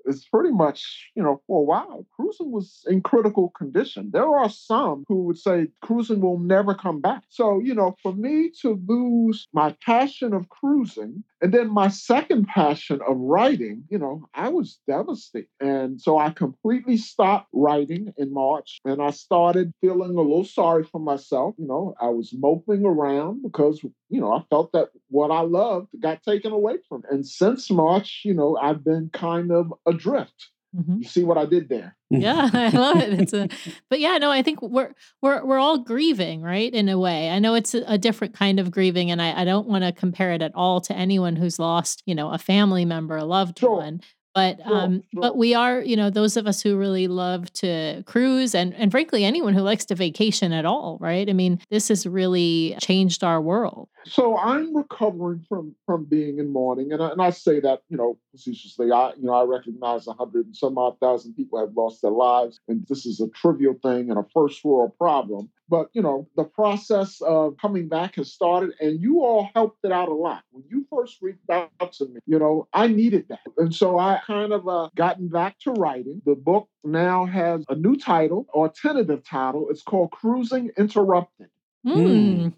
is 0.05 0.25
pretty 0.25 0.51
much, 0.51 1.11
you 1.15 1.23
know, 1.23 1.41
for 1.47 1.59
a 1.59 1.63
while, 1.63 2.05
cruising 2.15 2.51
was 2.51 2.83
in 2.87 3.01
critical 3.01 3.49
condition. 3.49 4.09
There 4.11 4.35
are 4.35 4.49
some 4.49 5.03
who 5.07 5.23
would 5.23 5.37
say 5.37 5.67
cruising 5.81 6.21
will 6.21 6.39
never 6.39 6.73
come 6.73 7.01
back. 7.01 7.23
So, 7.29 7.59
you 7.59 7.73
know, 7.73 7.95
for 8.01 8.13
me 8.13 8.51
to 8.61 8.79
lose 8.87 9.47
my 9.53 9.75
passion 9.85 10.33
of 10.33 10.49
cruising 10.49 11.23
and 11.43 11.53
then 11.53 11.69
my 11.69 11.89
second 11.89 12.47
passion 12.47 13.01
of 13.05 13.17
writing, 13.17 13.83
you 13.89 13.97
know, 13.97 14.29
I 14.33 14.47
was 14.47 14.79
devastated. 14.87 15.49
And 15.59 15.99
so 15.99 16.17
I 16.17 16.29
completely 16.29 16.95
stopped 16.95 17.49
writing 17.51 18.13
in 18.15 18.33
March 18.33 18.79
and 18.85 19.01
I 19.01 19.09
started 19.09 19.73
feeling 19.81 20.11
a 20.11 20.21
little 20.21 20.45
sorry 20.45 20.85
for 20.85 21.01
myself. 21.01 21.55
You 21.57 21.67
know, 21.67 21.95
I 21.99 22.07
was 22.07 22.33
moping 22.33 22.85
around 22.85 23.41
because, 23.43 23.83
you 24.09 24.21
know, 24.21 24.31
I 24.31 24.41
felt 24.49 24.71
that 24.71 24.91
what 25.09 25.31
I 25.31 25.41
loved 25.41 25.89
got 26.01 26.23
taken 26.23 26.53
away 26.53 26.77
from 26.87 27.01
me. 27.01 27.09
And 27.11 27.27
since 27.27 27.69
March, 27.69 28.21
you 28.23 28.33
know, 28.33 28.55
I've 28.55 28.85
been 28.85 29.09
kind 29.11 29.51
of 29.51 29.73
adrift. 29.85 30.52
Mhm. 30.75 30.99
You 31.03 31.07
see 31.07 31.23
what 31.23 31.37
I 31.37 31.45
did 31.45 31.69
there? 31.69 31.95
Yeah, 32.09 32.47
I 32.53 32.69
love 32.69 32.97
it. 32.97 33.19
It's 33.19 33.33
a, 33.33 33.47
but 33.89 33.99
yeah, 33.99 34.17
no, 34.19 34.29
I 34.31 34.43
think 34.43 34.61
we're 34.61 34.93
we're 35.21 35.43
we're 35.43 35.57
all 35.59 35.79
grieving, 35.79 36.41
right? 36.41 36.71
In 36.71 36.87
a 36.89 36.97
way, 36.99 37.29
I 37.31 37.39
know 37.39 37.55
it's 37.55 37.73
a, 37.73 37.83
a 37.87 37.97
different 37.97 38.35
kind 38.35 38.59
of 38.59 38.69
grieving, 38.71 39.09
and 39.09 39.19
I, 39.21 39.41
I 39.41 39.45
don't 39.45 39.67
want 39.67 39.83
to 39.83 39.91
compare 39.91 40.31
it 40.31 40.41
at 40.43 40.51
all 40.53 40.79
to 40.81 40.93
anyone 40.95 41.35
who's 41.35 41.57
lost, 41.57 42.03
you 42.05 42.13
know, 42.13 42.31
a 42.31 42.37
family 42.37 42.85
member, 42.85 43.17
a 43.17 43.25
loved 43.25 43.59
Sure. 43.59 43.77
one. 43.77 44.01
But 44.33 44.59
Sure, 44.65 44.75
um, 44.75 45.03
sure. 45.13 45.21
but 45.21 45.37
we 45.37 45.53
are, 45.53 45.81
you 45.81 45.95
know, 45.95 46.09
those 46.09 46.37
of 46.37 46.47
us 46.47 46.61
who 46.61 46.75
really 46.75 47.07
love 47.07 47.51
to 47.53 48.03
cruise, 48.07 48.55
and 48.55 48.73
and 48.75 48.89
frankly, 48.91 49.23
anyone 49.23 49.53
who 49.53 49.61
likes 49.61 49.85
to 49.85 49.95
vacation 49.95 50.51
at 50.53 50.65
all, 50.65 50.97
right? 50.99 51.29
I 51.29 51.33
mean, 51.33 51.59
this 51.69 51.89
has 51.89 52.07
really 52.07 52.75
changed 52.81 53.23
our 53.23 53.39
world. 53.41 53.89
So 54.05 54.37
I'm 54.37 54.75
recovering 54.75 55.45
from 55.47 55.75
from 55.85 56.05
being 56.05 56.39
in 56.39 56.51
mourning, 56.51 56.91
and 56.91 57.01
I, 57.01 57.09
and 57.09 57.21
I 57.21 57.29
say 57.29 57.59
that 57.59 57.81
you 57.89 57.97
know 57.97 58.17
facetiously. 58.31 58.91
I 58.91 59.13
you 59.17 59.23
know 59.23 59.33
I 59.33 59.43
recognize 59.43 60.07
a 60.07 60.13
hundred 60.13 60.47
and 60.47 60.55
some 60.55 60.77
odd 60.77 60.99
thousand 60.99 61.35
people 61.35 61.59
have 61.59 61.75
lost 61.75 62.01
their 62.01 62.11
lives, 62.11 62.59
and 62.67 62.85
this 62.89 63.05
is 63.05 63.19
a 63.19 63.29
trivial 63.29 63.75
thing 63.83 64.09
and 64.09 64.17
a 64.17 64.25
first 64.33 64.63
world 64.65 64.91
problem. 64.97 65.49
But 65.73 65.89
you 65.93 66.03
know 66.03 66.27
the 66.35 66.43
process 66.43 67.19
of 67.21 67.57
coming 67.57 67.87
back 67.87 68.17
has 68.17 68.31
started, 68.31 68.75
and 68.79 69.01
you 69.01 69.21
all 69.21 69.49
helped 69.55 69.79
it 69.83 69.91
out 69.91 70.07
a 70.07 70.13
lot. 70.13 70.43
When 70.51 70.63
you 70.69 70.85
first 70.87 71.17
reached 71.19 71.49
out 71.49 71.71
to 71.93 72.05
me, 72.05 72.19
you 72.27 72.37
know 72.37 72.67
I 72.71 72.85
needed 72.85 73.25
that, 73.29 73.39
and 73.57 73.73
so 73.73 73.97
I 73.97 74.21
kind 74.23 74.53
of 74.53 74.67
uh, 74.67 74.89
gotten 74.95 75.29
back 75.29 75.57
to 75.61 75.71
writing. 75.71 76.21
The 76.27 76.35
book 76.35 76.69
now 76.83 77.25
has 77.25 77.65
a 77.69 77.75
new 77.75 77.95
title 77.95 78.45
or 78.53 78.69
tentative 78.69 79.23
title. 79.27 79.69
It's 79.71 79.81
called 79.81 80.11
Cruising 80.11 80.69
Interrupted. 80.77 81.47
Mm. 81.87 82.53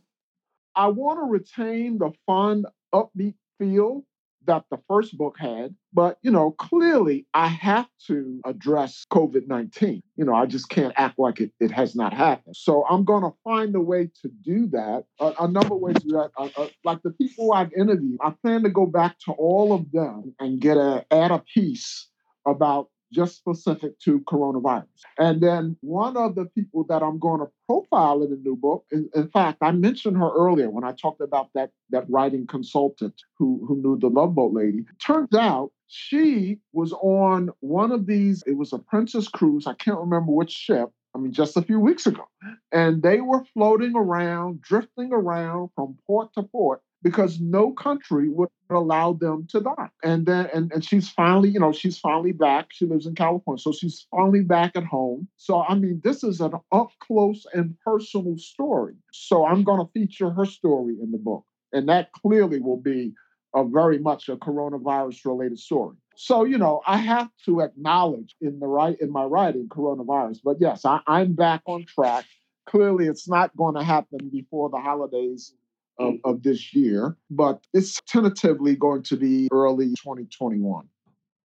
I 0.75 0.87
want 0.87 1.19
to 1.19 1.23
retain 1.23 1.99
the 1.99 2.11
fun, 2.25 2.65
upbeat 2.93 3.35
feel 3.59 4.03
that 4.47 4.65
the 4.69 4.77
first 4.87 5.17
book 5.17 5.35
had, 5.39 5.75
but 5.93 6.17
you 6.21 6.31
know, 6.31 6.51
clearly 6.51 7.25
I 7.33 7.47
have 7.47 7.87
to 8.07 8.41
address 8.45 9.05
COVID 9.11 9.47
19. 9.47 10.01
You 10.15 10.25
know, 10.25 10.33
I 10.33 10.45
just 10.45 10.69
can't 10.69 10.93
act 10.97 11.19
like 11.19 11.41
it, 11.41 11.51
it 11.59 11.71
has 11.71 11.95
not 11.95 12.13
happened. 12.13 12.55
So 12.55 12.85
I'm 12.89 13.03
going 13.03 13.23
to 13.23 13.33
find 13.43 13.75
a 13.75 13.81
way 13.81 14.09
to 14.21 14.29
do 14.43 14.67
that. 14.67 15.05
A, 15.19 15.33
a 15.41 15.47
number 15.47 15.75
of 15.75 15.81
ways 15.81 15.95
to 15.95 16.07
do 16.07 16.15
that. 16.15 16.31
Uh, 16.37 16.49
uh, 16.57 16.67
like 16.83 17.01
the 17.03 17.11
people 17.11 17.53
I've 17.53 17.73
interviewed, 17.73 18.17
I 18.21 18.33
plan 18.41 18.63
to 18.63 18.69
go 18.69 18.85
back 18.85 19.17
to 19.25 19.31
all 19.33 19.73
of 19.73 19.91
them 19.91 20.35
and 20.39 20.59
get 20.59 20.77
a 20.77 21.05
add 21.11 21.31
a 21.31 21.43
piece 21.53 22.07
about 22.47 22.89
just 23.15 23.37
specific 23.37 23.97
to 23.99 24.19
coronavirus. 24.21 24.85
And 25.17 25.41
then 25.41 25.77
one 25.81 26.17
of 26.17 26.35
the 26.35 26.45
people 26.45 26.83
that 26.89 27.01
I'm 27.01 27.17
going 27.17 27.39
to 27.39 27.47
profile 27.65 28.21
in 28.21 28.29
the 28.29 28.35
new 28.35 28.57
book, 28.57 28.85
in, 28.91 29.09
in 29.15 29.29
fact, 29.29 29.59
I 29.61 29.71
mentioned 29.71 30.17
her 30.17 30.29
earlier 30.35 30.69
when 30.69 30.83
I 30.83 30.91
talked 30.91 31.21
about 31.21 31.49
that, 31.55 31.71
that 31.91 32.05
writing 32.09 32.45
consultant 32.45 33.15
who, 33.37 33.63
who 33.67 33.77
knew 33.77 33.97
the 33.97 34.09
Love 34.09 34.35
Boat 34.35 34.53
lady. 34.53 34.85
Turns 34.99 35.33
out 35.33 35.71
she 35.87 36.59
was 36.73 36.91
on 37.01 37.49
one 37.61 37.91
of 37.91 38.05
these, 38.05 38.43
it 38.45 38.57
was 38.57 38.73
a 38.73 38.79
Princess 38.79 39.27
cruise, 39.27 39.65
I 39.65 39.73
can't 39.73 39.99
remember 39.99 40.31
which 40.31 40.51
ship, 40.51 40.89
I 41.15 41.17
mean, 41.17 41.31
just 41.31 41.55
a 41.55 41.61
few 41.61 41.79
weeks 41.79 42.05
ago. 42.05 42.25
And 42.73 43.01
they 43.01 43.21
were 43.21 43.45
floating 43.53 43.95
around, 43.95 44.61
drifting 44.61 45.13
around 45.13 45.69
from 45.73 45.97
port 46.05 46.33
to 46.33 46.43
port 46.43 46.81
because 47.05 47.39
no 47.39 47.71
country 47.71 48.29
would 48.29 48.49
allow 48.71 49.13
them 49.13 49.45
to 49.47 49.61
die. 49.61 49.89
And 50.03 50.25
then 50.25 50.49
and, 50.51 50.71
and 50.73 50.83
she's 50.83 51.07
finally, 51.07 51.49
you 51.49 51.59
know, 51.59 51.71
she's 51.71 51.99
finally 51.99 52.31
back. 52.31 52.69
She 52.71 52.87
lives 52.87 53.05
in 53.05 53.13
California. 53.13 53.61
So 53.61 53.71
she's 53.71 54.07
finally 54.09 54.41
back 54.41 54.71
at 54.75 54.85
home. 54.85 55.27
So 55.37 55.61
I 55.61 55.75
mean, 55.75 56.01
this 56.03 56.23
is 56.23 56.41
an 56.41 56.53
up 56.71 56.89
close 56.99 57.45
and 57.53 57.75
personal 57.85 58.39
story. 58.39 58.95
So 59.13 59.45
I'm 59.45 59.63
gonna 59.63 59.85
feature 59.93 60.31
her 60.31 60.45
story 60.45 60.95
in 60.99 61.11
the 61.11 61.19
book. 61.19 61.45
And 61.71 61.87
that 61.89 62.11
clearly 62.11 62.59
will 62.59 62.81
be 62.81 63.13
a 63.53 63.63
very 63.63 63.99
much 63.99 64.27
a 64.27 64.35
coronavirus 64.35 65.25
related 65.25 65.59
story. 65.59 65.97
So, 66.15 66.43
you 66.43 66.57
know, 66.57 66.81
I 66.87 66.97
have 66.97 67.29
to 67.45 67.61
acknowledge 67.61 68.35
in 68.41 68.59
the 68.59 68.67
right 68.67 68.99
in 68.99 69.11
my 69.11 69.25
writing 69.25 69.69
coronavirus. 69.69 70.39
But 70.43 70.57
yes, 70.59 70.85
I, 70.85 71.01
I'm 71.05 71.33
back 71.33 71.61
on 71.67 71.85
track. 71.85 72.25
Clearly 72.65 73.05
it's 73.05 73.29
not 73.29 73.55
going 73.55 73.75
to 73.75 73.83
happen 73.83 74.29
before 74.31 74.71
the 74.71 74.79
holidays 74.79 75.53
of, 75.99 76.15
of 76.23 76.43
this 76.43 76.73
year, 76.73 77.17
but 77.29 77.59
it's 77.73 78.01
tentatively 78.07 78.75
going 78.75 79.03
to 79.03 79.17
be 79.17 79.47
early 79.51 79.89
2021. 79.89 80.87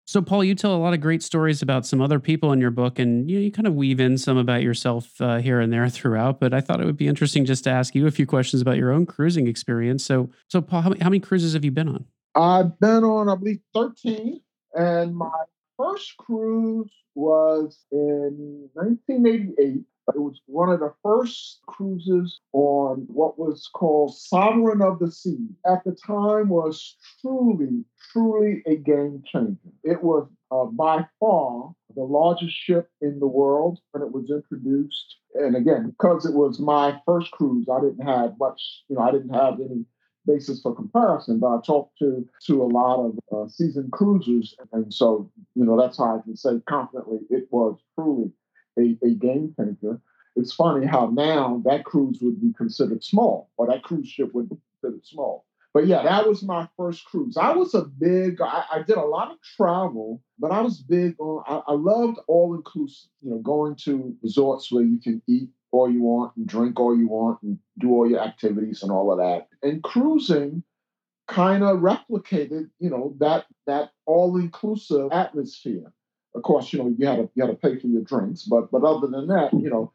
So, 0.06 0.20
Paul, 0.20 0.42
you 0.42 0.56
tell 0.56 0.74
a 0.74 0.76
lot 0.76 0.92
of 0.92 1.00
great 1.00 1.22
stories 1.22 1.62
about 1.62 1.86
some 1.86 2.00
other 2.00 2.18
people 2.18 2.52
in 2.52 2.60
your 2.60 2.72
book, 2.72 2.98
and 2.98 3.30
you, 3.30 3.38
you 3.38 3.52
kind 3.52 3.68
of 3.68 3.74
weave 3.74 4.00
in 4.00 4.18
some 4.18 4.36
about 4.36 4.60
yourself 4.60 5.08
uh, 5.20 5.38
here 5.38 5.60
and 5.60 5.72
there 5.72 5.88
throughout. 5.88 6.40
But 6.40 6.52
I 6.52 6.60
thought 6.60 6.80
it 6.80 6.84
would 6.84 6.96
be 6.96 7.06
interesting 7.06 7.44
just 7.44 7.62
to 7.64 7.70
ask 7.70 7.94
you 7.94 8.08
a 8.08 8.10
few 8.10 8.26
questions 8.26 8.60
about 8.60 8.76
your 8.76 8.90
own 8.90 9.06
cruising 9.06 9.46
experience. 9.46 10.04
So, 10.04 10.30
so 10.48 10.60
Paul, 10.60 10.82
how 10.82 10.88
many, 10.88 11.00
how 11.00 11.10
many 11.10 11.20
cruises 11.20 11.52
have 11.52 11.64
you 11.64 11.70
been 11.70 11.88
on? 11.88 12.06
I've 12.34 12.78
been 12.80 13.04
on, 13.04 13.28
I 13.28 13.36
believe, 13.36 13.60
13, 13.72 14.40
and 14.74 15.14
my 15.14 15.30
first 15.78 16.16
cruise 16.16 16.90
was 17.14 17.78
in 17.92 18.68
1988 18.74 19.84
it 20.08 20.20
was 20.20 20.40
one 20.46 20.70
of 20.70 20.80
the 20.80 20.92
first 21.02 21.60
cruises 21.66 22.40
on 22.52 23.06
what 23.08 23.38
was 23.38 23.68
called 23.74 24.16
Sovereign 24.16 24.82
of 24.82 24.98
the 24.98 25.10
Sea. 25.10 25.46
At 25.66 25.84
the 25.84 25.96
time, 26.06 26.48
was 26.48 26.96
truly, 27.20 27.84
truly 28.12 28.62
a 28.66 28.76
game 28.76 29.22
changer. 29.26 29.58
It 29.84 30.02
was 30.02 30.28
uh, 30.50 30.64
by 30.64 31.06
far 31.18 31.72
the 31.94 32.02
largest 32.02 32.56
ship 32.56 32.90
in 33.00 33.18
the 33.20 33.26
world 33.26 33.80
when 33.92 34.02
it 34.02 34.12
was 34.12 34.30
introduced. 34.30 35.16
And 35.34 35.56
again, 35.56 35.90
because 35.90 36.26
it 36.26 36.34
was 36.34 36.58
my 36.58 37.00
first 37.06 37.30
cruise, 37.32 37.66
I 37.70 37.80
didn't 37.80 38.06
have 38.06 38.34
much. 38.38 38.60
You 38.88 38.96
know, 38.96 39.02
I 39.02 39.12
didn't 39.12 39.34
have 39.34 39.60
any 39.60 39.84
basis 40.26 40.60
for 40.60 40.74
comparison, 40.74 41.38
but 41.38 41.48
I 41.48 41.60
talked 41.64 41.98
to 41.98 42.26
to 42.46 42.62
a 42.62 42.64
lot 42.64 43.06
of 43.06 43.18
uh, 43.32 43.48
seasoned 43.48 43.92
cruisers, 43.92 44.54
and 44.72 44.92
so 44.92 45.30
you 45.54 45.64
know 45.64 45.80
that's 45.80 45.98
how 45.98 46.18
I 46.18 46.22
can 46.22 46.36
say 46.36 46.60
confidently 46.68 47.20
it 47.30 47.48
was 47.50 47.78
truly 47.94 48.30
a, 48.80 49.06
a 49.06 49.10
game 49.14 49.54
changer. 49.56 50.00
It's 50.36 50.54
funny 50.54 50.86
how 50.86 51.10
now 51.12 51.62
that 51.66 51.84
cruise 51.84 52.18
would 52.22 52.40
be 52.40 52.52
considered 52.56 53.02
small, 53.04 53.50
or 53.56 53.66
that 53.66 53.82
cruise 53.82 54.08
ship 54.08 54.30
would 54.32 54.48
be 54.48 54.56
considered 54.80 55.06
small. 55.06 55.44
But 55.72 55.86
yeah, 55.86 56.02
that 56.02 56.26
was 56.26 56.42
my 56.42 56.68
first 56.76 57.04
cruise. 57.04 57.36
I 57.36 57.52
was 57.52 57.74
a 57.74 57.82
big, 57.82 58.40
I, 58.40 58.64
I 58.72 58.82
did 58.82 58.96
a 58.96 59.04
lot 59.04 59.30
of 59.30 59.36
travel, 59.56 60.20
but 60.38 60.50
I 60.50 60.60
was 60.62 60.78
big 60.80 61.14
on, 61.20 61.44
I, 61.46 61.72
I 61.72 61.74
loved 61.74 62.18
all 62.26 62.54
inclusive, 62.54 63.10
you 63.22 63.30
know, 63.30 63.38
going 63.38 63.76
to 63.84 64.16
resorts 64.22 64.72
where 64.72 64.82
you 64.82 64.98
can 65.00 65.22
eat 65.28 65.48
all 65.70 65.88
you 65.88 66.02
want 66.02 66.34
and 66.36 66.48
drink 66.48 66.80
all 66.80 66.96
you 66.96 67.06
want 67.06 67.40
and 67.42 67.58
do 67.78 67.90
all 67.90 68.10
your 68.10 68.20
activities 68.20 68.82
and 68.82 68.90
all 68.90 69.12
of 69.12 69.18
that. 69.18 69.46
And 69.62 69.82
cruising 69.82 70.64
kind 71.28 71.62
of 71.62 71.78
replicated, 71.78 72.70
you 72.80 72.90
know, 72.90 73.14
that 73.20 73.46
that 73.68 73.90
all 74.06 74.36
inclusive 74.36 75.12
atmosphere. 75.12 75.92
Of 76.34 76.42
course, 76.42 76.72
you 76.72 76.78
know, 76.78 76.94
you 76.96 77.06
had 77.06 77.16
to 77.16 77.28
you 77.34 77.44
had 77.44 77.50
to 77.50 77.56
pay 77.56 77.78
for 77.78 77.86
your 77.86 78.02
drinks, 78.02 78.42
but 78.42 78.70
but 78.70 78.84
other 78.84 79.06
than 79.06 79.26
that, 79.28 79.52
you 79.52 79.70
know, 79.70 79.92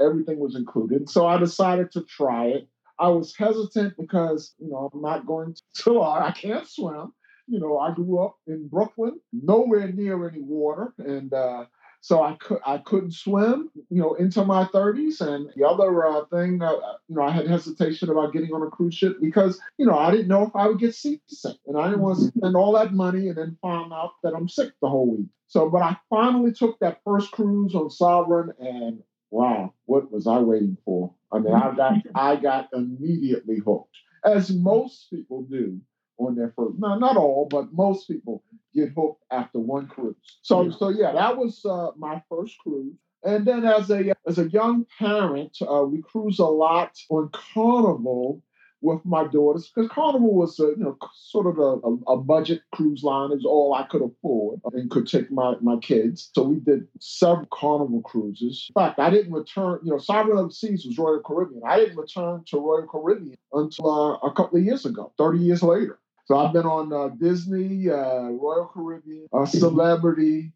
everything 0.00 0.38
was 0.38 0.56
included. 0.56 1.08
So 1.08 1.26
I 1.26 1.38
decided 1.38 1.90
to 1.92 2.02
try 2.02 2.46
it. 2.46 2.68
I 2.98 3.08
was 3.08 3.36
hesitant 3.36 3.94
because, 3.98 4.54
you 4.58 4.70
know, 4.70 4.90
I'm 4.92 5.02
not 5.02 5.26
going 5.26 5.54
to, 5.84 6.02
I 6.02 6.32
can't 6.32 6.66
swim. 6.66 7.12
You 7.46 7.60
know, 7.60 7.78
I 7.78 7.92
grew 7.92 8.18
up 8.24 8.36
in 8.46 8.68
Brooklyn, 8.68 9.20
nowhere 9.32 9.92
near 9.92 10.28
any 10.28 10.40
water. 10.40 10.92
And 10.98 11.32
uh, 11.32 11.66
so 12.00 12.22
I 12.22 12.34
could 12.34 12.58
I 12.66 12.78
couldn't 12.78 13.12
swim, 13.12 13.70
you 13.88 14.02
know, 14.02 14.14
into 14.14 14.44
my 14.44 14.64
30s. 14.64 15.20
And 15.20 15.50
the 15.54 15.64
other 15.64 16.06
uh, 16.06 16.24
thing, 16.26 16.60
uh, 16.60 16.72
you 17.08 17.16
know, 17.16 17.22
I 17.22 17.30
had 17.30 17.46
hesitation 17.46 18.10
about 18.10 18.32
getting 18.32 18.52
on 18.52 18.66
a 18.66 18.70
cruise 18.70 18.94
ship 18.94 19.18
because, 19.20 19.60
you 19.78 19.86
know, 19.86 19.96
I 19.96 20.10
didn't 20.10 20.28
know 20.28 20.42
if 20.42 20.56
I 20.56 20.66
would 20.66 20.80
get 20.80 20.94
seasick, 20.94 21.56
and 21.66 21.78
I 21.78 21.88
didn't 21.88 22.02
want 22.02 22.18
to 22.18 22.24
mm-hmm. 22.26 22.38
spend 22.38 22.56
all 22.56 22.72
that 22.72 22.92
money 22.92 23.28
and 23.28 23.36
then 23.36 23.58
find 23.62 23.92
out 23.92 24.14
that 24.24 24.34
I'm 24.34 24.48
sick 24.48 24.72
the 24.80 24.88
whole 24.88 25.16
week. 25.16 25.26
So, 25.48 25.70
but 25.70 25.82
I 25.82 25.96
finally 26.10 26.52
took 26.52 26.78
that 26.80 27.00
first 27.04 27.30
cruise 27.30 27.74
on 27.74 27.90
Sovereign, 27.90 28.52
and 28.58 29.02
wow, 29.30 29.72
what 29.84 30.10
was 30.10 30.26
I 30.26 30.38
waiting 30.38 30.76
for? 30.84 31.14
I 31.32 31.38
mean, 31.38 31.54
I 31.54 31.74
got 31.74 31.94
I 32.14 32.36
got 32.36 32.68
immediately 32.72 33.58
hooked, 33.64 33.96
as 34.24 34.52
most 34.52 35.08
people 35.10 35.42
do 35.42 35.80
on 36.18 36.34
their 36.34 36.52
first. 36.56 36.78
No, 36.78 36.98
not 36.98 37.16
all, 37.16 37.46
but 37.50 37.72
most 37.72 38.08
people 38.08 38.42
get 38.74 38.90
hooked 38.96 39.22
after 39.30 39.58
one 39.58 39.86
cruise. 39.86 40.16
So, 40.42 40.62
yeah. 40.62 40.76
so 40.78 40.88
yeah, 40.88 41.12
that 41.12 41.36
was 41.36 41.64
uh, 41.64 41.90
my 41.96 42.22
first 42.28 42.56
cruise. 42.58 42.94
And 43.24 43.44
then 43.46 43.64
as 43.64 43.90
a 43.90 44.14
as 44.26 44.38
a 44.38 44.48
young 44.48 44.86
parent, 44.98 45.56
uh, 45.60 45.84
we 45.84 46.02
cruise 46.02 46.38
a 46.38 46.44
lot 46.44 46.92
on 47.10 47.30
Carnival 47.32 48.42
with 48.82 49.04
my 49.04 49.26
daughters 49.26 49.70
because 49.74 49.90
Carnival 49.90 50.34
was 50.34 50.58
a, 50.60 50.64
you 50.64 50.76
know 50.78 50.98
sort 51.14 51.46
of 51.46 51.58
a, 51.58 52.12
a, 52.12 52.16
budget 52.16 52.60
cruise 52.72 53.02
line 53.02 53.32
is 53.32 53.44
all 53.44 53.74
I 53.74 53.84
could 53.84 54.02
afford 54.02 54.60
and 54.72 54.90
could 54.90 55.06
take 55.06 55.30
my 55.30 55.54
my 55.60 55.76
kids. 55.78 56.30
So 56.34 56.42
we 56.42 56.60
did 56.60 56.86
several 57.00 57.46
Carnival 57.52 58.02
cruises. 58.02 58.66
In 58.68 58.74
fact, 58.74 58.98
I 58.98 59.10
didn't 59.10 59.32
return. 59.32 59.80
You 59.82 59.92
know, 59.92 59.98
Sovereign 59.98 60.38
of 60.38 60.48
the 60.48 60.54
Seas 60.54 60.84
was 60.84 60.98
Royal 60.98 61.20
Caribbean. 61.20 61.62
I 61.66 61.80
didn't 61.80 61.96
return 61.96 62.44
to 62.48 62.58
Royal 62.58 62.86
Caribbean 62.86 63.36
until 63.52 63.90
uh, 63.90 64.28
a 64.28 64.32
couple 64.32 64.58
of 64.58 64.64
years 64.64 64.84
ago, 64.84 65.12
thirty 65.18 65.38
years 65.38 65.62
later. 65.62 65.98
So 66.26 66.36
I've 66.36 66.52
been 66.52 66.66
on 66.66 66.92
uh, 66.92 67.08
Disney, 67.16 67.88
uh, 67.88 68.30
Royal 68.30 68.68
Caribbean, 68.72 69.28
uh, 69.32 69.46
Celebrity, 69.46 70.52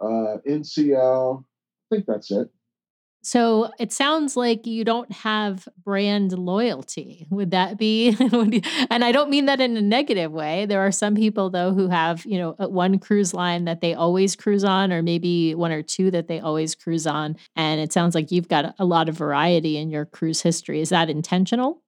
uh, 0.00 0.38
NCL. 0.46 1.44
I 1.44 1.94
think 1.94 2.06
that's 2.06 2.30
it. 2.32 2.50
So 3.24 3.70
it 3.78 3.90
sounds 3.90 4.36
like 4.36 4.66
you 4.66 4.84
don't 4.84 5.10
have 5.10 5.66
brand 5.82 6.32
loyalty. 6.32 7.26
Would 7.30 7.52
that 7.52 7.78
be? 7.78 8.14
and 8.90 9.02
I 9.02 9.12
don't 9.12 9.30
mean 9.30 9.46
that 9.46 9.62
in 9.62 9.78
a 9.78 9.80
negative 9.80 10.30
way. 10.30 10.66
There 10.66 10.82
are 10.82 10.92
some 10.92 11.14
people 11.14 11.48
though 11.48 11.72
who 11.72 11.88
have, 11.88 12.26
you 12.26 12.36
know, 12.36 12.52
one 12.58 12.98
cruise 12.98 13.32
line 13.32 13.64
that 13.64 13.80
they 13.80 13.94
always 13.94 14.36
cruise 14.36 14.62
on, 14.62 14.92
or 14.92 15.00
maybe 15.00 15.54
one 15.54 15.72
or 15.72 15.82
two 15.82 16.10
that 16.10 16.28
they 16.28 16.38
always 16.38 16.74
cruise 16.74 17.06
on. 17.06 17.36
And 17.56 17.80
it 17.80 17.94
sounds 17.94 18.14
like 18.14 18.30
you've 18.30 18.48
got 18.48 18.74
a 18.78 18.84
lot 18.84 19.08
of 19.08 19.16
variety 19.16 19.78
in 19.78 19.88
your 19.88 20.04
cruise 20.04 20.42
history. 20.42 20.82
Is 20.82 20.90
that 20.90 21.08
intentional? 21.08 21.82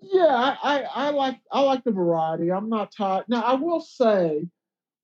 Yeah, 0.00 0.26
I, 0.26 0.56
I, 0.62 0.82
I 0.82 1.10
like 1.10 1.38
I 1.52 1.60
like 1.60 1.84
the 1.84 1.92
variety. 1.92 2.50
I'm 2.50 2.68
not 2.68 2.92
tired. 2.92 3.26
Now 3.28 3.42
I 3.42 3.54
will 3.54 3.80
say, 3.80 4.48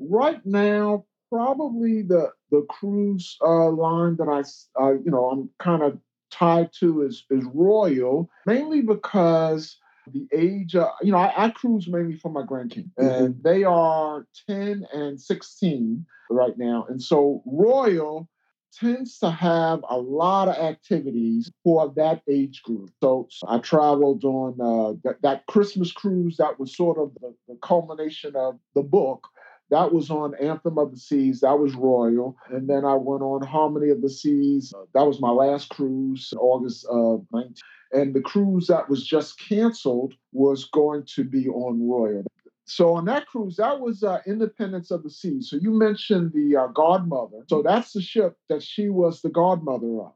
right 0.01 0.45
now, 0.45 1.05
probably 1.31 2.03
the 2.03 2.33
the 2.51 2.65
cruise 2.69 3.37
uh, 3.45 3.71
line 3.71 4.17
that 4.17 4.29
I 4.29 4.83
uh, 4.83 4.93
you 4.93 5.11
know 5.11 5.31
I'm 5.31 5.51
kind 5.59 5.83
of 5.83 5.99
tied 6.31 6.71
to 6.81 7.03
is 7.03 7.25
is 7.31 7.45
Royal, 7.55 8.29
mainly 8.47 8.81
because 8.81 9.77
the 10.13 10.27
age. 10.33 10.75
Uh, 10.75 10.91
you 11.03 11.13
know, 11.13 11.19
I, 11.19 11.47
I, 11.47 11.51
cruise 11.51 11.89
mainly 11.89 12.17
for 12.17 12.31
my 12.31 12.43
grandkids, 12.43 12.91
mm-hmm. 12.99 13.25
and 13.25 13.43
they 13.43 13.65
are 13.65 14.27
ten 14.49 14.87
and 14.93 15.21
sixteen 15.21 16.07
right 16.31 16.57
now, 16.57 16.87
and 16.89 17.03
so 17.03 17.43
Royal 17.47 18.29
tends 18.73 19.19
to 19.19 19.31
have 19.31 19.81
a 19.89 19.97
lot 19.97 20.49
of 20.49 20.57
activities 20.57 21.51
for 21.65 21.93
that 21.97 22.23
age 22.29 22.63
group. 22.63 22.91
So, 23.03 23.27
so 23.31 23.49
I 23.49 23.59
traveled 23.59 24.25
on 24.25 24.61
uh, 24.61 24.99
that, 25.05 25.23
that 25.23 25.47
Christmas 25.47 25.91
cruise 25.91 26.37
that 26.37 26.61
was 26.61 26.77
sort 26.77 26.99
of 26.99 27.13
the, 27.21 27.35
the 27.49 27.59
culmination 27.63 28.37
of 28.37 28.59
the 28.75 28.83
book 28.83 29.27
that 29.71 29.93
was 29.93 30.11
on 30.11 30.35
Anthem 30.37 30.79
of 30.79 30.93
the 30.93 30.99
Seas. 30.99 31.41
That 31.41 31.59
was 31.59 31.75
Royal. 31.75 32.37
And 32.49 32.69
then 32.69 32.85
I 32.85 32.95
went 32.95 33.23
on 33.23 33.47
Harmony 33.47 33.91
of 33.91 34.01
the 34.01 34.09
Seas. 34.09 34.73
That 34.95 35.07
was 35.07 35.21
my 35.21 35.31
last 35.31 35.69
cruise, 35.69 36.33
August 36.39 36.87
of 36.87 37.27
19. 37.33 37.55
And 37.93 38.15
the 38.15 38.21
cruise 38.21 38.67
that 38.69 38.89
was 38.89 39.07
just 39.07 39.39
canceled 39.39 40.15
was 40.33 40.67
going 40.67 41.05
to 41.15 41.25
be 41.25 41.49
on 41.49 41.87
Royal. 41.87 42.25
So 42.65 42.95
on 42.95 43.07
that 43.07 43.27
cruise, 43.27 43.57
that 43.57 43.81
was 43.81 44.03
uh, 44.03 44.21
Independence 44.27 44.91
of 44.91 45.03
the 45.03 45.11
Seas. 45.11 45.51
So 45.51 45.57
you 45.57 45.71
mentioned 45.71 46.33
the 46.33 46.57
uh, 46.57 46.67
Godmother. 46.69 47.45
So 47.49 47.63
that's 47.63 47.93
the 47.93 48.03
ship 48.03 48.37
that 48.49 48.63
she 48.63 48.91
was 48.91 49.23
the 49.23 49.31
godmother 49.31 50.01
of. 50.01 50.13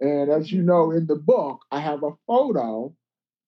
And 0.00 0.28
as 0.28 0.50
you 0.50 0.62
know, 0.62 0.90
in 0.90 1.06
the 1.06 1.14
book, 1.16 1.60
I 1.70 1.78
have 1.80 2.02
a 2.02 2.10
photo 2.26 2.92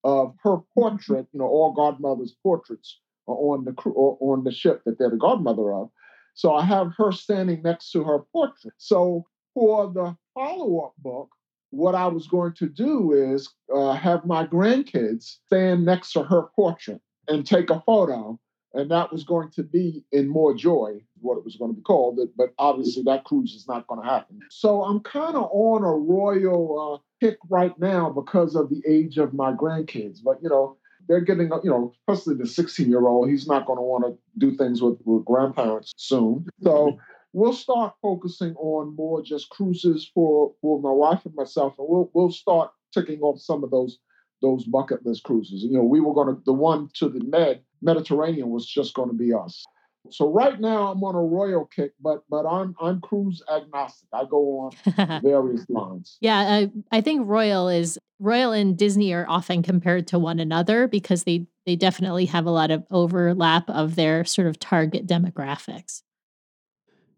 of 0.04 0.36
her 0.44 0.58
portrait. 0.74 1.26
You 1.32 1.40
know, 1.40 1.46
all 1.46 1.72
godmothers' 1.72 2.36
portraits 2.40 3.00
on 3.26 3.64
the 3.64 3.72
crew 3.72 3.92
or 3.92 4.16
on 4.20 4.44
the 4.44 4.52
ship 4.52 4.82
that 4.84 4.98
they're 4.98 5.10
the 5.10 5.16
godmother 5.16 5.72
of. 5.72 5.90
So 6.34 6.54
I 6.54 6.64
have 6.64 6.92
her 6.98 7.12
standing 7.12 7.62
next 7.62 7.90
to 7.92 8.04
her 8.04 8.20
portrait. 8.32 8.74
So 8.78 9.24
for 9.54 9.90
the 9.92 10.16
follow-up 10.34 10.94
book, 10.98 11.30
what 11.70 11.94
I 11.94 12.06
was 12.06 12.26
going 12.26 12.52
to 12.54 12.68
do 12.68 13.12
is 13.12 13.48
uh, 13.74 13.92
have 13.92 14.24
my 14.24 14.46
grandkids 14.46 15.38
stand 15.46 15.84
next 15.84 16.12
to 16.12 16.22
her 16.22 16.42
portrait 16.54 17.00
and 17.28 17.46
take 17.46 17.70
a 17.70 17.80
photo. 17.80 18.38
And 18.74 18.90
that 18.90 19.10
was 19.10 19.24
going 19.24 19.50
to 19.52 19.62
be 19.62 20.04
in 20.12 20.28
More 20.28 20.52
Joy, 20.54 21.00
what 21.20 21.38
it 21.38 21.44
was 21.44 21.56
going 21.56 21.70
to 21.70 21.76
be 21.76 21.82
called. 21.82 22.20
But 22.36 22.52
obviously, 22.58 23.02
that 23.04 23.24
cruise 23.24 23.54
is 23.54 23.66
not 23.66 23.86
going 23.86 24.02
to 24.02 24.06
happen. 24.06 24.40
So 24.50 24.82
I'm 24.82 25.00
kind 25.00 25.34
of 25.34 25.48
on 25.50 25.82
a 25.82 25.96
royal 25.96 27.00
uh, 27.00 27.24
kick 27.24 27.38
right 27.48 27.78
now 27.78 28.10
because 28.10 28.54
of 28.54 28.68
the 28.68 28.82
age 28.86 29.16
of 29.16 29.32
my 29.32 29.52
grandkids. 29.52 30.18
But 30.22 30.42
you 30.42 30.50
know, 30.50 30.76
they're 31.08 31.20
getting, 31.20 31.50
you 31.62 31.70
know, 31.70 31.92
especially 32.08 32.34
the 32.34 32.46
16 32.46 32.88
year 32.88 33.06
old, 33.06 33.28
he's 33.28 33.46
not 33.46 33.66
going 33.66 33.78
to 33.78 33.82
want 33.82 34.04
to 34.04 34.18
do 34.38 34.56
things 34.56 34.82
with, 34.82 34.98
with 35.04 35.24
grandparents 35.24 35.92
soon. 35.96 36.46
So 36.62 36.70
mm-hmm. 36.70 36.98
we'll 37.32 37.52
start 37.52 37.94
focusing 38.02 38.54
on 38.56 38.94
more 38.96 39.22
just 39.22 39.50
cruises 39.50 40.10
for 40.12 40.52
for 40.60 40.80
my 40.80 40.90
wife 40.90 41.24
and 41.24 41.34
myself, 41.34 41.74
and 41.78 41.86
we'll 41.88 42.10
we'll 42.14 42.32
start 42.32 42.70
ticking 42.92 43.20
off 43.20 43.40
some 43.40 43.64
of 43.64 43.70
those 43.70 43.98
those 44.42 44.64
bucket 44.64 45.04
list 45.04 45.22
cruises. 45.24 45.62
You 45.62 45.78
know, 45.78 45.84
we 45.84 46.00
were 46.00 46.14
going 46.14 46.34
to 46.34 46.42
the 46.44 46.52
one 46.52 46.88
to 46.94 47.08
the 47.08 47.24
Med 47.24 47.62
Mediterranean 47.82 48.50
was 48.50 48.66
just 48.66 48.94
going 48.94 49.08
to 49.08 49.14
be 49.14 49.32
us. 49.32 49.64
So 50.10 50.30
right 50.30 50.58
now 50.60 50.88
I'm 50.88 51.02
on 51.02 51.14
a 51.14 51.22
royal 51.22 51.66
kick, 51.66 51.92
but 52.00 52.24
but 52.28 52.46
I'm 52.46 52.74
I'm 52.80 53.00
cruise 53.00 53.42
agnostic. 53.52 54.08
I 54.12 54.24
go 54.24 54.70
on 54.96 55.20
various 55.22 55.64
lines. 55.68 56.18
Yeah, 56.20 56.38
I, 56.38 56.70
I 56.90 57.00
think 57.00 57.28
royal 57.28 57.68
is 57.68 57.98
royal 58.18 58.52
and 58.52 58.76
Disney 58.76 59.12
are 59.12 59.26
often 59.28 59.62
compared 59.62 60.06
to 60.08 60.18
one 60.18 60.40
another 60.40 60.88
because 60.88 61.24
they 61.24 61.46
they 61.64 61.76
definitely 61.76 62.26
have 62.26 62.46
a 62.46 62.50
lot 62.50 62.70
of 62.70 62.84
overlap 62.90 63.68
of 63.68 63.96
their 63.96 64.24
sort 64.24 64.46
of 64.48 64.58
target 64.58 65.06
demographics. 65.06 66.02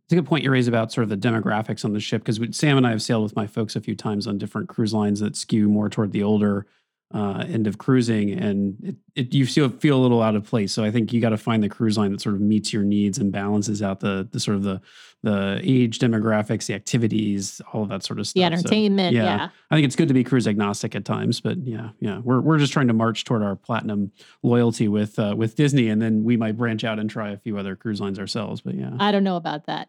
It's 0.05 0.15
a 0.15 0.17
good 0.17 0.27
point 0.27 0.43
you 0.43 0.51
raise 0.51 0.69
about 0.69 0.91
sort 0.91 1.03
of 1.03 1.11
the 1.11 1.19
demographics 1.19 1.85
on 1.85 1.93
the 1.93 2.01
ship 2.01 2.25
because 2.25 2.41
Sam 2.57 2.79
and 2.79 2.87
I 2.87 2.91
have 2.91 3.03
sailed 3.03 3.25
with 3.25 3.37
my 3.37 3.47
folks 3.47 3.77
a 3.77 3.81
few 3.81 3.95
times 3.95 4.27
on 4.27 4.39
different 4.39 4.69
cruise 4.69 4.95
lines 4.95 5.21
that 5.21 5.37
skew 5.37 5.69
more 5.69 5.91
toward 5.91 6.13
the 6.13 6.23
older 6.23 6.67
uh, 7.15 7.43
end 7.49 7.67
of 7.67 7.79
cruising, 7.79 8.33
and 8.33 8.77
it, 8.83 8.97
it, 9.15 9.35
you 9.35 9.47
feel 9.47 9.71
feel 9.71 9.97
a 9.97 10.03
little 10.03 10.23
out 10.23 10.37
of 10.37 10.45
place. 10.45 10.73
So 10.73 10.85
I 10.85 10.91
think 10.91 11.13
you 11.13 11.21
got 11.23 11.31
to 11.31 11.39
find 11.39 11.63
the 11.63 11.69
cruise 11.69 11.97
line 11.97 12.13
that 12.13 12.21
sort 12.21 12.35
of 12.35 12.43
meets 12.43 12.71
your 12.73 12.83
needs 12.83 13.17
and 13.17 13.33
balances 13.33 13.83
out 13.83 14.01
the 14.01 14.29
the 14.31 14.39
sort 14.39 14.57
of 14.57 14.63
the 14.63 14.81
the 15.23 15.59
age 15.65 15.99
demographics, 15.99 16.67
the 16.67 16.75
activities, 16.75 17.63
all 17.73 17.83
of 17.83 17.89
that 17.89 18.05
sort 18.05 18.19
of 18.21 18.27
stuff. 18.27 18.35
The 18.35 18.45
entertainment, 18.45 19.15
so, 19.15 19.17
yeah. 19.17 19.37
yeah. 19.37 19.49
I 19.71 19.75
think 19.75 19.87
it's 19.87 19.97
good 19.97 20.09
to 20.09 20.15
be 20.15 20.23
cruise 20.23 20.47
agnostic 20.47 20.95
at 20.95 21.07
times, 21.07 21.41
but 21.41 21.57
yeah, 21.67 21.91
yeah, 21.99 22.19
we're 22.19 22.41
we're 22.41 22.59
just 22.59 22.75
trying 22.75 22.89
to 22.89 22.95
march 22.95 23.25
toward 23.25 23.43
our 23.43 23.57
platinum 23.57 24.13
loyalty 24.43 24.87
with 24.87 25.19
uh, 25.19 25.35
with 25.37 25.57
Disney, 25.57 25.89
and 25.89 26.03
then 26.03 26.25
we 26.25 26.37
might 26.37 26.59
branch 26.59 26.85
out 26.85 26.99
and 26.99 27.09
try 27.09 27.31
a 27.31 27.39
few 27.39 27.57
other 27.57 27.75
cruise 27.75 28.03
lines 28.03 28.19
ourselves. 28.19 28.61
But 28.61 28.75
yeah, 28.75 28.91
I 29.01 29.13
don't 29.13 29.25
know 29.25 29.37
about 29.37 29.65
that. 29.65 29.87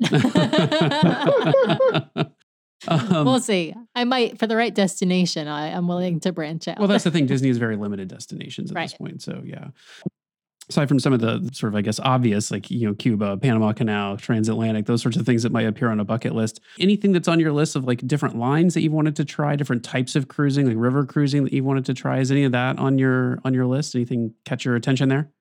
Um, 2.88 3.26
we'll 3.26 3.40
see. 3.40 3.74
I 3.96 4.04
might, 4.04 4.40
for 4.40 4.48
the 4.48 4.56
right 4.56 4.74
destination, 4.74 5.48
I, 5.48 5.68
am 5.68 5.88
willing 5.88 6.20
to 6.22 6.32
branch 6.32 6.68
out. 6.68 6.80
well, 6.80 6.88
that's 6.88 7.04
the 7.04 7.12
thing. 7.12 7.26
Disney 7.26 7.50
is 7.50 7.58
very 7.58 7.76
limited 7.76 8.08
destinations 8.08 8.72
at 8.72 8.76
right. 8.76 8.90
this 8.90 8.98
point. 8.98 9.22
So, 9.22 9.42
yeah. 9.46 9.70
Aside 10.70 10.88
from 10.88 11.00
some 11.00 11.14
of 11.14 11.20
the 11.20 11.50
sort 11.52 11.74
of, 11.74 11.76
I 11.76 11.82
guess, 11.82 12.00
obvious, 12.00 12.52
like, 12.52 12.70
you 12.70 12.88
know, 12.88 12.94
Cuba, 12.94 13.38
Panama 13.38 13.74
Canal, 13.74 14.18
transatlantic, 14.18 14.86
those 14.86 15.02
sorts 15.02 15.18
of 15.18 15.26
things 15.26 15.42
that 15.42 15.52
might 15.52 15.66
appear 15.66 15.90
on 15.90 16.00
a 16.00 16.06
bucket 16.06 16.36
list. 16.36 16.60
Anything 16.80 17.12
that's 17.12 17.28
on 17.28 17.40
your 17.40 17.52
list 17.52 17.76
of 17.76 17.86
like 17.86 18.06
different 18.06 18.38
lines 18.38 18.76
that 18.76 18.82
you've 18.82 18.94
wanted 18.94 19.16
to 19.16 19.26
try, 19.26 19.56
different 19.56 19.84
types 19.84 20.16
of 20.16 20.28
cruising, 20.28 20.68
like 20.68 20.78
river 20.78 21.06
cruising 21.06 21.44
that 21.44 21.54
you've 21.54 21.66
wanted 21.66 21.86
to 21.86 21.96
try? 21.96 22.20
Is 22.20 22.32
any 22.32 22.44
of 22.44 22.52
that 22.52 22.78
on 22.78 23.00
your 23.00 23.40
on 23.44 23.56
your 23.56 23.66
list? 23.66 23.96
Anything 23.96 24.36
catch 24.46 24.64
your 24.64 24.76
attention 24.76 25.10
there? 25.10 25.32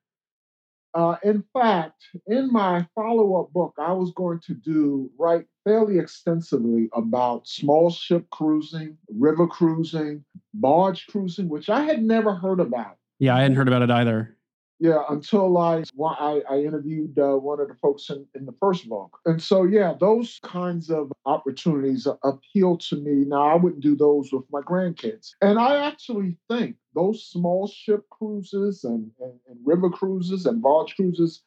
Uh, 0.99 1.15
in 1.23 1.45
fact, 1.53 2.03
in 2.27 2.51
my 2.51 2.85
follow 2.93 3.41
up 3.41 3.53
book, 3.53 3.73
I 3.79 3.93
was 3.93 4.11
going 4.17 4.41
to 4.49 4.55
do 4.55 5.09
write 5.17 5.45
fairly 5.63 5.97
extensively 5.97 6.89
about 6.93 7.47
small 7.47 7.89
ship 7.89 8.29
cruising, 8.33 8.99
river 9.09 9.47
cruising, 9.47 10.25
barge 10.55 11.07
cruising, 11.07 11.49
which 11.49 11.71
I 11.71 11.83
had 11.83 12.03
never 12.03 12.35
heard 12.35 12.59
about. 12.59 12.97
Yeah, 13.21 13.37
I 13.37 13.43
hadn't 13.43 13.57
heard 13.57 13.69
about 13.69 13.83
it 13.83 13.91
either. 13.93 14.37
Yeah, 14.81 15.03
until 15.11 15.59
I 15.59 15.83
I, 16.01 16.41
I 16.49 16.59
interviewed 16.59 17.19
uh, 17.19 17.35
one 17.35 17.59
of 17.59 17.67
the 17.67 17.75
folks 17.75 18.11
in, 18.11 18.25
in 18.37 18.47
the 18.47 18.55
first 18.61 18.89
book, 18.89 19.19
and 19.27 19.43
so 19.43 19.65
yeah, 19.65 19.95
those 19.99 20.39
kinds 20.45 20.89
of 20.89 21.11
opportunities 21.27 22.07
appeal 22.23 22.77
to 22.79 22.97
me. 22.97 23.25
Now 23.27 23.49
I 23.49 23.57
wouldn't 23.57 23.83
do 23.83 23.97
those 23.97 24.33
with 24.33 24.45
my 24.53 24.61
grandkids, 24.61 25.31
and 25.41 25.59
I 25.59 25.85
actually 25.85 26.37
think 26.49 26.77
those 26.95 27.25
small 27.25 27.67
ship 27.67 28.05
cruises 28.11 28.85
and, 28.85 29.11
and, 29.21 29.35
and 29.49 29.59
river 29.65 29.91
cruises 29.91 30.47
and 30.47 30.63
barge 30.63 30.95
cruises, 30.95 31.43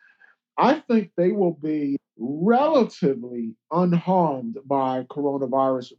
I 0.58 0.80
think 0.80 1.12
they 1.16 1.32
will 1.32 1.54
be 1.54 1.98
relatively 2.18 3.56
unharmed 3.72 4.58
by 4.66 5.04
coronavirus 5.10 5.94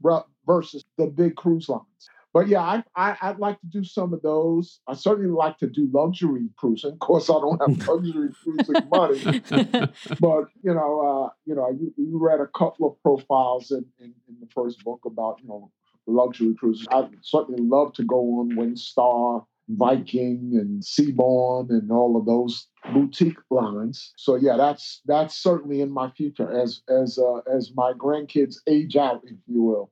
versus 0.46 0.82
the 0.98 1.06
big 1.06 1.36
cruise 1.36 1.68
lines. 1.68 2.08
But 2.32 2.48
yeah, 2.48 2.82
I, 2.96 3.16
I 3.20 3.30
would 3.30 3.40
like 3.40 3.60
to 3.60 3.66
do 3.66 3.84
some 3.84 4.14
of 4.14 4.22
those. 4.22 4.80
I 4.88 4.94
certainly 4.94 5.30
like 5.30 5.58
to 5.58 5.66
do 5.66 5.88
luxury 5.92 6.48
cruising. 6.56 6.92
Of 6.92 6.98
course, 6.98 7.28
I 7.28 7.34
don't 7.34 7.60
have 7.60 7.88
luxury 7.88 8.30
cruising 8.42 8.88
money, 8.90 9.42
but 10.20 10.44
you 10.62 10.72
know, 10.74 11.00
uh, 11.00 11.30
you 11.44 11.54
know, 11.54 11.70
you, 11.70 11.92
you, 11.98 12.18
read 12.18 12.40
a 12.40 12.46
couple 12.46 12.88
of 12.88 13.02
profiles 13.02 13.70
in, 13.70 13.84
in, 13.98 14.14
in, 14.28 14.36
the 14.40 14.48
first 14.54 14.82
book 14.82 15.00
about 15.04 15.40
you 15.42 15.48
know 15.48 15.70
luxury 16.06 16.54
cruises. 16.54 16.86
I'd 16.90 17.10
certainly 17.20 17.62
love 17.62 17.92
to 17.94 18.02
go 18.02 18.40
on 18.40 18.52
Windstar, 18.56 19.44
Viking, 19.68 20.52
and 20.54 20.82
Seabourn, 20.82 21.68
and 21.68 21.92
all 21.92 22.16
of 22.16 22.24
those 22.24 22.66
boutique 22.94 23.38
lines. 23.50 24.10
So 24.16 24.36
yeah, 24.36 24.56
that's 24.56 25.02
that's 25.04 25.36
certainly 25.36 25.82
in 25.82 25.90
my 25.90 26.10
future 26.10 26.50
as 26.50 26.80
as 26.88 27.18
uh, 27.18 27.40
as 27.54 27.72
my 27.74 27.92
grandkids 27.92 28.56
age 28.66 28.96
out, 28.96 29.20
if 29.24 29.36
you 29.46 29.62
will. 29.62 29.90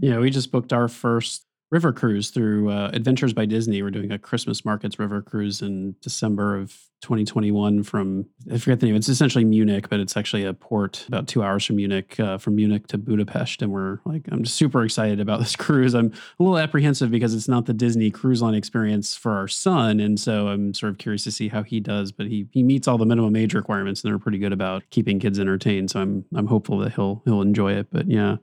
Yeah, 0.00 0.18
we 0.18 0.30
just 0.30 0.50
booked 0.50 0.72
our 0.72 0.88
first 0.88 1.45
river 1.70 1.92
cruise 1.92 2.30
through 2.30 2.70
uh, 2.70 2.90
Adventures 2.92 3.32
by 3.32 3.44
Disney. 3.44 3.82
We're 3.82 3.90
doing 3.90 4.12
a 4.12 4.18
Christmas 4.18 4.64
markets 4.64 4.98
river 4.98 5.20
cruise 5.20 5.62
in 5.62 5.96
December 6.00 6.56
of 6.56 6.76
2021 7.02 7.82
from 7.82 8.26
I 8.50 8.58
forget 8.58 8.80
the 8.80 8.86
name. 8.86 8.96
It's 8.96 9.08
essentially 9.08 9.44
Munich, 9.44 9.88
but 9.88 10.00
it's 10.00 10.16
actually 10.16 10.44
a 10.44 10.54
port 10.54 11.04
about 11.08 11.28
two 11.28 11.42
hours 11.42 11.64
from 11.64 11.76
Munich, 11.76 12.18
uh, 12.18 12.38
from 12.38 12.56
Munich 12.56 12.86
to 12.88 12.98
Budapest. 12.98 13.62
And 13.62 13.70
we're 13.70 13.98
like, 14.04 14.22
I'm 14.30 14.44
super 14.44 14.84
excited 14.84 15.20
about 15.20 15.40
this 15.40 15.56
cruise. 15.56 15.94
I'm 15.94 16.12
a 16.38 16.42
little 16.42 16.58
apprehensive 16.58 17.10
because 17.10 17.34
it's 17.34 17.48
not 17.48 17.66
the 17.66 17.74
Disney 17.74 18.10
cruise 18.10 18.42
line 18.42 18.54
experience 18.54 19.14
for 19.16 19.32
our 19.32 19.48
son, 19.48 20.00
and 20.00 20.18
so 20.18 20.48
I'm 20.48 20.72
sort 20.72 20.90
of 20.90 20.98
curious 20.98 21.24
to 21.24 21.32
see 21.32 21.48
how 21.48 21.62
he 21.62 21.80
does. 21.80 22.12
But 22.12 22.26
he 22.26 22.46
he 22.52 22.62
meets 22.62 22.88
all 22.88 22.98
the 22.98 23.06
minimum 23.06 23.36
age 23.36 23.54
requirements, 23.54 24.02
and 24.02 24.10
they're 24.10 24.18
pretty 24.18 24.38
good 24.38 24.52
about 24.52 24.84
keeping 24.90 25.18
kids 25.18 25.38
entertained. 25.38 25.90
So 25.90 26.00
I'm 26.00 26.24
I'm 26.34 26.46
hopeful 26.46 26.78
that 26.78 26.94
he'll 26.94 27.22
he'll 27.24 27.42
enjoy 27.42 27.72
it. 27.72 27.88
But 27.90 28.08
yeah, 28.08 28.36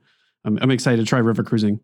I'm 0.45 0.59
I'm 0.61 0.71
excited 0.71 1.03
to 1.03 1.07
try 1.07 1.19
river 1.19 1.43
cruising. 1.43 1.79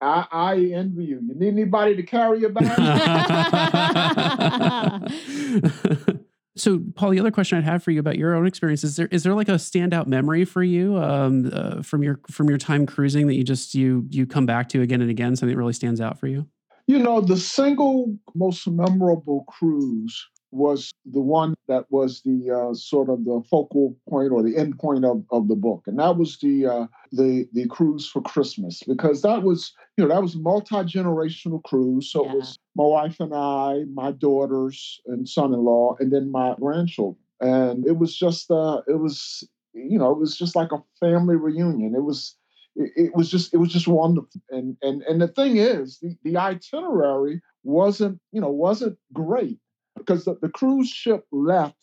I, 0.00 0.26
I 0.30 0.54
envy 0.74 1.06
you. 1.06 1.20
You 1.26 1.34
need 1.34 1.48
anybody 1.48 1.96
to 1.96 2.02
carry 2.02 2.40
your 2.40 2.50
bag? 2.50 2.68
so, 6.56 6.80
Paul, 6.94 7.10
the 7.10 7.20
other 7.20 7.32
question 7.32 7.58
I'd 7.58 7.64
have 7.64 7.82
for 7.82 7.90
you 7.90 7.98
about 7.98 8.16
your 8.16 8.34
own 8.34 8.46
experience 8.46 8.84
is 8.84 8.96
there 8.96 9.08
is 9.08 9.24
there 9.24 9.34
like 9.34 9.48
a 9.48 9.52
standout 9.52 10.06
memory 10.06 10.44
for 10.44 10.62
you 10.62 10.96
um, 10.98 11.50
uh, 11.52 11.82
from 11.82 12.02
your 12.02 12.20
from 12.30 12.48
your 12.48 12.58
time 12.58 12.86
cruising 12.86 13.26
that 13.26 13.34
you 13.34 13.42
just 13.42 13.74
you 13.74 14.06
you 14.10 14.26
come 14.26 14.46
back 14.46 14.68
to 14.70 14.82
again 14.82 15.00
and 15.00 15.10
again? 15.10 15.34
Something 15.34 15.54
that 15.54 15.58
really 15.58 15.72
stands 15.72 16.00
out 16.00 16.18
for 16.18 16.28
you? 16.28 16.46
You 16.86 17.00
know, 17.00 17.20
the 17.20 17.36
single 17.36 18.16
most 18.34 18.68
memorable 18.68 19.44
cruise 19.48 20.26
was 20.50 20.92
the 21.04 21.20
one 21.20 21.54
that 21.66 21.84
was 21.90 22.22
the 22.22 22.50
uh, 22.50 22.74
sort 22.74 23.10
of 23.10 23.24
the 23.24 23.42
focal 23.50 23.94
point 24.08 24.32
or 24.32 24.42
the 24.42 24.56
end 24.56 24.78
point 24.78 25.04
of, 25.04 25.22
of 25.30 25.48
the 25.48 25.56
book, 25.56 25.82
and 25.86 25.98
that 25.98 26.16
was 26.16 26.38
the 26.38 26.66
uh, 26.66 26.86
the 27.12 27.48
the 27.52 27.66
cruise 27.68 28.08
for 28.08 28.22
Christmas 28.22 28.82
because 28.86 29.22
that 29.22 29.42
was 29.42 29.72
you 29.96 30.04
know 30.04 30.14
that 30.14 30.22
was 30.22 30.34
a 30.34 30.38
multi 30.38 30.76
generational 30.76 31.62
cruise. 31.64 32.10
So 32.10 32.24
yeah. 32.24 32.32
it 32.32 32.36
was 32.36 32.58
my 32.76 32.84
wife 32.84 33.20
and 33.20 33.34
I, 33.34 33.84
my 33.92 34.12
daughters 34.12 35.00
and 35.06 35.28
son-in-law, 35.28 35.96
and 36.00 36.12
then 36.12 36.30
my 36.30 36.54
grandchildren, 36.58 37.22
and 37.40 37.86
it 37.86 37.98
was 37.98 38.16
just 38.16 38.50
uh, 38.50 38.82
it 38.86 39.00
was 39.00 39.48
you 39.72 39.98
know 39.98 40.10
it 40.12 40.18
was 40.18 40.36
just 40.36 40.56
like 40.56 40.72
a 40.72 40.82
family 41.00 41.36
reunion. 41.36 41.94
It 41.94 42.04
was 42.04 42.36
it, 42.76 42.92
it 42.96 43.16
was 43.16 43.30
just 43.30 43.52
it 43.54 43.58
was 43.58 43.72
just 43.72 43.88
wonderful, 43.88 44.40
and 44.50 44.76
and 44.82 45.02
and 45.02 45.20
the 45.20 45.28
thing 45.28 45.56
is 45.56 45.98
the, 46.00 46.16
the 46.24 46.36
itinerary 46.36 47.40
wasn't 47.64 48.20
you 48.32 48.40
know 48.40 48.50
wasn't 48.50 48.98
great 49.12 49.58
because 49.96 50.24
the, 50.24 50.36
the 50.40 50.48
cruise 50.48 50.88
ship 50.88 51.26
left 51.32 51.76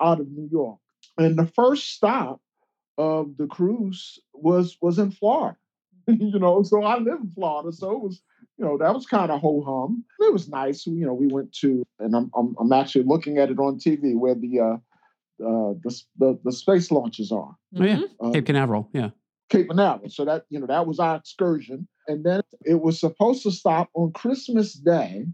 out 0.00 0.20
of 0.20 0.30
New 0.30 0.48
York. 0.50 0.78
And 1.16 1.36
the 1.36 1.46
first 1.46 1.92
stop 1.94 2.40
of 2.98 3.36
the 3.38 3.46
cruise 3.46 4.18
was 4.34 4.76
was 4.82 4.98
in 4.98 5.10
Florida. 5.12 5.56
you 6.08 6.38
know, 6.38 6.62
so 6.62 6.82
I 6.82 6.98
live 6.98 7.20
in 7.22 7.30
Florida, 7.30 7.70
so 7.72 7.92
it 7.92 8.00
was, 8.00 8.22
you 8.56 8.64
know, 8.64 8.78
that 8.78 8.94
was 8.94 9.06
kind 9.06 9.30
of 9.30 9.40
ho 9.40 9.62
hum. 9.62 10.04
It 10.20 10.32
was 10.32 10.48
nice. 10.48 10.86
You 10.86 11.06
know, 11.06 11.14
we 11.14 11.28
went 11.28 11.52
to, 11.60 11.86
and 11.98 12.14
I'm 12.14 12.30
I'm, 12.34 12.56
I'm 12.58 12.72
actually 12.72 13.04
looking 13.04 13.38
at 13.38 13.50
it 13.50 13.58
on 13.58 13.78
TV 13.78 14.16
where 14.16 14.34
the 14.34 14.60
uh, 14.60 14.76
uh 15.44 15.74
the, 15.84 16.02
the 16.18 16.38
the 16.44 16.52
space 16.52 16.90
launches 16.90 17.30
are. 17.30 17.54
Oh 17.76 17.84
yeah, 17.84 18.00
uh, 18.22 18.32
Cape 18.32 18.46
Canaveral. 18.46 18.88
Yeah, 18.92 19.10
Cape 19.48 19.68
Canaveral. 19.68 20.10
So 20.10 20.24
that 20.24 20.44
you 20.50 20.58
know 20.58 20.66
that 20.66 20.86
was 20.86 20.98
our 20.98 21.16
excursion, 21.16 21.86
and 22.08 22.24
then 22.24 22.40
it 22.64 22.80
was 22.80 22.98
supposed 22.98 23.42
to 23.44 23.50
stop 23.50 23.90
on 23.94 24.12
Christmas 24.12 24.72
Day. 24.72 25.26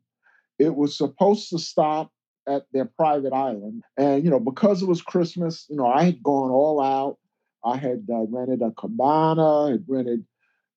It 0.58 0.74
was 0.74 0.96
supposed 0.96 1.50
to 1.50 1.58
stop 1.58 2.10
at 2.46 2.64
their 2.72 2.84
private 2.84 3.32
island. 3.32 3.82
And, 3.96 4.24
you 4.24 4.30
know, 4.30 4.40
because 4.40 4.82
it 4.82 4.88
was 4.88 5.02
Christmas, 5.02 5.66
you 5.68 5.76
know, 5.76 5.86
I 5.86 6.04
had 6.04 6.22
gone 6.22 6.50
all 6.50 6.80
out. 6.80 7.18
I 7.64 7.76
had 7.76 8.06
uh, 8.12 8.26
rented 8.28 8.62
a 8.62 8.70
cabana, 8.72 9.70
had 9.72 9.84
rented, 9.88 10.24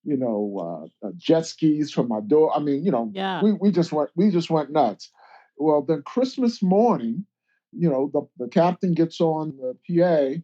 you 0.04 0.16
know, 0.16 0.90
uh, 1.02 1.06
uh, 1.06 1.12
jet 1.16 1.46
skis 1.46 1.92
for 1.92 2.02
my 2.02 2.20
door. 2.20 2.54
I 2.54 2.60
mean, 2.60 2.84
you 2.84 2.90
know, 2.90 3.10
yeah. 3.14 3.42
we, 3.42 3.52
we 3.52 3.70
just 3.70 3.92
went 3.92 4.10
we 4.16 4.30
just 4.30 4.50
went 4.50 4.70
nuts. 4.70 5.10
Well, 5.56 5.82
then 5.82 6.02
Christmas 6.02 6.62
morning, 6.62 7.26
you 7.72 7.90
know, 7.90 8.10
the, 8.12 8.44
the 8.44 8.48
captain 8.48 8.94
gets 8.94 9.20
on 9.20 9.54
the 9.58 9.76
PA 9.86 10.40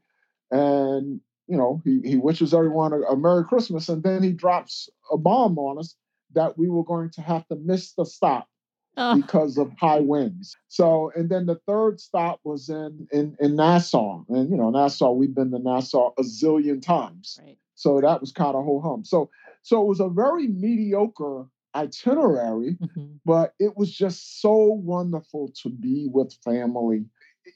and 0.50 1.20
you 1.46 1.56
know 1.56 1.80
he, 1.84 2.00
he 2.04 2.16
wishes 2.16 2.54
everyone 2.54 2.92
a, 2.92 3.00
a 3.02 3.16
Merry 3.16 3.44
Christmas, 3.44 3.88
and 3.88 4.02
then 4.02 4.22
he 4.22 4.32
drops 4.32 4.88
a 5.10 5.16
bomb 5.16 5.58
on 5.58 5.78
us 5.78 5.96
that 6.34 6.58
we 6.58 6.68
were 6.68 6.84
going 6.84 7.10
to 7.10 7.22
have 7.22 7.46
to 7.48 7.56
miss 7.56 7.92
the 7.92 8.04
stop 8.04 8.48
Oh, 8.96 9.16
because 9.16 9.58
of 9.58 9.72
high 9.78 10.00
winds. 10.00 10.56
So, 10.68 11.10
and 11.16 11.28
then 11.28 11.46
the 11.46 11.56
third 11.66 12.00
stop 12.00 12.40
was 12.44 12.68
in 12.68 13.08
in 13.12 13.36
in 13.40 13.56
Nassau, 13.56 14.24
and 14.28 14.50
you 14.50 14.56
know 14.56 14.70
Nassau, 14.70 15.12
we've 15.12 15.34
been 15.34 15.50
to 15.52 15.58
Nassau 15.58 16.12
a 16.18 16.22
zillion 16.22 16.80
times. 16.82 17.38
right. 17.42 17.58
So 17.74 18.00
that 18.00 18.20
was 18.20 18.30
kind 18.32 18.54
of 18.54 18.64
ho 18.64 18.80
hum. 18.80 19.04
So 19.04 19.30
so 19.62 19.82
it 19.82 19.88
was 19.88 20.00
a 20.00 20.08
very 20.08 20.46
mediocre 20.48 21.46
itinerary, 21.74 22.78
Mhm. 22.80 23.18
but 23.24 23.54
it 23.58 23.76
was 23.76 23.90
just 23.92 24.40
so 24.40 24.54
wonderful 24.66 25.48
to 25.62 25.70
be 25.70 26.08
with 26.12 26.32
family. 26.44 27.04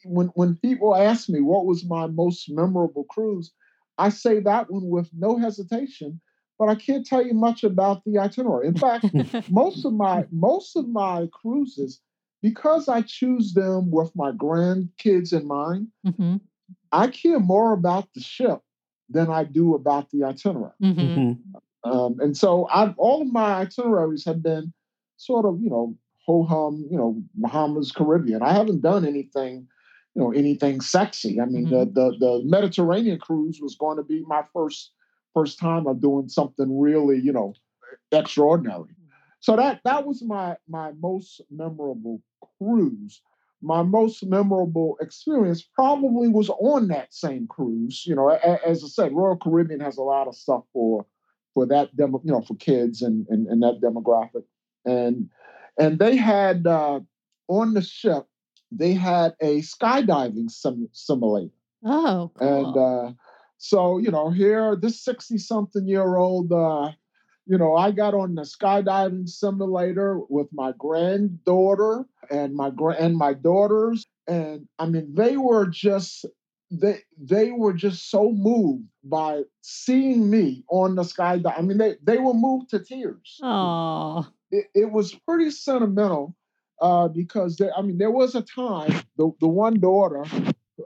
When 0.04 0.28
when 0.34 0.56
people 0.56 0.94
ask 0.96 1.28
me 1.28 1.40
what 1.40 1.66
was 1.66 1.84
my 1.84 2.06
most 2.06 2.50
memorable 2.50 3.04
cruise, 3.04 3.52
I 3.96 4.08
say 4.10 4.40
that 4.40 4.70
one 4.70 4.88
with 4.88 5.10
no 5.12 5.36
hesitation. 5.38 6.20
But 6.58 6.68
I 6.68 6.74
can't 6.74 7.06
tell 7.06 7.24
you 7.24 7.34
much 7.34 7.62
about 7.62 8.04
the 8.04 8.18
itinerary. 8.18 8.66
In 8.66 8.74
fact, 8.74 9.06
most 9.50 9.84
of 9.84 9.92
my 9.92 10.24
most 10.32 10.76
of 10.76 10.88
my 10.88 11.28
cruises, 11.32 12.00
because 12.42 12.88
I 12.88 13.02
choose 13.02 13.54
them 13.54 13.90
with 13.90 14.14
my 14.16 14.32
grandkids 14.32 15.32
in 15.32 15.46
mind, 15.46 15.88
Mhm. 16.04 16.40
I 16.90 17.08
care 17.08 17.38
more 17.38 17.72
about 17.72 18.12
the 18.14 18.20
ship 18.20 18.60
than 19.08 19.30
I 19.30 19.44
do 19.44 19.74
about 19.74 20.10
the 20.10 20.24
itinerary. 20.24 20.72
Mhm. 20.82 20.96
Mhm. 20.96 21.38
Um, 21.84 22.20
and 22.20 22.36
so 22.36 22.66
I've 22.72 22.98
all 22.98 23.22
of 23.22 23.32
my 23.32 23.60
itineraries 23.60 24.24
have 24.24 24.42
been 24.42 24.72
sort 25.16 25.44
of, 25.46 25.60
you 25.62 25.70
know, 25.70 25.96
ho 26.26 26.42
hum, 26.42 26.86
you 26.90 26.98
know, 26.98 27.22
Bahamas, 27.34 27.92
Caribbean. 27.92 28.42
I 28.42 28.52
haven't 28.52 28.80
done 28.82 29.06
anything, 29.06 29.66
you 30.14 30.22
know, 30.22 30.32
anything 30.32 30.80
sexy. 30.80 31.40
I 31.40 31.46
mean, 31.46 31.70
the, 31.70 31.84
the 31.86 32.16
the 32.18 32.42
Mediterranean 32.44 33.18
cruise 33.18 33.60
was 33.62 33.76
going 33.76 33.96
to 33.96 34.02
be 34.02 34.24
my 34.26 34.42
first 34.52 34.92
first 35.38 35.58
time 35.58 35.86
of 35.86 36.00
doing 36.00 36.28
something 36.28 36.78
really, 36.78 37.20
you 37.20 37.32
know, 37.32 37.54
extraordinary. 38.12 38.94
So 39.40 39.56
that 39.56 39.80
that 39.84 40.06
was 40.06 40.22
my 40.22 40.56
my 40.68 40.92
most 41.00 41.40
memorable 41.50 42.20
cruise. 42.58 43.22
My 43.60 43.82
most 43.82 44.24
memorable 44.24 44.96
experience 45.00 45.62
probably 45.62 46.28
was 46.28 46.48
on 46.48 46.88
that 46.88 47.12
same 47.12 47.46
cruise. 47.46 48.04
You 48.06 48.14
know, 48.14 48.28
as 48.28 48.84
I 48.84 48.86
said, 48.88 49.12
Royal 49.12 49.36
Caribbean 49.36 49.80
has 49.80 49.96
a 49.96 50.02
lot 50.02 50.28
of 50.28 50.34
stuff 50.34 50.64
for 50.72 51.06
for 51.54 51.66
that 51.66 51.96
demo, 51.96 52.20
you 52.24 52.32
know, 52.32 52.42
for 52.42 52.54
kids 52.54 53.02
and 53.02 53.26
and, 53.28 53.46
and 53.46 53.62
that 53.62 53.80
demographic. 53.80 54.44
And 54.84 55.28
and 55.78 55.98
they 55.98 56.16
had 56.16 56.66
uh, 56.66 57.00
on 57.48 57.74
the 57.74 57.82
ship, 57.82 58.26
they 58.72 58.94
had 58.94 59.34
a 59.40 59.60
skydiving 59.60 60.50
sim- 60.50 60.88
simulator. 60.92 61.54
Oh, 61.84 62.30
cool. 62.34 62.48
And 62.48 62.76
uh, 62.76 63.12
so, 63.58 63.98
you 63.98 64.10
know, 64.10 64.30
here, 64.30 64.76
this 64.76 65.02
60 65.04 65.36
something 65.38 65.86
year 65.86 66.16
old, 66.16 66.52
uh, 66.52 66.92
you 67.46 67.58
know, 67.58 67.74
I 67.76 67.90
got 67.90 68.14
on 68.14 68.34
the 68.36 68.42
skydiving 68.42 69.28
simulator 69.28 70.20
with 70.28 70.46
my 70.52 70.72
granddaughter 70.78 72.04
and 72.30 72.54
my 72.54 72.70
gra- 72.70 72.96
and 72.98 73.16
my 73.16 73.34
daughters. 73.34 74.06
And 74.28 74.68
I 74.78 74.86
mean, 74.86 75.14
they 75.14 75.36
were 75.36 75.66
just 75.66 76.24
they 76.70 77.00
they 77.18 77.50
were 77.50 77.72
just 77.72 78.10
so 78.10 78.30
moved 78.30 78.84
by 79.02 79.42
seeing 79.62 80.30
me 80.30 80.64
on 80.70 80.94
the 80.94 81.02
skydive. 81.02 81.54
I 81.56 81.62
mean, 81.62 81.78
they 81.78 81.96
they 82.02 82.18
were 82.18 82.34
moved 82.34 82.70
to 82.70 82.78
tears 82.78 83.40
oh, 83.42 84.28
it, 84.50 84.66
it 84.74 84.92
was 84.92 85.14
pretty 85.26 85.50
sentimental 85.50 86.36
uh, 86.82 87.08
because 87.08 87.56
there, 87.56 87.72
I 87.76 87.80
mean, 87.82 87.96
there 87.96 88.10
was 88.10 88.34
a 88.34 88.42
time 88.42 88.92
the 89.16 89.32
the 89.40 89.48
one 89.48 89.80
daughter 89.80 90.24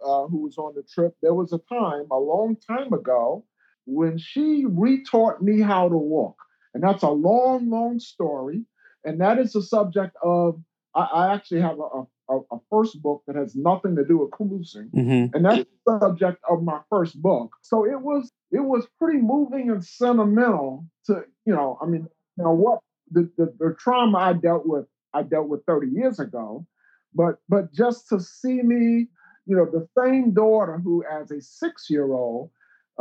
uh, 0.05 0.27
who 0.27 0.43
was 0.43 0.59
on 0.59 0.75
the 0.75 0.83
trip. 0.83 1.15
There 1.23 1.35
was 1.35 1.53
a 1.53 1.59
time 1.69 2.07
a 2.11 2.19
long 2.19 2.57
time 2.57 2.93
ago 2.93 3.45
when 3.87 4.19
she 4.19 4.65
retaught 4.67 5.41
me 5.41 5.61
how 5.61 5.89
to 5.89 5.97
walk, 5.97 6.37
and 6.75 6.83
that's 6.83 7.03
a 7.03 7.11
long, 7.11 7.71
long 7.71 7.99
story. 7.99 8.65
And 9.05 9.21
that 9.21 9.39
is 9.39 9.53
the 9.53 9.63
subject 9.63 10.17
of. 10.23 10.61
I, 10.95 11.01
I 11.01 11.35
actually 11.35 11.63
have 11.63 11.79
a, 11.79 12.03
a, 12.35 12.41
a 12.53 12.59
first 12.71 13.01
book 13.03 13.23
that 13.27 13.37
has 13.37 13.57
nothing 13.57 13.97
to 13.97 14.05
do 14.05 14.19
with 14.19 14.31
cruising 14.31 14.91
Mhm. 14.95 15.35
and 15.35 15.45
that's 15.45 15.65
the 15.87 15.99
subject 16.01 16.39
of 16.49 16.63
my 16.63 16.81
first 16.91 17.21
book. 17.21 17.53
So 17.63 17.85
it 17.87 18.01
was 18.01 18.31
it 18.51 18.61
was 18.61 18.87
pretty 18.99 19.19
moving 19.19 19.71
and 19.71 19.85
sentimental 19.85 20.87
to 21.07 21.25
you 21.47 21.55
know 21.55 21.79
I 21.83 21.87
mean 21.87 22.07
you 22.37 22.45
know 22.45 22.53
what 22.53 22.81
the, 23.11 23.31
the 23.39 23.55
the 23.59 23.75
trauma 23.79 24.19
I 24.19 24.33
dealt 24.35 24.67
with 24.67 24.87
I 25.15 25.23
dealt 25.23 25.49
with 25.49 25.65
30 25.67 25.89
years 25.89 26.19
ago, 26.21 26.67
but 27.15 27.37
but 27.49 27.73
just 27.73 28.09
to 28.11 28.21
see 28.21 28.63
me 28.63 29.09
you 29.47 29.57
know 29.57 29.67
the 29.67 29.87
same 30.01 30.33
daughter 30.33 30.79
who 30.79 31.05
as 31.05 31.31
a 31.31 31.41
six 31.41 31.89
year 31.91 32.13
old 32.13 32.51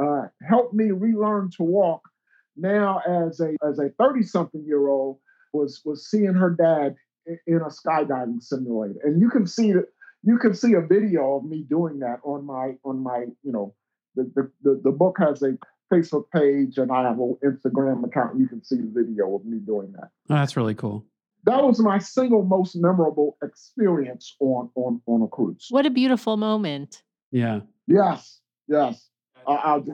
uh, 0.02 0.24
helped 0.48 0.74
me 0.74 0.92
relearn 0.92 1.50
to 1.58 1.64
walk 1.64 2.02
now 2.58 3.02
as 3.08 3.40
a 3.40 3.56
as 3.68 3.80
a 3.80 3.90
30 4.00 4.24
something 4.24 4.64
year 4.66 4.88
old 4.88 5.20
was 5.54 5.82
was 5.86 6.10
seeing 6.10 6.34
her 6.34 6.50
dad 6.50 6.96
in 7.48 7.58
a 7.58 7.70
skydiving 7.70 8.42
simulator. 8.42 9.00
And 9.04 9.22
you 9.22 9.30
can 9.30 9.46
see 9.48 9.72
that 9.74 9.88
you 10.24 10.38
can 10.38 10.54
see 10.54 10.74
a 10.74 10.82
video 10.82 11.38
of 11.38 11.46
me 11.46 11.64
doing 11.70 12.00
that 12.00 12.20
on 12.24 12.46
my 12.46 12.74
on 12.84 13.02
my 13.02 13.26
you 13.44 13.52
know 13.52 13.74
the 14.16 14.32
the, 14.36 14.52
the, 14.64 14.82
the 14.84 14.92
book 14.92 15.18
has 15.20 15.42
a 15.42 15.58
facebook 15.92 16.24
page 16.34 16.78
and 16.78 16.90
i 16.90 17.04
have 17.04 17.20
an 17.20 17.38
instagram 17.44 18.06
account. 18.06 18.40
You 18.40 18.48
can 18.48 18.64
see 18.64 18.78
the 18.78 18.92
video 18.94 19.36
of 19.36 19.46
me 19.46 19.60
doing 19.60 19.92
that. 19.94 20.10
Oh, 20.30 20.36
that's 20.36 20.58
really 20.58 20.76
cool. 20.76 21.06
That 21.46 21.64
was 21.64 21.80
my 21.80 21.98
single 21.98 22.44
most 22.44 22.76
memorable 22.76 23.38
experience 23.44 24.36
on 24.40 24.70
on 24.76 25.02
on 25.06 25.22
a 25.24 25.28
cruise 25.28 25.68
what 25.70 25.86
a 25.86 25.90
beautiful 25.90 26.38
moment. 26.38 27.04
Yeah. 27.32 27.62
yes 27.88 28.40
yes 28.68 29.10
I, 29.48 29.54
i'll 29.54 29.86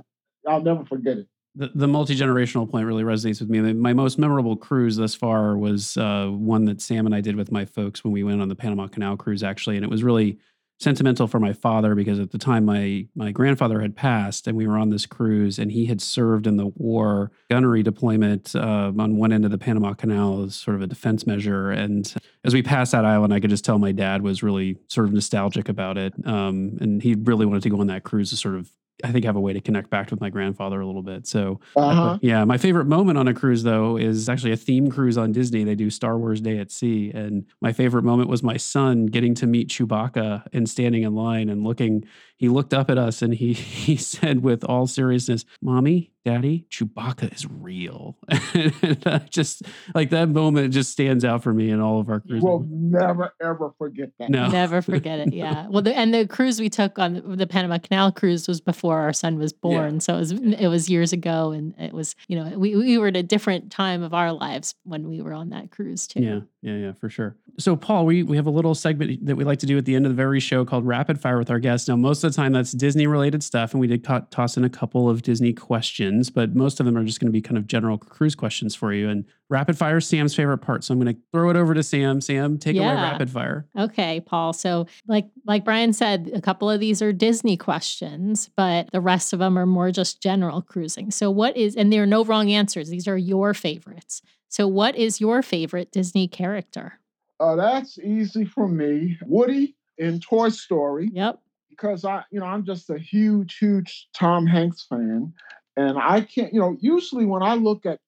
i'll 0.47 0.61
never 0.61 0.83
forget 0.85 1.17
it 1.19 1.27
The, 1.55 1.71
the 1.73 1.87
multi 1.87 2.15
generational 2.15 2.69
point 2.69 2.85
really 2.85 3.03
resonates 3.03 3.39
with 3.39 3.49
me. 3.49 3.59
My- 3.61 3.73
My 3.73 3.93
most 3.93 4.17
memorable 4.19 4.55
cruise 4.55 4.95
thus 4.97 5.15
far 5.15 5.57
was 5.57 5.97
uh, 5.97 6.27
one 6.27 6.65
that 6.65 6.81
Sam 6.81 7.05
and 7.07 7.15
I 7.15 7.21
did 7.21 7.35
with 7.35 7.51
my 7.51 7.65
folks 7.65 8.03
when 8.03 8.13
we 8.13 8.23
went 8.23 8.41
on 8.41 8.49
the 8.49 8.55
Panama 8.55 8.87
Canal 8.87 9.17
cruise, 9.17 9.41
actually, 9.43 9.75
and 9.77 9.83
it 9.83 9.89
was 9.89 10.03
really 10.03 10.37
sentimental 10.79 11.27
for 11.27 11.39
my 11.39 11.53
father 11.53 11.95
because 11.95 12.19
at 12.19 12.31
the 12.31 12.37
time 12.37 12.65
my 12.65 13.05
my 13.15 13.31
grandfather 13.31 13.81
had 13.81 13.95
passed 13.95 14.47
and 14.47 14.55
we 14.55 14.67
were 14.67 14.77
on 14.77 14.89
this 14.89 15.05
cruise 15.05 15.57
and 15.57 15.71
he 15.71 15.87
had 15.87 16.01
served 16.01 16.45
in 16.45 16.57
the 16.57 16.67
war 16.75 17.31
gunnery 17.49 17.81
deployment 17.81 18.55
uh, 18.55 18.91
on 18.97 19.17
one 19.17 19.31
end 19.31 19.43
of 19.43 19.51
the 19.51 19.57
Panama 19.57 19.93
Canal 19.93 20.43
as 20.43 20.55
sort 20.55 20.75
of 20.75 20.81
a 20.81 20.87
defense 20.87 21.25
measure. 21.25 21.71
And 21.71 22.13
as 22.43 22.53
we 22.53 22.61
passed 22.61 22.91
that 22.91 23.05
island 23.05 23.33
I 23.33 23.39
could 23.39 23.49
just 23.49 23.65
tell 23.65 23.79
my 23.79 23.91
dad 23.91 24.21
was 24.21 24.43
really 24.43 24.77
sort 24.87 25.07
of 25.07 25.13
nostalgic 25.13 25.67
about 25.67 25.97
it. 25.97 26.13
Um, 26.25 26.77
and 26.79 27.01
he 27.01 27.15
really 27.15 27.45
wanted 27.45 27.63
to 27.63 27.69
go 27.69 27.79
on 27.79 27.87
that 27.87 28.03
cruise 28.03 28.29
to 28.29 28.37
sort 28.37 28.55
of 28.55 28.69
I 29.03 29.11
think 29.11 29.25
have 29.25 29.35
a 29.35 29.41
way 29.41 29.53
to 29.53 29.61
connect 29.61 29.89
back 29.89 30.11
with 30.11 30.19
my 30.19 30.29
grandfather 30.29 30.81
a 30.81 30.85
little 30.85 31.03
bit 31.03 31.27
so 31.27 31.59
uh-huh 31.75 32.17
yeah, 32.21 32.43
my 32.45 32.57
favorite 32.57 32.85
moment 32.85 33.17
on 33.17 33.27
a 33.27 33.33
cruise 33.33 33.63
though 33.63 33.97
is 33.97 34.29
actually 34.29 34.51
a 34.51 34.57
theme 34.57 34.89
cruise 34.89 35.17
on 35.17 35.31
Disney. 35.31 35.63
They 35.63 35.75
do 35.75 35.89
Star 35.89 36.17
Wars 36.17 36.41
Day 36.41 36.57
at 36.59 36.71
Sea, 36.71 37.11
and 37.13 37.45
my 37.61 37.73
favorite 37.73 38.03
moment 38.03 38.29
was 38.29 38.43
my 38.43 38.57
son 38.57 39.05
getting 39.05 39.33
to 39.35 39.47
meet 39.47 39.69
Chewbacca 39.69 40.47
and 40.53 40.69
standing 40.69 41.03
in 41.03 41.15
line 41.15 41.49
and 41.49 41.63
looking. 41.63 42.05
He 42.37 42.49
looked 42.49 42.73
up 42.73 42.89
at 42.89 42.97
us 42.97 43.21
and 43.21 43.33
he 43.33 43.53
he 43.87 43.97
said 43.97 44.43
with 44.43 44.63
all 44.63 44.87
seriousness, 44.87 45.43
"Mommy, 45.61 46.11
Daddy, 46.23 46.67
Chewbacca 46.69 47.33
is 47.33 47.47
real." 47.47 48.17
and 48.53 49.01
I 49.05 49.19
just 49.29 49.63
like 49.95 50.11
that 50.11 50.29
moment 50.29 50.73
just 50.73 50.91
stands 50.91 51.25
out 51.25 51.43
for 51.43 51.53
me 51.53 51.71
in 51.71 51.81
all 51.81 51.99
of 51.99 52.09
our 52.09 52.19
cruises. 52.19 52.43
we'll 52.43 52.65
never 52.69 53.33
ever 53.41 53.73
forget 53.77 54.11
that 54.19 54.29
no, 54.29 54.47
Never 54.49 54.81
forget 54.83 55.19
it. 55.19 55.33
Yeah. 55.33 55.67
Well, 55.67 55.81
the, 55.81 55.97
and 55.97 56.13
the 56.13 56.27
cruise 56.27 56.59
we 56.59 56.69
took 56.69 56.99
on 56.99 57.13
the, 57.15 57.21
the 57.21 57.47
Panama 57.47 57.79
Canal 57.79 58.11
cruise 58.11 58.47
was 58.47 58.61
before 58.61 58.99
our 58.99 59.13
son 59.13 59.39
was 59.39 59.51
born, 59.51 59.99
so 59.99 60.15
it 60.15 60.19
was 60.19 60.31
it 60.31 60.67
was 60.67 60.89
years 60.89 61.13
ago, 61.13 61.51
and 61.51 61.73
it 61.79 61.93
was 61.93 62.15
you 62.27 62.37
know 62.37 62.57
we 62.57 62.75
we 62.75 62.97
were 62.97 63.07
at 63.07 63.17
a 63.17 63.23
different 63.23 63.71
time 63.71 64.03
of 64.03 64.13
our 64.13 64.31
lives 64.31 64.75
when 64.83 65.09
we 65.09 65.21
were 65.21 65.33
on 65.33 65.49
that 65.49 65.71
cruise 65.71 66.05
too. 66.07 66.21
Yeah, 66.21 66.39
yeah, 66.61 66.75
yeah, 66.75 66.91
for 66.93 67.09
sure. 67.09 67.35
So, 67.59 67.75
Paul, 67.75 68.05
we, 68.05 68.21
we 68.21 68.35
have 68.37 68.45
a 68.45 68.51
little 68.51 68.75
segment 68.75 69.25
that 69.25 69.35
we 69.35 69.43
like 69.43 69.59
to 69.59 69.65
do 69.65 69.77
at 69.77 69.85
the 69.85 69.95
end 69.95 70.05
of 70.05 70.11
the 70.11 70.15
very 70.15 70.39
show 70.39 70.63
called 70.63 70.85
Rapid 70.85 71.19
Fire 71.19 71.39
with 71.39 71.49
our 71.49 71.59
guests. 71.59 71.87
Now, 71.87 71.95
most 71.95 72.23
of 72.27 72.33
the 72.33 72.35
time 72.35 72.51
that's 72.53 72.73
Disney 72.73 73.07
related 73.07 73.41
stuff, 73.41 73.73
and 73.73 73.81
we 73.81 73.87
did 73.87 74.03
co- 74.03 74.25
toss 74.29 74.57
in 74.57 74.63
a 74.63 74.69
couple 74.69 75.09
of 75.09 75.21
Disney 75.23 75.53
questions, 75.53 76.29
but 76.29 76.53
most 76.55 76.79
of 76.79 76.85
them 76.85 76.97
are 76.97 77.03
just 77.03 77.19
going 77.19 77.27
to 77.27 77.31
be 77.31 77.41
kind 77.41 77.57
of 77.57 77.65
general 77.67 77.97
cruise 77.97 78.35
questions 78.35 78.75
for 78.75 78.93
you. 78.93 79.09
And 79.09 79.25
rapid 79.49 79.77
fire 79.77 79.97
is 79.97 80.07
Sam's 80.07 80.35
favorite 80.35 80.59
part. 80.59 80.83
So, 80.83 80.93
I'm 80.93 80.99
going 80.99 81.15
to 81.15 81.21
throw 81.31 81.49
it 81.49 81.55
over 81.55 81.73
to 81.73 81.81
Sam. 81.81 82.21
Sam, 82.21 82.57
take 82.57 82.75
away 82.75 82.85
rapid 82.85 83.29
fire. 83.29 83.65
Okay, 83.77 84.19
Paul. 84.19 84.53
So, 84.53 84.85
like 85.07 85.25
like 85.45 85.65
Brian 85.65 85.93
said, 85.93 86.29
a 86.35 86.41
couple 86.41 86.69
of 86.69 86.79
these 86.79 87.01
are 87.01 87.11
Disney 87.13 87.57
questions, 87.57 88.49
but 88.55 88.91
the 88.91 89.01
rest 89.01 89.33
of 89.33 89.39
them 89.39 89.57
are 89.57 89.65
more 89.65 89.91
just 89.91 90.21
general 90.21 90.61
cruising. 90.61 91.09
So, 91.09 91.31
what 91.31 91.57
is 91.57 91.75
and 91.75 91.91
there 91.91 92.03
are 92.03 92.07
no 92.07 92.23
wrong 92.23 92.51
answers. 92.51 92.89
These 92.89 93.07
are 93.07 93.17
your 93.17 93.53
favorites. 93.53 94.21
So, 94.49 94.67
what 94.67 94.95
is 94.95 95.19
your 95.19 95.41
favorite 95.41 95.91
Disney 95.91 96.27
character? 96.27 96.99
uh, 97.39 97.55
that's 97.55 97.99
easy 97.99 98.45
for 98.45 98.67
me 98.67 99.15
woody 99.27 99.75
in 99.99 100.19
toy 100.19 100.49
story 100.49 101.09
Yep. 101.13 101.39
Because 101.77 102.05
I, 102.05 102.23
you 102.31 102.39
know, 102.39 102.45
I'm 102.45 102.65
just 102.65 102.89
a 102.89 102.97
huge, 102.97 103.57
huge 103.57 104.07
Tom 104.13 104.47
Hanks 104.47 104.85
fan. 104.87 105.33
And 105.75 105.97
I 105.97 106.21
can't, 106.21 106.53
you 106.53 106.59
know, 106.59 106.75
usually 106.79 107.25
when 107.25 107.43
I 107.43 107.53
look 107.53 107.85
at 107.85 107.99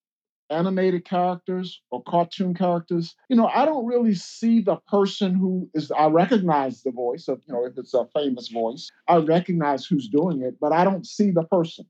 animated 0.50 1.06
characters 1.06 1.82
or 1.92 2.02
cartoon 2.04 2.56
characters, 2.56 3.16
you 3.30 3.36
know, 3.36 3.48
I 3.48 3.66
don't 3.66 3.86
really 3.86 4.16
see 4.16 4.62
the 4.62 4.78
person 4.88 5.36
who 5.36 5.70
is, 5.76 5.92
I 5.92 6.08
recognize 6.08 6.82
the 6.82 6.92
voice 6.92 7.28
of, 7.28 7.42
you 7.48 7.54
know, 7.54 7.66
if 7.66 7.78
it's 7.78 7.94
a 7.94 8.08
famous 8.16 8.48
voice, 8.48 8.90
I 9.08 9.18
recognize 9.18 9.86
who's 9.86 10.08
doing 10.08 10.42
it, 10.42 10.56
but 10.60 10.72
I 10.72 10.84
don't 10.84 11.06
see 11.06 11.30
the 11.30 11.44
person. 11.44 11.86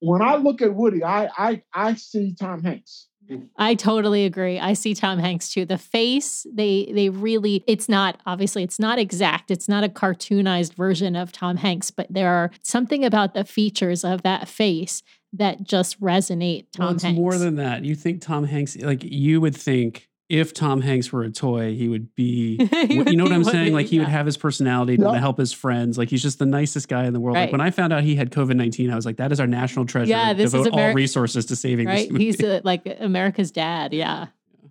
When 0.00 0.20
I 0.20 0.36
look 0.36 0.60
at 0.60 0.74
Woody, 0.74 1.02
I 1.02 1.30
I 1.38 1.62
I 1.72 1.94
see 1.94 2.34
Tom 2.38 2.62
Hanks. 2.62 3.08
I 3.56 3.74
totally 3.74 4.24
agree. 4.24 4.58
I 4.58 4.74
see 4.74 4.94
Tom 4.94 5.18
Hanks 5.18 5.52
too. 5.52 5.64
The 5.64 5.78
face, 5.78 6.46
they 6.52 6.90
they 6.94 7.08
really 7.08 7.64
it's 7.66 7.88
not 7.88 8.20
obviously 8.26 8.62
it's 8.62 8.78
not 8.78 8.98
exact. 8.98 9.50
It's 9.50 9.68
not 9.68 9.84
a 9.84 9.88
cartoonized 9.88 10.74
version 10.74 11.16
of 11.16 11.32
Tom 11.32 11.56
Hanks, 11.56 11.90
but 11.90 12.06
there 12.10 12.32
are 12.32 12.50
something 12.62 13.04
about 13.04 13.34
the 13.34 13.44
features 13.44 14.04
of 14.04 14.22
that 14.22 14.48
face 14.48 15.02
that 15.32 15.64
just 15.64 16.00
resonate 16.00 16.66
Tom 16.72 16.86
well, 16.86 16.94
it's 16.94 17.02
Hanks. 17.02 17.16
more 17.16 17.36
than 17.36 17.56
that. 17.56 17.84
You 17.84 17.94
think 17.94 18.20
Tom 18.22 18.44
Hanks 18.44 18.76
like 18.76 19.02
you 19.02 19.40
would 19.40 19.56
think 19.56 20.08
if 20.28 20.52
Tom 20.52 20.80
Hanks 20.80 21.12
were 21.12 21.22
a 21.22 21.30
toy, 21.30 21.74
he 21.74 21.88
would 21.88 22.14
be. 22.14 22.56
He 22.88 22.98
would 22.98 23.10
you 23.10 23.16
know 23.16 23.24
what 23.24 23.32
I'm 23.32 23.44
saying? 23.44 23.66
he- 23.66 23.70
Like 23.72 23.86
he 23.86 23.98
would 23.98 24.08
have 24.08 24.26
his 24.26 24.36
personality 24.36 24.96
Yeah. 24.98 25.12
to 25.12 25.18
help 25.18 25.38
his 25.38 25.52
friends. 25.52 25.96
Like 25.98 26.08
he's 26.10 26.22
just 26.22 26.38
the 26.38 26.46
nicest 26.46 26.88
guy 26.88 27.04
in 27.04 27.12
the 27.12 27.20
world. 27.20 27.36
Right. 27.36 27.42
Like 27.44 27.52
when 27.52 27.60
I 27.60 27.70
found 27.70 27.92
out 27.92 28.02
he 28.02 28.16
had 28.16 28.30
COVID 28.30 28.56
19, 28.56 28.90
I 28.90 28.96
was 28.96 29.06
like, 29.06 29.16
that 29.18 29.30
is 29.32 29.38
our 29.40 29.46
national 29.46 29.86
treasure. 29.86 30.10
Yeah, 30.10 30.32
this 30.34 30.52
is 30.52 30.64
Devote 30.64 30.72
all 30.78 30.94
resources 30.94 31.46
to 31.46 31.56
saving 31.56 31.86
right? 31.86 32.08
this 32.08 32.10
movie. 32.12 32.24
He's 32.24 32.42
uh 32.42 32.60
like 32.64 32.82
America's 33.00 33.50
dad. 33.50 33.92
Yeah. 33.92 34.26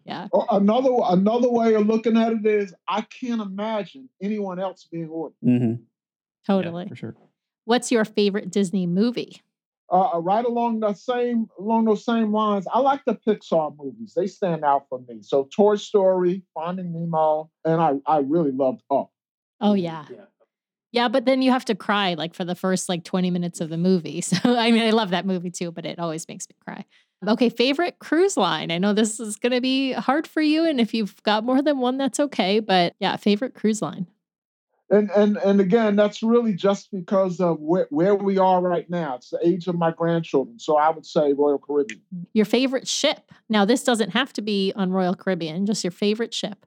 Yeah. 0.05 0.27
Or 0.31 0.45
Another 0.51 0.89
another 1.09 1.49
way 1.49 1.73
of 1.73 1.87
looking 1.87 2.15
at 2.17 2.33
it 2.33 2.45
is 2.45 2.73
I 2.87 3.01
can't 3.01 3.41
imagine 3.41 4.09
anyone 4.21 4.59
else 4.59 4.87
being 4.91 5.09
Woody. 5.09 5.35
Mhm. 5.43 5.79
Yeah, 5.79 5.85
Totally. 6.45 6.87
for 6.89 6.95
sure. 6.95 7.15
What's 7.63 7.91
your 7.91 8.05
favorite 8.05 8.51
Disney 8.51 8.85
movie? 8.85 9.41
Uh, 9.91 10.19
right 10.19 10.45
along 10.45 10.79
the 10.79 10.93
same 10.93 11.47
along 11.59 11.85
those 11.85 12.05
same 12.05 12.31
lines, 12.33 12.65
I 12.71 12.79
like 12.79 13.01
the 13.05 13.15
Pixar 13.15 13.75
movies. 13.77 14.13
They 14.15 14.27
stand 14.27 14.63
out 14.63 14.85
for 14.89 14.99
me. 15.07 15.19
So 15.21 15.47
Toy 15.55 15.75
Story, 15.75 16.43
Finding 16.53 16.93
Nemo, 16.93 17.49
and 17.63 17.81
I 17.81 17.93
I 18.05 18.19
really 18.19 18.51
loved 18.51 18.81
Up. 18.91 19.11
Oh 19.61 19.73
yeah. 19.73 20.05
Yeah, 20.91 21.09
but 21.09 21.25
then 21.25 21.41
you 21.41 21.51
have 21.51 21.65
to 21.65 21.75
cry 21.75 22.13
like 22.13 22.33
for 22.33 22.45
the 22.45 22.55
first 22.55 22.87
like 22.87 23.03
20 23.03 23.29
minutes 23.29 23.59
of 23.59 23.69
the 23.69 23.77
movie. 23.77 24.21
So 24.25 24.37
I 24.43 24.71
mean 24.71 24.83
I 24.83 24.91
love 24.91 25.09
that 25.09 25.25
movie 25.25 25.51
too, 25.51 25.71
but 25.71 25.85
it 25.85 25.99
always 25.99 26.27
makes 26.27 26.47
me 26.49 26.55
cry. 26.63 26.85
Okay, 27.27 27.49
favorite 27.49 27.99
cruise 27.99 28.37
line. 28.37 28.71
I 28.71 28.77
know 28.77 28.93
this 28.93 29.19
is 29.19 29.35
going 29.35 29.51
to 29.51 29.61
be 29.61 29.91
hard 29.91 30.27
for 30.27 30.41
you 30.41 30.65
and 30.65 30.79
if 30.79 30.93
you've 30.93 31.21
got 31.23 31.43
more 31.43 31.61
than 31.61 31.79
one 31.79 31.97
that's 31.97 32.19
okay, 32.19 32.59
but 32.59 32.93
yeah, 32.99 33.17
favorite 33.17 33.55
cruise 33.55 33.81
line. 33.81 34.07
And 34.89 35.09
and 35.11 35.37
and 35.37 35.59
again, 35.59 35.95
that's 35.95 36.21
really 36.21 36.53
just 36.53 36.91
because 36.91 37.39
of 37.39 37.59
where, 37.59 37.87
where 37.89 38.13
we 38.15 38.37
are 38.37 38.61
right 38.61 38.87
now. 38.89 39.15
It's 39.15 39.31
the 39.31 39.39
age 39.43 39.67
of 39.67 39.75
my 39.75 39.91
grandchildren. 39.91 40.59
So 40.59 40.77
I 40.77 40.91
would 40.91 41.05
say 41.07 41.33
Royal 41.33 41.57
Caribbean. 41.57 42.01
Your 42.33 42.45
favorite 42.45 42.87
ship. 42.87 43.31
Now 43.49 43.65
this 43.65 43.83
doesn't 43.83 44.11
have 44.11 44.31
to 44.33 44.41
be 44.43 44.73
on 44.75 44.91
Royal 44.91 45.15
Caribbean, 45.15 45.65
just 45.65 45.83
your 45.83 45.91
favorite 45.91 46.33
ship. 46.35 46.65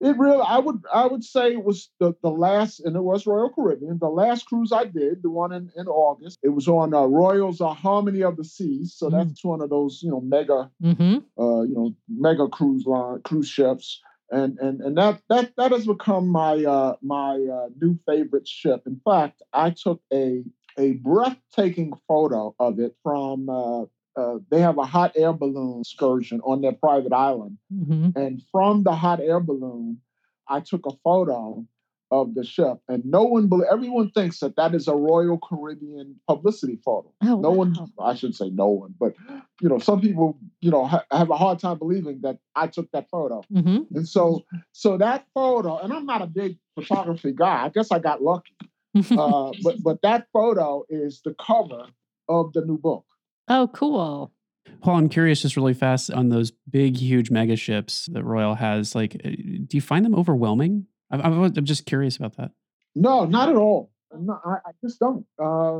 It 0.00 0.18
really 0.18 0.42
I 0.44 0.58
would 0.58 0.82
I 0.92 1.06
would 1.06 1.22
say 1.22 1.52
it 1.52 1.62
was 1.62 1.88
the, 2.00 2.12
the 2.24 2.30
last 2.30 2.80
and 2.80 2.96
it 2.96 3.02
was 3.04 3.24
Royal 3.28 3.50
Caribbean. 3.50 3.98
The 4.00 4.08
last 4.08 4.46
cruise 4.46 4.72
I 4.72 4.86
did, 4.86 5.22
the 5.22 5.30
one 5.30 5.52
in, 5.52 5.70
in 5.76 5.86
August, 5.86 6.40
it 6.42 6.48
was 6.48 6.66
on 6.66 6.92
uh, 6.92 7.02
Royal's 7.02 7.60
uh, 7.60 7.68
Harmony 7.68 8.24
of 8.24 8.36
the 8.36 8.42
Seas. 8.42 8.92
So 8.96 9.08
that's 9.08 9.44
one 9.44 9.60
of 9.62 9.70
those, 9.70 10.00
you 10.02 10.10
know, 10.10 10.20
mega 10.20 10.68
Mhm. 10.82 11.22
uh, 11.38 11.62
you 11.62 11.74
know, 11.76 11.94
mega 12.08 12.48
cruise 12.48 12.84
line 12.86 13.20
cruise 13.22 13.46
ships, 13.46 14.00
and 14.32 14.58
and 14.58 14.80
and 14.82 14.98
that 14.98 15.22
that 15.28 15.52
that 15.56 15.72
has 15.72 15.86
become 15.86 16.28
my 16.28 16.64
uh, 16.64 16.96
my 17.02 17.34
uh, 17.36 17.68
new 17.80 17.98
favorite 18.06 18.48
ship. 18.48 18.82
In 18.86 19.00
fact, 19.04 19.42
I 19.52 19.70
took 19.70 20.02
a 20.12 20.44
a 20.78 20.94
breathtaking 20.94 21.94
photo 22.08 22.54
of 22.60 22.80
it 22.80 22.96
from. 23.02 23.48
Uh, 23.50 23.84
uh, 24.16 24.38
they 24.50 24.60
have 24.60 24.78
a 24.78 24.84
hot 24.84 25.12
air 25.16 25.32
balloon 25.32 25.80
excursion 25.80 26.40
on 26.44 26.60
their 26.60 26.72
private 26.74 27.14
island, 27.14 27.58
Mhm. 27.72 28.14
and 28.16 28.42
from 28.52 28.82
the 28.84 28.94
hot 28.94 29.20
air 29.20 29.40
balloon, 29.40 30.02
I 30.48 30.60
took 30.60 30.86
a 30.86 30.92
photo 31.04 31.66
of 32.12 32.34
the 32.34 32.44
chef, 32.44 32.76
and 32.88 33.02
no 33.06 33.22
one, 33.24 33.48
bel 33.48 33.64
everyone 33.72 34.10
thinks 34.10 34.38
that 34.40 34.54
that 34.56 34.74
is 34.74 34.86
a 34.86 34.94
Royal 34.94 35.38
Caribbean 35.38 36.14
publicity 36.28 36.78
photo 36.84 37.10
Oh, 37.22 37.40
no 37.40 37.50
one, 37.50 37.74
I 37.98 38.14
should 38.14 38.34
say 38.36 38.50
no 38.50 38.68
one 38.68 38.94
but 39.00 39.14
you 39.62 39.68
know 39.70 39.78
some 39.78 40.00
people 40.00 40.38
you 40.60 40.70
know 40.70 40.84
ha- 40.86 41.04
have 41.10 41.30
a 41.30 41.36
hard 41.36 41.58
time 41.58 41.78
believing 41.78 42.20
that 42.22 42.36
i 42.54 42.66
took 42.66 42.90
that 42.92 43.06
photo 43.10 43.42
Mhm. 43.52 43.86
and 43.96 44.06
so 44.06 44.44
so 44.72 44.98
that 44.98 45.26
photo 45.34 45.78
and 45.78 45.92
i'm 45.92 46.04
not 46.06 46.20
a 46.22 46.26
big 46.26 46.58
photography 46.74 47.32
guy 47.32 47.64
i 47.66 47.68
guess 47.74 47.90
i 47.90 47.98
got 47.98 48.22
lucky 48.22 48.54
uh, 49.22 49.50
but 49.64 49.76
but 49.82 50.02
that 50.02 50.26
photo 50.32 50.84
is 50.90 51.22
the 51.24 51.34
cover 51.48 51.86
of 52.28 52.52
the 52.52 52.62
new 52.64 52.78
book 52.78 53.04
oh, 53.48 53.68
cool. 53.72 54.32
Paul, 54.80 54.96
I'm 54.96 55.08
curious, 55.08 55.42
just 55.42 55.56
really 55.56 55.74
fast 55.74 56.10
on 56.10 56.28
those 56.28 56.52
big, 56.70 56.96
huge 56.96 57.30
mega 57.30 57.56
ships 57.56 58.08
that 58.12 58.24
Royal 58.24 58.54
has. 58.54 58.94
Like, 58.94 59.14
uh, 59.24 59.28
do 59.30 59.72
you 59.72 59.80
find 59.80 60.04
them 60.04 60.14
overwhelming? 60.14 60.86
I'm, 61.12 61.20
I'm 61.20 61.42
I'm 61.44 61.64
just 61.64 61.86
curious 61.86 62.16
about 62.16 62.36
that. 62.38 62.50
no 62.94 63.24
not 63.24 63.48
at 63.48 63.56
all 63.56 63.90
no, 64.18 64.38
I, 64.44 64.54
I 64.66 64.70
just 64.84 64.98
don't 64.98 65.24
uh, 65.38 65.78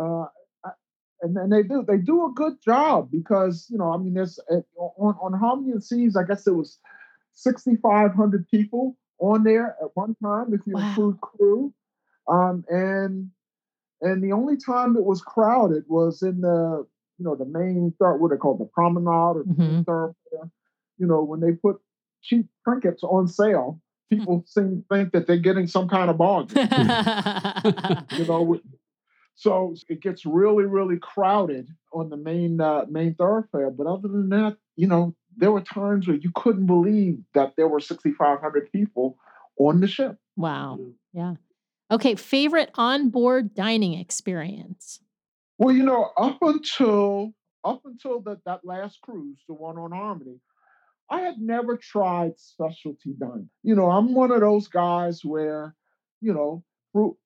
uh, 0.00 0.26
I, 0.64 0.70
and 1.22 1.36
then 1.36 1.48
they 1.50 1.62
do 1.62 1.84
they 1.86 1.96
do 1.98 2.26
a 2.26 2.32
good 2.32 2.60
job 2.62 3.10
because 3.10 3.66
you 3.70 3.78
know 3.78 3.92
i 3.92 3.96
mean 3.96 4.14
there's 4.14 4.38
uh, 4.50 4.60
on 4.76 5.14
on 5.20 5.32
harmony 5.38 5.70
of 5.72 5.76
the 5.78 5.82
seas 5.82 6.16
i 6.16 6.22
guess 6.24 6.44
there 6.44 6.54
was 6.54 6.78
6500 7.32 8.48
people 8.48 8.96
on 9.18 9.44
there 9.44 9.76
at 9.82 9.88
one 9.94 10.14
time 10.22 10.52
if 10.52 10.60
you 10.66 10.74
Wow. 10.74 10.88
include 10.88 11.20
crew 11.20 11.72
um, 12.28 12.64
and 12.68 13.30
and 14.02 14.22
the 14.22 14.32
only 14.32 14.56
time 14.56 14.96
it 14.96 15.04
was 15.04 15.22
crowded 15.22 15.84
was 15.88 16.22
in 16.22 16.40
the 16.40 16.86
you 17.18 17.24
know 17.24 17.34
the 17.34 17.44
main 17.46 17.92
third 17.98 18.18
what 18.18 18.30
they 18.30 18.36
call 18.36 18.56
the 18.56 18.64
promenade 18.66 19.36
or 19.36 19.44
the 19.44 19.54
main 19.62 19.78
Mhm. 19.78 19.86
thoroughfare 19.86 20.50
you 20.98 21.06
know 21.06 21.22
when 21.22 21.40
they 21.40 21.52
put 21.52 21.76
cheap 22.22 22.46
trinkets 22.64 23.02
on 23.02 23.26
sale 23.28 23.80
people 24.10 24.44
seem 24.46 24.84
to 24.90 24.94
think 24.94 25.12
that 25.12 25.26
they're 25.26 25.36
getting 25.36 25.66
some 25.66 25.88
kind 25.88 26.10
of 26.10 26.18
bargain 26.18 26.56
you 28.18 28.24
know 28.26 28.60
so 29.34 29.74
it 29.88 30.00
gets 30.00 30.24
really 30.24 30.64
really 30.64 30.98
crowded 30.98 31.68
on 31.92 32.08
the 32.08 32.16
main 32.16 32.60
uh, 32.60 32.84
main 32.88 33.14
thoroughfare 33.14 33.70
but 33.70 33.86
other 33.86 34.08
than 34.08 34.28
that 34.28 34.56
you 34.76 34.86
know 34.86 35.14
there 35.36 35.52
were 35.52 35.60
times 35.60 36.08
where 36.08 36.16
you 36.16 36.30
couldn't 36.34 36.66
believe 36.66 37.18
that 37.34 37.54
there 37.56 37.68
were 37.68 37.80
6500 37.80 38.72
people 38.72 39.18
on 39.58 39.80
the 39.80 39.88
ship 39.88 40.18
wow. 40.36 40.78
Yeah. 41.12 41.34
Okay, 41.90 42.16
favorite 42.16 42.70
onboard 42.74 43.54
dining 43.54 43.94
experience. 43.94 45.00
well 45.58 45.74
you 45.74 45.82
know 45.82 46.10
up 46.16 46.38
until 46.42 47.32
up 47.64 47.82
until 47.84 48.20
that 48.20 48.44
that 48.44 48.64
last 48.64 49.00
cruise 49.00 49.38
the 49.48 49.54
one 49.54 49.78
on 49.78 49.92
harmony 49.92 50.40
i 51.10 51.20
had 51.20 51.38
never 51.38 51.76
tried 51.76 52.38
specialty 52.38 53.14
dining. 53.18 53.50
You 53.62 53.74
know 53.74 53.90
i'm 53.90 54.14
one 54.14 54.30
of 54.30 54.40
those 54.40 54.68
guys 54.68 55.24
where 55.24 55.74
you 56.20 56.32
know 56.32 56.62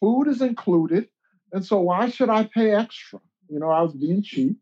food 0.00 0.28
is 0.28 0.42
included 0.42 1.08
and 1.52 1.64
so 1.64 1.80
why 1.80 2.10
should 2.10 2.28
i 2.30 2.44
pay 2.44 2.72
extra? 2.72 3.20
You 3.48 3.58
know 3.58 3.70
i 3.70 3.80
was 3.82 3.94
being 3.94 4.22
cheap. 4.22 4.56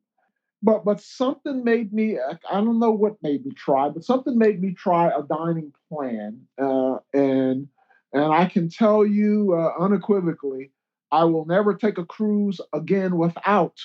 But 0.63 0.85
but 0.85 1.01
something 1.01 1.63
made 1.65 1.93
me 1.93 2.19
i 2.19 2.61
don't 2.61 2.79
know 2.79 2.91
what 2.91 3.23
made 3.23 3.47
me 3.47 3.53
try 3.53 3.89
but 3.89 4.05
something 4.05 4.37
made 4.37 4.61
me 4.61 4.75
try 4.75 5.09
a 5.09 5.23
dining 5.23 5.73
plan 5.89 6.41
uh, 6.61 6.97
and 7.15 7.69
and 8.13 8.33
i 8.33 8.47
can 8.47 8.69
tell 8.69 9.07
you 9.07 9.55
uh, 9.55 9.73
unequivocally 9.85 10.73
i 11.13 11.23
will 11.23 11.45
never 11.47 11.75
take 11.75 11.99
a 11.99 12.05
cruise 12.05 12.61
again 12.73 13.17
without 13.17 13.79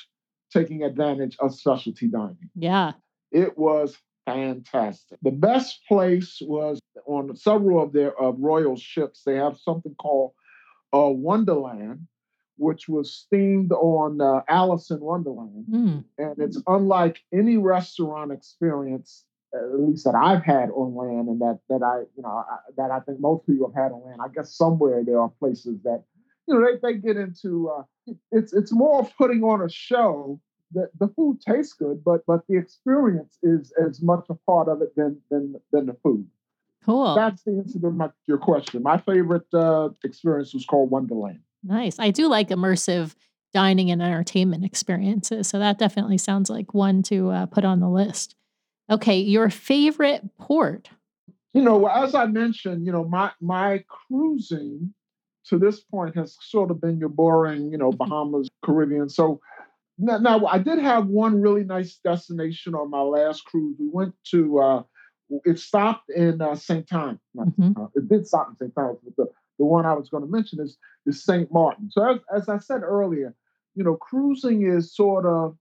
taking 0.52 0.84
advantage 0.84 1.36
of 1.40 1.54
specialty 1.56 2.08
dining. 2.08 2.50
Yeah. 2.56 2.94
it 3.32 3.58
was 3.58 3.98
fantastic. 4.26 5.20
The 5.22 5.32
best 5.32 5.80
place 5.88 6.38
was 6.42 6.80
on 7.06 7.36
several 7.36 7.82
of 7.84 7.94
their 7.94 8.18
of 8.20 8.36
Royal 8.40 8.76
ships. 8.76 9.24
They 9.26 9.36
have 9.36 9.58
something 9.58 9.96
called 9.96 10.34
uh, 10.94 11.10
Wonderland, 11.10 12.08
which 12.58 12.88
was 12.88 13.28
themed 13.34 13.72
on 13.72 14.22
uh, 14.22 14.42
Alice 14.48 14.90
in 14.92 15.00
Wonderland, 15.00 15.66
Mm. 15.70 16.04
and 16.18 16.36
it's 16.40 16.62
unlike 16.68 17.20
any 17.34 17.58
restaurant 17.58 18.32
experience, 18.32 19.26
at 19.54 19.80
least 19.80 20.06
that 20.06 20.16
I've 20.16 20.44
had 20.44 20.70
on 20.70 20.96
land, 20.96 21.28
and 21.30 21.42
that 21.42 21.60
that 21.70 21.84
I 21.84 22.02
you 22.16 22.24
know 22.24 22.30
I, 22.30 22.58
that 22.78 22.92
I 22.92 23.00
think 23.02 23.20
most 23.20 23.46
people 23.46 23.72
have 23.74 23.84
had 23.84 23.92
on 23.92 24.04
land. 24.06 24.22
I 24.24 24.28
guess 24.34 24.56
somewhere 24.56 25.04
there 25.04 25.20
are 25.20 25.30
places 25.40 25.82
that 25.84 26.04
you 26.48 26.54
know 26.60 26.66
they, 26.66 26.94
they 26.94 26.98
get 27.00 27.18
into. 27.18 27.70
Uh, 27.70 27.84
it's 28.32 28.54
it's 28.54 28.72
more 28.72 29.10
putting 29.18 29.44
on 29.44 29.62
a 29.62 29.70
show 29.70 30.40
the, 30.74 30.90
the 31.00 31.08
food 31.14 31.40
tastes 31.42 31.74
good, 31.74 32.04
but 32.04 32.26
but 32.26 32.46
the 32.48 32.58
experience 32.58 33.38
is 33.44 33.72
as 33.84 34.02
much 34.02 34.26
a 34.30 34.36
part 34.46 34.68
of 34.68 34.82
it 34.82 34.96
than 34.96 35.20
than 35.30 35.56
than 35.72 35.86
the 35.86 35.98
food. 36.04 36.28
Cool. 36.86 37.16
That's 37.16 37.44
the 37.44 37.52
answer 37.52 37.80
to 37.80 37.92
my, 37.92 38.10
your 38.26 38.38
question. 38.38 38.84
My 38.84 38.98
favorite 38.98 39.48
uh, 39.54 39.90
experience 40.04 40.54
was 40.54 40.66
called 40.66 40.92
Wonderland. 40.92 41.40
Nice. 41.64 41.98
I 41.98 42.12
do 42.12 42.28
like 42.28 42.50
immersive 42.50 43.16
dining 43.54 43.90
and 43.90 44.02
entertainment 44.02 44.66
experiences. 44.66 45.48
So 45.48 45.60
that 45.60 45.78
definitely 45.78 46.18
sounds 46.18 46.50
like 46.50 46.74
one 46.74 47.02
to 47.04 47.30
uh, 47.30 47.46
put 47.46 47.64
on 47.64 47.80
the 47.80 47.88
list. 47.88 48.36
Okay, 48.90 49.20
your 49.20 49.50
favorite 49.50 50.24
port. 50.38 50.90
You 51.54 51.62
know, 51.62 51.86
as 51.86 52.16
I 52.16 52.26
mentioned, 52.26 52.86
you 52.86 52.92
know, 52.92 53.06
my 53.06 53.32
my 53.40 53.84
cruising 53.88 54.94
to 55.46 55.58
this 55.58 55.82
point 55.82 56.16
has 56.16 56.38
sort 56.42 56.72
of 56.72 56.82
been 56.82 56.98
your 56.98 57.10
boring, 57.10 57.72
you 57.72 57.78
know, 57.78 57.92
Bahamas, 57.98 58.50
Caribbean. 58.66 59.10
So 59.10 59.40
Now, 60.04 60.18
now, 60.18 60.46
I 60.46 60.58
did 60.58 60.80
have 60.80 61.08
one 61.08 61.42
really 61.42 61.64
nice 61.64 61.96
destination 62.04 62.76
on 62.76 62.90
my 62.90 63.02
last 63.02 63.46
cruise. 63.46 63.78
We 63.80 63.88
went 63.90 64.14
to. 64.32 64.60
Uh, 64.60 64.84
it 65.46 65.58
stopped 65.60 66.10
in 66.10 66.42
uh, 66.42 66.56
St. 66.56 66.88
Thomas. 66.88 67.20
Mm-hmm. 67.36 67.82
Uh, 67.82 67.88
it 67.96 68.10
did 68.10 68.28
stop 68.28 68.50
in 68.50 68.56
St. 68.58 68.76
Thomas, 68.76 68.98
but 69.04 69.16
the, 69.16 69.32
the 69.60 69.66
one 69.66 69.86
I 69.86 69.94
was 69.94 70.10
going 70.10 70.24
to 70.24 70.30
mention 70.30 70.60
is 70.60 70.78
is 71.06 71.24
St. 71.24 71.52
Martin. 71.54 71.90
So 71.90 72.06
as, 72.06 72.20
as 72.36 72.50
I 72.50 72.58
said 72.58 72.82
earlier, 72.84 73.34
you 73.76 73.84
know, 73.84 73.96
cruising 73.96 74.68
is 74.68 74.94
sort 74.94 75.26
of 75.26 75.56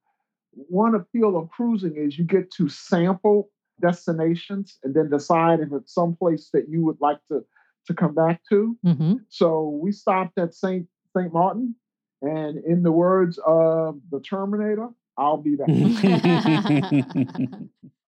one 0.51 0.97
appeal 0.97 1.37
of 1.37 1.49
cruising 1.51 1.97
is 1.97 2.19
you 2.19 2.25
get 2.25 2.51
to 2.55 2.69
sample 2.69 3.49
destinations 3.81 4.79
and 4.83 4.93
then 4.95 5.09
decide 5.09 5.61
if 5.61 5.73
it's 5.73 5.95
someplace 5.95 6.51
that 6.53 6.69
you 6.69 6.85
would 6.85 7.01
like 7.01 7.19
to 7.29 7.45
to 7.87 7.95
come 7.95 8.15
back 8.15 8.41
to. 8.49 8.77
Mm-hmm. 8.85 9.15
So 9.29 9.79
we 9.83 9.93
stopped 9.93 10.37
at 10.39 10.53
St. 10.53 10.87
St. 11.17 11.33
Martin, 11.33 11.77
and 12.23 12.65
in 12.65 12.83
the 12.83 12.93
words 12.93 13.39
of 13.45 14.01
the 14.11 14.21
Terminator, 14.21 14.89
I'll 15.19 15.37
be 15.37 15.57
back. 15.57 15.69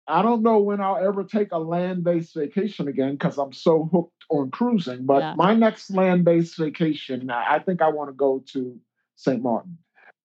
I 0.08 0.22
don't 0.22 0.42
know 0.42 0.58
when 0.60 0.80
I'll 0.80 0.96
ever 0.96 1.22
take 1.22 1.52
a 1.52 1.58
land-based 1.58 2.34
vacation 2.34 2.88
again 2.88 3.12
because 3.12 3.36
I'm 3.36 3.52
so 3.52 3.90
hooked 3.92 4.24
on 4.30 4.50
cruising. 4.50 5.04
But 5.04 5.18
yeah. 5.18 5.34
my 5.36 5.54
next 5.54 5.90
land-based 5.90 6.56
vacation, 6.56 7.30
I 7.30 7.58
think 7.58 7.82
I 7.82 7.90
want 7.90 8.08
to 8.08 8.14
go 8.14 8.42
to 8.52 8.80
St. 9.16 9.42
Martin. 9.42 9.76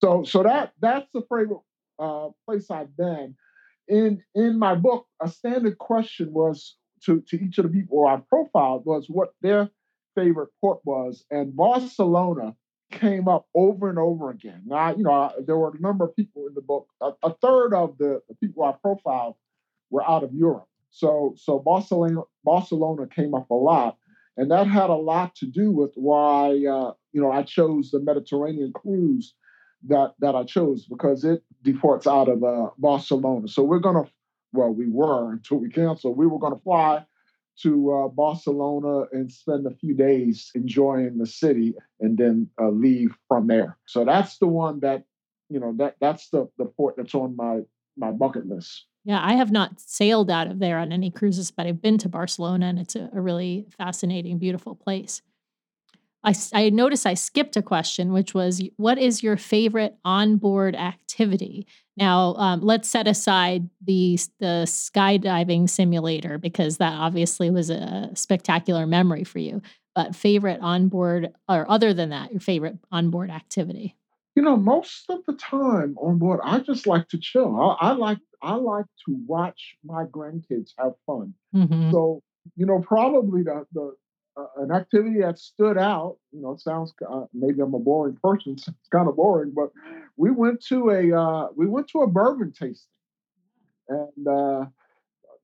So, 0.02 0.24
so 0.24 0.44
that 0.44 0.72
that's 0.80 1.08
the 1.14 1.22
favorite 1.22 1.60
uh, 2.00 2.30
place 2.46 2.72
I've 2.72 2.96
been. 2.96 3.36
In 3.90 4.24
in 4.34 4.58
my 4.58 4.76
book, 4.76 5.06
a 5.22 5.28
standard 5.28 5.78
question 5.78 6.32
was 6.32 6.78
to 7.06 7.22
to 7.28 7.44
each 7.44 7.58
of 7.58 7.64
the 7.64 7.70
people 7.70 8.08
I 8.08 8.22
profiled 8.30 8.86
was 8.86 9.10
what 9.10 9.34
their 9.42 9.70
favorite 10.16 10.50
port 10.62 10.80
was, 10.86 11.26
and 11.30 11.56
Barcelona 11.56 12.56
came 13.00 13.28
up 13.28 13.48
over 13.54 13.90
and 13.90 14.00
over 14.00 14.30
again. 14.30 14.62
Now, 14.66 14.96
you 14.96 15.04
know, 15.04 15.32
there 15.46 15.58
were 15.58 15.74
a 15.76 15.82
number 15.82 16.06
of 16.06 16.16
people 16.16 16.48
in 16.48 16.54
the 16.54 16.62
book. 16.62 16.88
A, 17.02 17.12
a 17.24 17.34
third 17.36 17.74
of 17.74 17.98
the, 17.98 18.22
the 18.30 18.36
people 18.36 18.64
I 18.64 18.74
profiled 18.82 19.36
were 19.90 20.08
out 20.08 20.24
of 20.24 20.34
Europe. 20.34 20.68
So 20.90 21.34
so 21.36 21.60
Barcelona 21.60 22.22
Barcelona 22.44 23.08
came 23.08 23.34
up 23.34 23.50
a 23.50 23.56
lot, 23.56 23.98
and 24.38 24.52
that 24.52 24.68
had 24.68 24.92
a 24.92 24.96
lot 24.96 25.36
to 25.38 25.48
do 25.48 25.72
with 25.72 25.92
why 25.96 26.50
uh, 26.50 26.94
you 27.12 27.22
know 27.22 27.32
I 27.32 27.42
chose 27.44 27.90
the 27.90 28.00
Mediterranean 28.00 28.72
cruise 28.74 29.34
that 29.88 30.14
that 30.20 30.36
I 30.36 30.44
chose 30.44 30.86
because 30.86 31.26
it 31.26 31.44
deports 31.64 32.06
out 32.06 32.30
of 32.30 32.44
uh, 32.44 32.70
Barcelona. 32.78 33.48
So 33.48 33.64
we're 33.64 33.80
gonna 33.80 34.06
well 34.52 34.70
we 34.70 34.88
were 34.88 35.32
until 35.32 35.58
we 35.58 35.70
canceled. 35.70 36.16
We 36.16 36.28
were 36.28 36.40
gonna 36.40 36.60
fly 36.64 37.06
to 37.62 37.94
uh, 37.94 38.08
Barcelona 38.08 39.06
and 39.12 39.32
spend 39.32 39.68
a 39.68 39.76
few 39.76 39.94
days 39.94 40.52
enjoying 40.56 41.18
the 41.18 41.26
city 41.26 41.74
and 42.00 42.18
then 42.18 42.50
uh, 42.60 42.70
leave 42.70 43.16
from 43.28 43.48
there. 43.48 43.78
So 43.88 44.06
that's 44.06 44.38
the 44.38 44.48
one 44.48 44.80
that 44.82 45.04
you 45.50 45.60
know 45.60 45.74
that 45.78 45.96
that's 46.02 46.30
the 46.30 46.50
the 46.58 46.66
port 46.66 46.96
that's 46.98 47.14
on 47.14 47.36
my 47.36 47.62
my 47.96 48.12
bucket 48.12 48.48
list. 48.48 48.86
Yeah, 49.06 49.20
I 49.22 49.34
have 49.34 49.52
not 49.52 49.80
sailed 49.80 50.32
out 50.32 50.48
of 50.48 50.60
there 50.60 50.80
on 50.80 50.94
any 50.94 51.12
cruises, 51.12 51.52
but 51.52 51.68
I've 51.68 51.82
been 51.82 51.98
to 52.00 52.10
Barcelona 52.10 52.68
and 52.68 52.80
it's 52.80 52.96
a, 52.96 53.10
a 53.14 53.20
really 53.20 53.68
fascinating, 53.78 54.38
beautiful 54.38 54.76
place. 54.76 55.22
I, 56.24 56.34
I 56.54 56.70
noticed 56.70 57.06
I 57.06 57.16
skipped 57.16 57.58
a 57.58 57.62
question, 57.62 58.14
which 58.14 58.34
was 58.34 58.62
what 58.78 58.98
is 58.98 59.22
your 59.22 59.36
favorite 59.36 59.98
onboard 60.06 60.76
activity? 60.76 61.68
Now, 61.96 62.34
um, 62.36 62.62
let's 62.62 62.90
set 62.90 63.08
aside 63.08 63.70
the, 63.86 64.18
the 64.40 64.64
skydiving 64.66 65.70
simulator 65.70 66.38
because 66.38 66.78
that 66.78 66.94
obviously 66.94 67.50
was 67.52 67.70
a 67.70 68.10
spectacular 68.16 68.88
memory 68.88 69.24
for 69.24 69.40
you. 69.40 69.62
But 69.96 70.16
favorite 70.16 70.60
onboard, 70.60 71.32
or 71.48 71.70
other 71.70 71.94
than 71.94 72.10
that, 72.10 72.32
your 72.32 72.40
favorite 72.40 72.78
onboard 72.92 73.30
activity? 73.30 73.96
You 74.36 74.42
know, 74.42 74.58
most 74.58 75.06
of 75.10 75.20
the 75.28 75.34
time 75.34 75.96
on 76.02 76.18
board, 76.18 76.40
I 76.44 76.60
just 76.60 76.88
like 76.88 77.10
to 77.10 77.20
chill. 77.20 77.56
I, 77.60 77.90
I 77.90 77.92
like 77.92 78.18
I 78.42 78.56
like 78.56 78.88
to 79.06 79.16
watch 79.28 79.76
my 79.86 80.06
grandkids 80.06 80.72
have 80.80 80.94
fun. 81.06 81.36
Mm-hmm. 81.56 81.92
So, 81.92 82.22
you 82.56 82.66
know, 82.66 82.80
probably 82.80 83.44
the, 83.44 83.66
the 83.72 83.96
an 84.58 84.72
activity 84.72 85.20
that 85.22 85.38
stood 85.38 85.78
out, 85.78 86.18
you 86.32 86.42
know, 86.42 86.56
sounds 86.56 86.94
uh, 87.10 87.26
maybe 87.34 87.62
I'm 87.62 87.74
a 87.74 87.80
boring 87.80 88.18
person. 88.22 88.54
It's 88.54 88.68
kind 88.92 89.08
of 89.08 89.16
boring, 89.16 89.52
but 89.56 89.72
we 90.18 90.32
went 90.32 90.64
to 90.68 90.90
a 90.90 91.18
uh, 91.18 91.48
we 91.56 91.68
went 91.68 91.88
to 91.90 92.02
a 92.02 92.08
bourbon 92.08 92.52
tasting, 92.52 92.90
and 93.90 94.28
uh, 94.28 94.66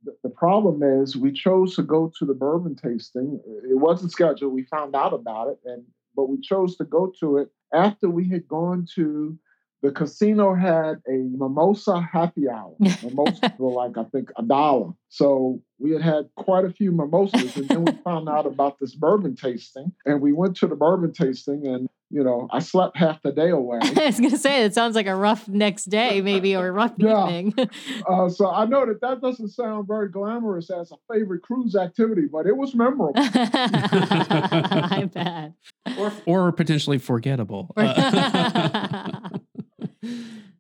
the, 0.04 0.16
the 0.24 0.30
problem 0.30 0.82
is 0.84 1.16
we 1.16 1.32
chose 1.32 1.76
to 1.76 1.84
go 1.84 2.12
to 2.20 2.26
the 2.26 2.34
bourbon 2.34 2.76
tasting. 2.76 3.40
It 3.70 3.78
wasn't 3.78 4.12
scheduled. 4.12 4.54
We 4.54 4.64
found 4.64 4.96
out 4.96 5.14
about 5.14 5.50
it, 5.50 5.60
and 5.66 5.84
but 6.16 6.30
we 6.30 6.40
chose 6.42 6.76
to 6.78 6.84
go 6.84 7.14
to 7.20 7.38
it 7.38 7.50
after 7.74 8.10
we 8.10 8.28
had 8.28 8.48
gone 8.48 8.88
to 8.96 9.38
the 9.82 9.92
casino 9.92 10.54
had 10.56 11.02
a 11.08 11.12
mimosa 11.12 12.02
happy 12.02 12.50
hour. 12.50 12.76
Mimosas 12.80 13.40
were 13.58 13.72
like, 13.72 13.98
I 13.98 14.04
think, 14.06 14.30
a 14.38 14.44
dollar. 14.44 14.92
So 15.08 15.62
we 15.80 15.92
had 15.92 16.02
had 16.02 16.30
quite 16.36 16.66
a 16.66 16.72
few 16.72 16.92
mimosas. 16.92 17.56
And 17.56 17.68
then 17.70 17.86
we 17.86 17.92
found 18.04 18.28
out 18.28 18.46
about 18.46 18.80
this 18.80 18.94
bourbon 18.94 19.36
tasting. 19.36 19.94
And 20.06 20.22
we 20.22 20.34
went 20.34 20.58
to 20.58 20.68
the 20.68 20.76
bourbon 20.76 21.14
tasting. 21.14 21.66
And, 21.66 21.88
you 22.10 22.24
know, 22.24 22.50
I 22.52 22.60
slept 22.60 22.98
half 22.98 23.22
the 23.22 23.32
day 23.32 23.52
away. 23.52 23.80
I 23.84 24.08
was 24.08 24.20
going 24.20 24.32
to 24.32 24.38
say, 24.38 24.66
it 24.66 24.74
sounds 24.74 24.96
like 24.96 25.08
a 25.08 25.16
rough 25.16 25.48
next 25.48 25.86
day, 25.86 26.20
maybe, 26.20 26.58
or 26.58 26.68
a 26.68 26.72
rough 26.74 26.94
yeah. 26.98 27.30
evening. 27.30 27.54
uh, 28.08 28.28
so 28.28 28.52
I 28.52 28.66
know 28.66 28.86
that 28.86 29.00
that 29.00 29.22
doesn't 29.22 29.50
sound 29.50 29.88
very 29.88 30.10
glamorous 30.10 30.70
as 30.70 30.92
a 30.92 30.98
favorite 31.12 31.42
cruise 31.42 31.76
activity, 31.76 32.26
but 32.30 32.46
it 32.46 32.58
was 32.58 32.76
memorable. 32.76 33.14
I 33.16 35.10
bet. 35.12 35.54
Or, 35.98 36.12
or 36.26 36.52
potentially 36.52 36.98
forgettable. 36.98 37.72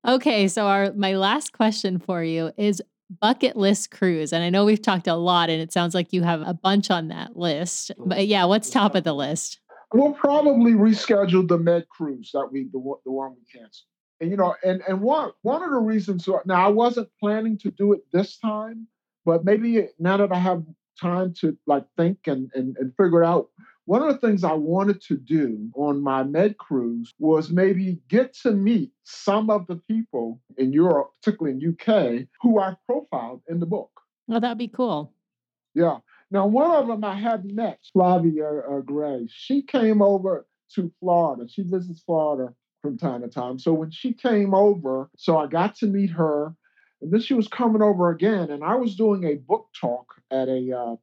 Okay, 0.07 0.47
so 0.47 0.67
our 0.67 0.93
my 0.93 1.15
last 1.15 1.53
question 1.53 1.99
for 1.99 2.23
you 2.23 2.51
is 2.57 2.81
bucket 3.21 3.55
list 3.55 3.91
cruise. 3.91 4.31
And 4.31 4.43
I 4.43 4.49
know 4.49 4.65
we've 4.65 4.81
talked 4.81 5.07
a 5.07 5.15
lot 5.15 5.49
and 5.49 5.61
it 5.61 5.73
sounds 5.73 5.95
like 5.95 6.13
you 6.13 6.23
have 6.23 6.41
a 6.41 6.53
bunch 6.53 6.91
on 6.91 7.07
that 7.07 7.35
list. 7.35 7.91
But 7.97 8.27
yeah, 8.27 8.45
what's 8.45 8.69
top 8.69 8.95
of 8.95 9.03
the 9.03 9.13
list? 9.13 9.59
We'll 9.93 10.13
probably 10.13 10.73
reschedule 10.73 11.47
the 11.47 11.57
Med 11.57 11.89
cruise 11.89 12.29
that 12.33 12.49
we 12.51 12.65
the, 12.65 12.79
the 13.05 13.11
one 13.11 13.31
we 13.31 13.59
canceled. 13.59 13.85
And 14.21 14.29
you 14.29 14.37
know, 14.37 14.53
and 14.63 14.81
and 14.87 15.01
one 15.01 15.31
one 15.41 15.63
of 15.63 15.71
the 15.71 15.77
reasons 15.77 16.27
now 16.45 16.65
I 16.65 16.69
wasn't 16.69 17.09
planning 17.19 17.57
to 17.59 17.71
do 17.71 17.93
it 17.93 18.01
this 18.13 18.37
time, 18.37 18.87
but 19.25 19.45
maybe 19.45 19.87
now 19.97 20.17
that 20.17 20.31
I 20.31 20.37
have 20.37 20.63
time 20.99 21.33
to 21.39 21.57
like 21.65 21.85
think 21.97 22.19
and 22.27 22.51
and, 22.53 22.75
and 22.77 22.93
figure 22.97 23.23
it 23.23 23.25
out 23.25 23.47
one 23.89 24.03
of 24.03 24.09
the 24.09 24.27
things 24.27 24.43
I 24.43 24.53
wanted 24.53 25.01
to 25.05 25.17
do 25.17 25.71
on 25.73 26.03
my 26.03 26.21
med 26.21 26.59
cruise 26.59 27.11
was 27.17 27.49
maybe 27.49 27.97
get 28.07 28.35
to 28.43 28.51
meet 28.51 28.91
some 29.03 29.49
of 29.49 29.65
the 29.65 29.77
people 29.77 30.39
in 30.59 30.71
Europe, 30.71 31.09
particularly 31.19 31.57
in 31.57 31.71
UK, 31.73 32.27
who 32.39 32.59
I 32.59 32.75
profiled 32.85 33.41
in 33.49 33.59
the 33.59 33.65
book. 33.65 33.89
Well, 34.27 34.41
that'd 34.41 34.59
be 34.59 34.67
cool. 34.67 35.11
Yeah. 35.73 35.97
Now, 36.29 36.45
one 36.45 36.69
of 36.69 36.85
them 36.85 37.03
I 37.03 37.15
had 37.15 37.45
met, 37.45 37.79
Flavia 37.91 38.59
uh, 38.59 38.81
Gray. 38.81 39.27
She 39.27 39.63
came 39.63 40.03
over 40.03 40.45
to 40.75 40.91
Florida. 40.99 41.47
She 41.49 41.63
visits 41.63 42.03
Florida 42.03 42.53
from 42.83 42.95
time 42.95 43.23
to 43.23 43.27
time. 43.27 43.57
So 43.57 43.73
when 43.73 43.89
she 43.89 44.13
came 44.13 44.53
over, 44.53 45.09
so 45.17 45.39
I 45.39 45.47
got 45.47 45.73
to 45.77 45.87
meet 45.87 46.11
her. 46.11 46.53
And 47.01 47.11
then 47.11 47.21
she 47.21 47.33
was 47.33 47.47
coming 47.47 47.81
over 47.81 48.11
again, 48.11 48.51
and 48.51 48.63
I 48.63 48.75
was 48.75 48.95
doing 48.95 49.23
a 49.23 49.35
book 49.35 49.69
talk 49.81 50.13
at 50.29 50.47
a 50.47 50.77
uh, 50.77 50.95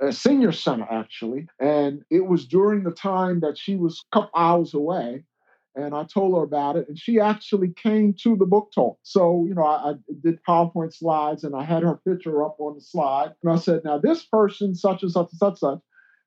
a 0.00 0.12
senior 0.12 0.52
center 0.52 0.86
actually, 0.90 1.46
and 1.60 2.02
it 2.10 2.26
was 2.26 2.46
during 2.46 2.84
the 2.84 2.90
time 2.92 3.40
that 3.40 3.58
she 3.58 3.76
was 3.76 4.04
a 4.12 4.14
couple 4.14 4.30
hours 4.36 4.74
away. 4.74 5.24
And 5.74 5.94
I 5.94 6.04
told 6.04 6.36
her 6.36 6.42
about 6.42 6.76
it, 6.76 6.86
and 6.86 6.98
she 6.98 7.18
actually 7.18 7.72
came 7.72 8.14
to 8.22 8.36
the 8.36 8.44
book 8.44 8.70
talk. 8.74 8.98
So, 9.04 9.46
you 9.48 9.54
know, 9.54 9.64
I, 9.64 9.92
I 9.92 9.94
did 10.22 10.38
PowerPoint 10.46 10.92
slides 10.92 11.44
and 11.44 11.56
I 11.56 11.64
had 11.64 11.82
her 11.82 11.98
picture 12.06 12.44
up 12.44 12.56
on 12.58 12.74
the 12.74 12.82
slide. 12.82 13.32
And 13.42 13.50
I 13.50 13.56
said, 13.56 13.80
Now, 13.82 13.96
this 13.96 14.22
person, 14.22 14.74
such 14.74 15.02
and 15.02 15.10
such 15.10 15.30
and 15.30 15.38
such, 15.38 15.58
such. 15.60 15.78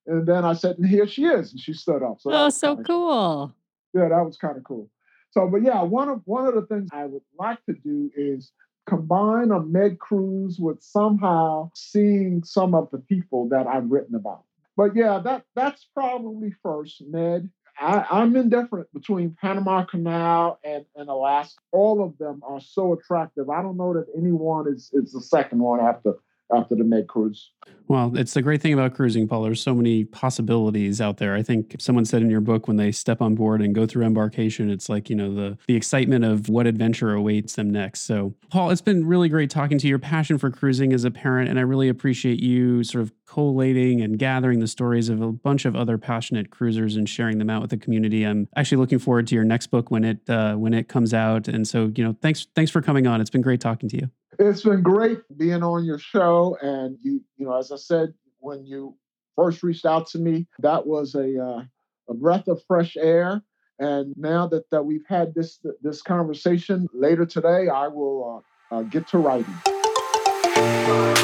And 0.08 0.26
then 0.26 0.46
I 0.46 0.54
said, 0.54 0.80
And 0.80 0.88
here 0.88 1.06
she 1.06 1.26
is. 1.26 1.52
And 1.52 1.60
she 1.60 1.74
stood 1.74 2.02
up. 2.02 2.22
So 2.22 2.32
oh, 2.32 2.50
so 2.50 2.76
cool. 2.78 3.54
Yeah, 3.94 4.10
that 4.10 4.26
was 4.26 4.38
kind 4.38 4.58
of 4.58 4.64
cool. 4.64 4.90
So, 5.30 5.48
but 5.48 5.62
yeah, 5.62 5.84
one 5.84 6.10
of 6.10 6.22
one 6.26 6.48
of 6.48 6.56
the 6.56 6.66
things 6.66 6.90
I 6.92 7.06
would 7.06 7.22
like 7.38 7.64
to 7.66 7.74
do 7.74 8.10
is 8.16 8.52
combine 8.86 9.52
a 9.52 9.60
med 9.60 10.00
cruise 10.00 10.60
with 10.60 10.82
somehow 10.82 11.72
seeing 11.74 12.44
some 12.44 12.76
of 12.76 12.90
the 12.92 13.00
people 13.00 13.50
that 13.50 13.68
I've 13.68 13.90
written 13.90 14.16
about. 14.16 14.44
But 14.78 14.96
yeah, 14.96 15.20
that 15.20 15.46
that's 15.56 15.88
probably 15.94 16.54
first, 16.62 17.02
med. 17.08 17.50
I, 17.80 18.06
I'm 18.10 18.36
indifferent 18.36 18.92
between 18.94 19.36
Panama 19.42 19.84
Canal 19.84 20.60
and, 20.64 20.86
and 20.96 21.10
Alaska. 21.10 21.60
All 21.72 22.04
of 22.04 22.18
them 22.18 22.42
are 22.48 22.62
so 22.62 22.94
attractive. 22.94 23.50
I 23.50 23.62
don't 23.62 23.76
know 23.76 23.94
that 23.94 24.08
anyone 24.18 24.68
is, 24.68 24.90
is 24.94 25.12
the 25.12 25.22
second 25.22 25.60
one 25.60 25.82
after 25.82 26.14
after 26.54 26.76
the 26.76 26.84
Med 26.84 27.08
cruise. 27.08 27.52
Well, 27.88 28.18
it's 28.18 28.34
the 28.34 28.42
great 28.42 28.62
thing 28.62 28.74
about 28.74 28.96
cruising, 28.96 29.28
Paul. 29.28 29.44
There's 29.44 29.62
so 29.62 29.76
many 29.76 30.06
possibilities 30.06 31.00
out 31.00 31.18
there. 31.18 31.36
I 31.36 31.44
think 31.44 31.76
someone 31.80 32.06
said 32.06 32.22
in 32.22 32.30
your 32.32 32.42
book 32.42 32.68
when 32.68 32.78
they 32.78 32.92
step 32.92 33.22
on 33.22 33.36
board 33.36 33.62
and 33.62 33.76
go 33.76 33.86
through 33.86 34.06
embarkation, 34.06 34.72
it's 34.72 34.90
like, 34.90 35.10
you 35.10 35.16
know, 35.16 35.34
the 35.34 35.58
the 35.68 35.76
excitement 35.76 36.26
of 36.26 36.50
what 36.50 36.68
adventure 36.68 37.14
awaits 37.14 37.56
them 37.56 37.70
next. 37.70 38.02
So, 38.02 38.34
Paul, 38.50 38.72
it's 38.72 38.82
been 38.82 39.06
really 39.06 39.30
great 39.30 39.50
talking 39.50 39.78
to 39.78 39.88
you. 39.88 39.92
Your 39.92 40.00
passion 40.00 40.38
for 40.38 40.50
cruising 40.50 40.94
as 40.94 41.04
a 41.04 41.12
parent, 41.12 41.50
and 41.50 41.60
I 41.60 41.62
really 41.62 41.90
appreciate 41.90 42.40
you 42.40 42.84
sort 42.84 43.04
of 43.04 43.12
collating 43.28 44.02
and 44.02 44.18
gathering 44.18 44.60
the 44.60 44.68
stories 44.68 45.10
of 45.10 45.22
a 45.22 45.32
bunch 45.32 45.66
of 45.66 45.76
other 45.76 45.98
passionate 45.98 46.50
cruisers 46.50 46.96
and 46.96 47.08
sharing 47.08 47.38
them 47.38 47.50
out 47.50 47.62
with 47.62 47.70
the 47.70 47.78
community. 47.78 48.24
I'm 48.24 48.48
actually 48.56 48.78
looking 48.78 49.00
forward 49.00 49.28
to 49.28 49.36
your 49.36 49.44
next 49.44 49.68
book 49.68 49.92
when 49.92 50.04
it 50.04 50.30
uh, 50.30 50.56
when 50.56 50.74
it 50.74 50.88
comes 50.88 51.14
out. 51.14 51.48
And 51.48 51.68
so, 51.68 51.92
you 51.96 52.04
know, 52.04 52.16
thanks 52.22 52.48
thanks 52.56 52.72
for 52.72 52.82
coming 52.82 53.06
on. 53.06 53.22
It's 53.22 53.30
been 53.30 53.42
great 53.42 53.62
talking 53.62 53.90
to 53.90 53.98
you. 53.98 54.10
It's 54.40 54.64
been 54.64 54.82
great 54.82 55.20
being 55.38 55.64
on 55.64 55.86
your 55.86 56.00
show, 56.00 56.58
and 56.62 56.98
you 57.02 57.22
you 57.38 57.46
know, 57.46 57.58
as 57.58 57.72
I 57.72 57.78
said 57.78 58.14
when 58.40 58.66
you 58.66 58.96
first 59.36 59.64
reached 59.64 59.86
out 59.86 60.08
to 60.08 60.20
me, 60.20 60.48
that 60.60 60.86
was 60.86 61.16
a 61.16 61.42
uh, 61.42 61.64
a 62.10 62.14
breath 62.14 62.48
of 62.48 62.62
fresh 62.68 62.98
air. 62.98 63.42
And 63.78 64.16
now 64.18 64.48
that, 64.48 64.70
that 64.72 64.84
we've 64.84 65.06
had 65.08 65.34
this 65.36 65.60
this 65.82 66.02
conversation 66.02 66.88
later 66.94 67.26
today, 67.26 67.68
I 67.68 67.88
will 67.88 68.44
uh, 68.72 68.76
uh, 68.76 68.82
get 68.84 69.08
to 69.10 69.18
writing. 69.18 71.15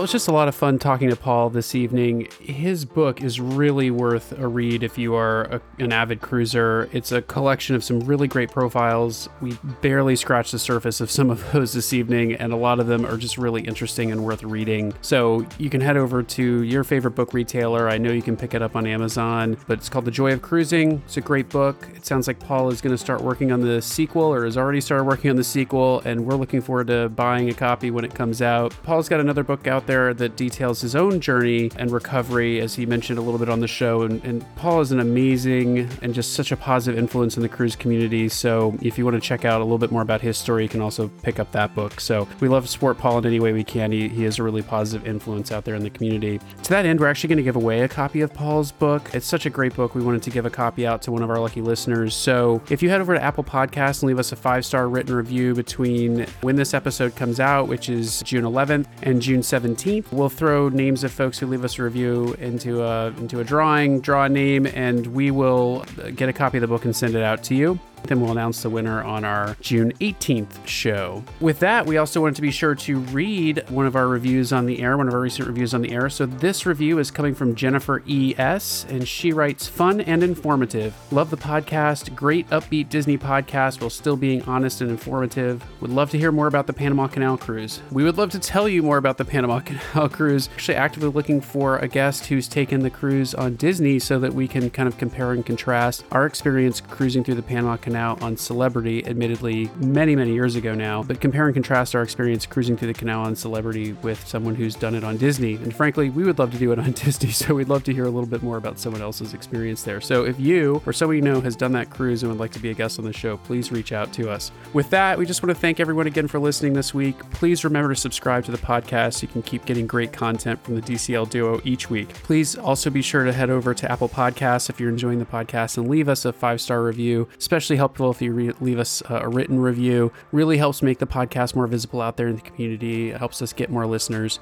Well, 0.00 0.04
it's 0.04 0.12
just 0.12 0.28
a 0.28 0.32
lot 0.32 0.48
of 0.48 0.54
fun 0.54 0.78
talking 0.78 1.10
to 1.10 1.14
Paul 1.14 1.50
this 1.50 1.74
evening. 1.74 2.26
His 2.40 2.86
book 2.86 3.20
is 3.20 3.38
really 3.38 3.90
worth 3.90 4.32
a 4.32 4.48
read 4.48 4.82
if 4.82 4.96
you 4.96 5.14
are 5.14 5.42
a, 5.42 5.60
an 5.78 5.92
avid 5.92 6.22
cruiser. 6.22 6.88
It's 6.90 7.12
a 7.12 7.20
collection 7.20 7.76
of 7.76 7.84
some 7.84 8.00
really 8.00 8.26
great 8.26 8.50
profiles. 8.50 9.28
We 9.42 9.58
barely 9.82 10.16
scratched 10.16 10.52
the 10.52 10.58
surface 10.58 11.02
of 11.02 11.10
some 11.10 11.28
of 11.28 11.44
those 11.52 11.74
this 11.74 11.92
evening, 11.92 12.32
and 12.32 12.50
a 12.50 12.56
lot 12.56 12.80
of 12.80 12.86
them 12.86 13.04
are 13.04 13.18
just 13.18 13.36
really 13.36 13.60
interesting 13.60 14.10
and 14.10 14.24
worth 14.24 14.42
reading. 14.42 14.94
So 15.02 15.46
you 15.58 15.68
can 15.68 15.82
head 15.82 15.98
over 15.98 16.22
to 16.22 16.62
your 16.62 16.82
favorite 16.82 17.14
book 17.14 17.34
retailer. 17.34 17.86
I 17.86 17.98
know 17.98 18.10
you 18.10 18.22
can 18.22 18.38
pick 18.38 18.54
it 18.54 18.62
up 18.62 18.76
on 18.76 18.86
Amazon, 18.86 19.58
but 19.66 19.80
it's 19.80 19.90
called 19.90 20.06
The 20.06 20.10
Joy 20.10 20.32
of 20.32 20.40
Cruising. 20.40 21.02
It's 21.04 21.18
a 21.18 21.20
great 21.20 21.50
book. 21.50 21.76
It 21.94 22.06
sounds 22.06 22.26
like 22.26 22.40
Paul 22.40 22.70
is 22.70 22.80
going 22.80 22.94
to 22.94 22.98
start 22.98 23.20
working 23.20 23.52
on 23.52 23.60
the 23.60 23.82
sequel 23.82 24.32
or 24.32 24.46
has 24.46 24.56
already 24.56 24.80
started 24.80 25.04
working 25.04 25.28
on 25.28 25.36
the 25.36 25.44
sequel, 25.44 26.00
and 26.06 26.24
we're 26.24 26.36
looking 26.36 26.62
forward 26.62 26.86
to 26.86 27.10
buying 27.10 27.50
a 27.50 27.54
copy 27.54 27.90
when 27.90 28.06
it 28.06 28.14
comes 28.14 28.40
out. 28.40 28.74
Paul's 28.82 29.06
got 29.06 29.20
another 29.20 29.44
book 29.44 29.66
out 29.66 29.86
there 29.90 30.14
that 30.14 30.36
details 30.36 30.80
his 30.80 30.94
own 30.94 31.20
journey 31.20 31.70
and 31.76 31.90
recovery, 31.90 32.60
as 32.60 32.74
he 32.74 32.86
mentioned 32.86 33.18
a 33.18 33.22
little 33.22 33.38
bit 33.38 33.48
on 33.48 33.60
the 33.60 33.68
show. 33.68 34.02
And, 34.02 34.24
and, 34.24 34.40
Paul 34.56 34.80
is 34.80 34.92
an 34.92 35.00
amazing 35.00 35.88
and 36.02 36.12
just 36.12 36.34
such 36.34 36.52
a 36.52 36.56
positive 36.56 36.98
influence 36.98 37.36
in 37.36 37.42
the 37.42 37.48
cruise 37.48 37.74
community. 37.76 38.28
So 38.28 38.76
if 38.82 38.98
you 38.98 39.04
want 39.04 39.14
to 39.14 39.20
check 39.20 39.44
out 39.44 39.60
a 39.60 39.64
little 39.64 39.78
bit 39.78 39.90
more 39.90 40.02
about 40.02 40.20
his 40.20 40.36
story, 40.36 40.62
you 40.62 40.68
can 40.68 40.80
also 40.80 41.08
pick 41.22 41.38
up 41.38 41.50
that 41.52 41.74
book. 41.74 41.98
So 42.00 42.28
we 42.40 42.48
love 42.48 42.64
to 42.64 42.70
support 42.70 42.98
Paul 42.98 43.18
in 43.18 43.26
any 43.26 43.40
way 43.40 43.52
we 43.52 43.64
can. 43.64 43.90
He, 43.90 44.08
he 44.08 44.24
is 44.24 44.38
a 44.38 44.42
really 44.42 44.62
positive 44.62 45.06
influence 45.06 45.50
out 45.50 45.64
there 45.64 45.74
in 45.74 45.82
the 45.82 45.90
community. 45.90 46.40
To 46.62 46.70
that 46.70 46.84
end, 46.84 47.00
we're 47.00 47.08
actually 47.08 47.28
going 47.28 47.38
to 47.38 47.42
give 47.42 47.56
away 47.56 47.80
a 47.80 47.88
copy 47.88 48.20
of 48.20 48.32
Paul's 48.32 48.70
book. 48.70 49.10
It's 49.14 49.26
such 49.26 49.46
a 49.46 49.50
great 49.50 49.74
book. 49.74 49.94
We 49.94 50.02
wanted 50.02 50.22
to 50.24 50.30
give 50.30 50.46
a 50.46 50.50
copy 50.50 50.86
out 50.86 51.00
to 51.02 51.12
one 51.12 51.22
of 51.22 51.30
our 51.30 51.40
lucky 51.40 51.62
listeners. 51.62 52.14
So 52.14 52.62
if 52.70 52.82
you 52.82 52.90
head 52.90 53.00
over 53.00 53.14
to 53.14 53.22
Apple 53.22 53.44
Podcasts 53.44 54.02
and 54.02 54.08
leave 54.08 54.18
us 54.18 54.32
a 54.32 54.36
five 54.36 54.64
star 54.64 54.88
written 54.88 55.14
review 55.14 55.54
between 55.54 56.26
when 56.42 56.56
this 56.56 56.74
episode 56.74 57.16
comes 57.16 57.40
out, 57.40 57.66
which 57.66 57.88
is 57.88 58.22
June 58.22 58.44
11th, 58.44 58.86
and 59.02 59.22
June 59.22 59.40
17th, 59.40 59.79
we'll 60.10 60.28
throw 60.28 60.68
names 60.68 61.04
of 61.04 61.12
folks 61.12 61.38
who 61.38 61.46
leave 61.46 61.64
us 61.64 61.78
a 61.78 61.82
review 61.82 62.34
into 62.38 62.82
a 62.82 63.08
into 63.08 63.40
a 63.40 63.44
drawing, 63.44 64.00
draw 64.00 64.24
a 64.24 64.28
name, 64.28 64.66
and 64.66 65.06
we 65.08 65.30
will 65.30 65.84
get 66.14 66.28
a 66.28 66.32
copy 66.32 66.58
of 66.58 66.62
the 66.62 66.68
book 66.68 66.84
and 66.84 66.94
send 66.94 67.14
it 67.14 67.22
out 67.22 67.42
to 67.44 67.54
you. 67.54 67.78
Then 68.04 68.20
we'll 68.20 68.32
announce 68.32 68.62
the 68.62 68.70
winner 68.70 69.02
on 69.02 69.24
our 69.24 69.56
June 69.60 69.92
18th 70.00 70.66
show. 70.66 71.22
With 71.40 71.60
that, 71.60 71.86
we 71.86 71.96
also 71.96 72.20
wanted 72.20 72.36
to 72.36 72.42
be 72.42 72.50
sure 72.50 72.74
to 72.74 72.98
read 72.98 73.64
one 73.68 73.86
of 73.86 73.96
our 73.96 74.08
reviews 74.08 74.52
on 74.52 74.66
the 74.66 74.82
air, 74.82 74.96
one 74.96 75.08
of 75.08 75.14
our 75.14 75.20
recent 75.20 75.46
reviews 75.46 75.74
on 75.74 75.82
the 75.82 75.92
air. 75.92 76.08
So 76.08 76.26
this 76.26 76.66
review 76.66 76.98
is 76.98 77.10
coming 77.10 77.34
from 77.34 77.54
Jennifer 77.54 78.02
E.S., 78.08 78.86
and 78.88 79.06
she 79.06 79.32
writes 79.32 79.66
Fun 79.66 80.00
and 80.00 80.22
informative. 80.22 80.94
Love 81.12 81.30
the 81.30 81.36
podcast. 81.36 82.14
Great 82.14 82.48
upbeat 82.50 82.88
Disney 82.88 83.18
podcast 83.18 83.80
while 83.80 83.90
still 83.90 84.16
being 84.16 84.42
honest 84.42 84.80
and 84.80 84.90
informative. 84.90 85.64
Would 85.80 85.90
love 85.90 86.10
to 86.10 86.18
hear 86.18 86.32
more 86.32 86.46
about 86.46 86.66
the 86.66 86.72
Panama 86.72 87.06
Canal 87.06 87.36
cruise. 87.38 87.80
We 87.90 88.04
would 88.04 88.18
love 88.18 88.30
to 88.30 88.38
tell 88.38 88.68
you 88.68 88.82
more 88.82 88.96
about 88.96 89.18
the 89.18 89.24
Panama 89.24 89.60
Canal 89.60 90.08
cruise. 90.10 90.48
Actually, 90.54 90.76
actively 90.76 91.10
looking 91.10 91.40
for 91.40 91.78
a 91.78 91.88
guest 91.88 92.26
who's 92.26 92.48
taken 92.48 92.80
the 92.80 92.90
cruise 92.90 93.34
on 93.34 93.56
Disney 93.56 93.98
so 93.98 94.18
that 94.18 94.34
we 94.34 94.48
can 94.48 94.70
kind 94.70 94.88
of 94.88 94.98
compare 94.98 95.32
and 95.32 95.44
contrast 95.44 96.04
our 96.12 96.26
experience 96.26 96.80
cruising 96.80 97.22
through 97.24 97.34
the 97.34 97.42
Panama 97.42 97.76
Canal 97.76 97.89
Canal 97.90 98.16
on 98.20 98.36
Celebrity, 98.36 99.04
admittedly 99.04 99.68
many, 99.78 100.14
many 100.14 100.32
years 100.32 100.54
ago 100.54 100.76
now, 100.76 101.02
but 101.02 101.20
compare 101.20 101.46
and 101.46 101.54
contrast 101.54 101.96
our 101.96 102.02
experience 102.02 102.46
cruising 102.46 102.76
through 102.76 102.86
the 102.86 102.94
canal 102.94 103.22
on 103.22 103.34
Celebrity 103.34 103.94
with 103.94 104.24
someone 104.28 104.54
who's 104.54 104.76
done 104.76 104.94
it 104.94 105.02
on 105.02 105.16
Disney. 105.16 105.56
And 105.56 105.74
frankly, 105.74 106.08
we 106.08 106.22
would 106.22 106.38
love 106.38 106.52
to 106.52 106.58
do 106.58 106.70
it 106.70 106.78
on 106.78 106.92
Disney, 106.92 107.32
so 107.32 107.52
we'd 107.56 107.68
love 107.68 107.82
to 107.84 107.92
hear 107.92 108.04
a 108.04 108.10
little 108.10 108.28
bit 108.28 108.44
more 108.44 108.58
about 108.58 108.78
someone 108.78 109.02
else's 109.02 109.34
experience 109.34 109.82
there. 109.82 110.00
So 110.00 110.24
if 110.24 110.38
you 110.38 110.80
or 110.86 110.92
someone 110.92 111.16
you 111.16 111.22
know 111.22 111.40
has 111.40 111.56
done 111.56 111.72
that 111.72 111.90
cruise 111.90 112.22
and 112.22 112.30
would 112.30 112.38
like 112.38 112.52
to 112.52 112.60
be 112.60 112.70
a 112.70 112.74
guest 112.74 113.00
on 113.00 113.04
the 113.04 113.12
show, 113.12 113.38
please 113.38 113.72
reach 113.72 113.90
out 113.90 114.12
to 114.12 114.30
us. 114.30 114.52
With 114.72 114.88
that, 114.90 115.18
we 115.18 115.26
just 115.26 115.42
want 115.42 115.52
to 115.52 115.60
thank 115.60 115.80
everyone 115.80 116.06
again 116.06 116.28
for 116.28 116.38
listening 116.38 116.74
this 116.74 116.94
week. 116.94 117.18
Please 117.32 117.64
remember 117.64 117.92
to 117.92 118.00
subscribe 118.00 118.44
to 118.44 118.52
the 118.52 118.58
podcast 118.58 119.14
so 119.14 119.22
you 119.22 119.28
can 119.28 119.42
keep 119.42 119.64
getting 119.64 119.88
great 119.88 120.12
content 120.12 120.62
from 120.62 120.76
the 120.76 120.82
DCL 120.82 121.28
duo 121.28 121.60
each 121.64 121.90
week. 121.90 122.10
Please 122.14 122.56
also 122.56 122.88
be 122.88 123.02
sure 123.02 123.24
to 123.24 123.32
head 123.32 123.50
over 123.50 123.74
to 123.74 123.90
Apple 123.90 124.08
Podcasts 124.08 124.70
if 124.70 124.78
you're 124.78 124.90
enjoying 124.90 125.18
the 125.18 125.24
podcast 125.24 125.76
and 125.76 125.88
leave 125.88 126.08
us 126.08 126.24
a 126.24 126.32
five 126.32 126.60
star 126.60 126.84
review, 126.84 127.28
especially 127.36 127.79
helpful 127.80 128.10
if 128.10 128.22
you 128.22 128.32
re- 128.32 128.52
leave 128.60 128.78
us 128.78 129.02
uh, 129.10 129.20
a 129.22 129.28
written 129.28 129.58
review. 129.58 130.12
Really 130.30 130.58
helps 130.58 130.82
make 130.82 130.98
the 130.98 131.06
podcast 131.06 131.54
more 131.56 131.66
visible 131.66 132.00
out 132.00 132.16
there 132.16 132.28
in 132.28 132.36
the 132.36 132.42
community. 132.42 133.10
It 133.10 133.16
helps 133.16 133.42
us 133.42 133.52
get 133.52 133.70
more 133.70 133.86
listeners. 133.86 134.38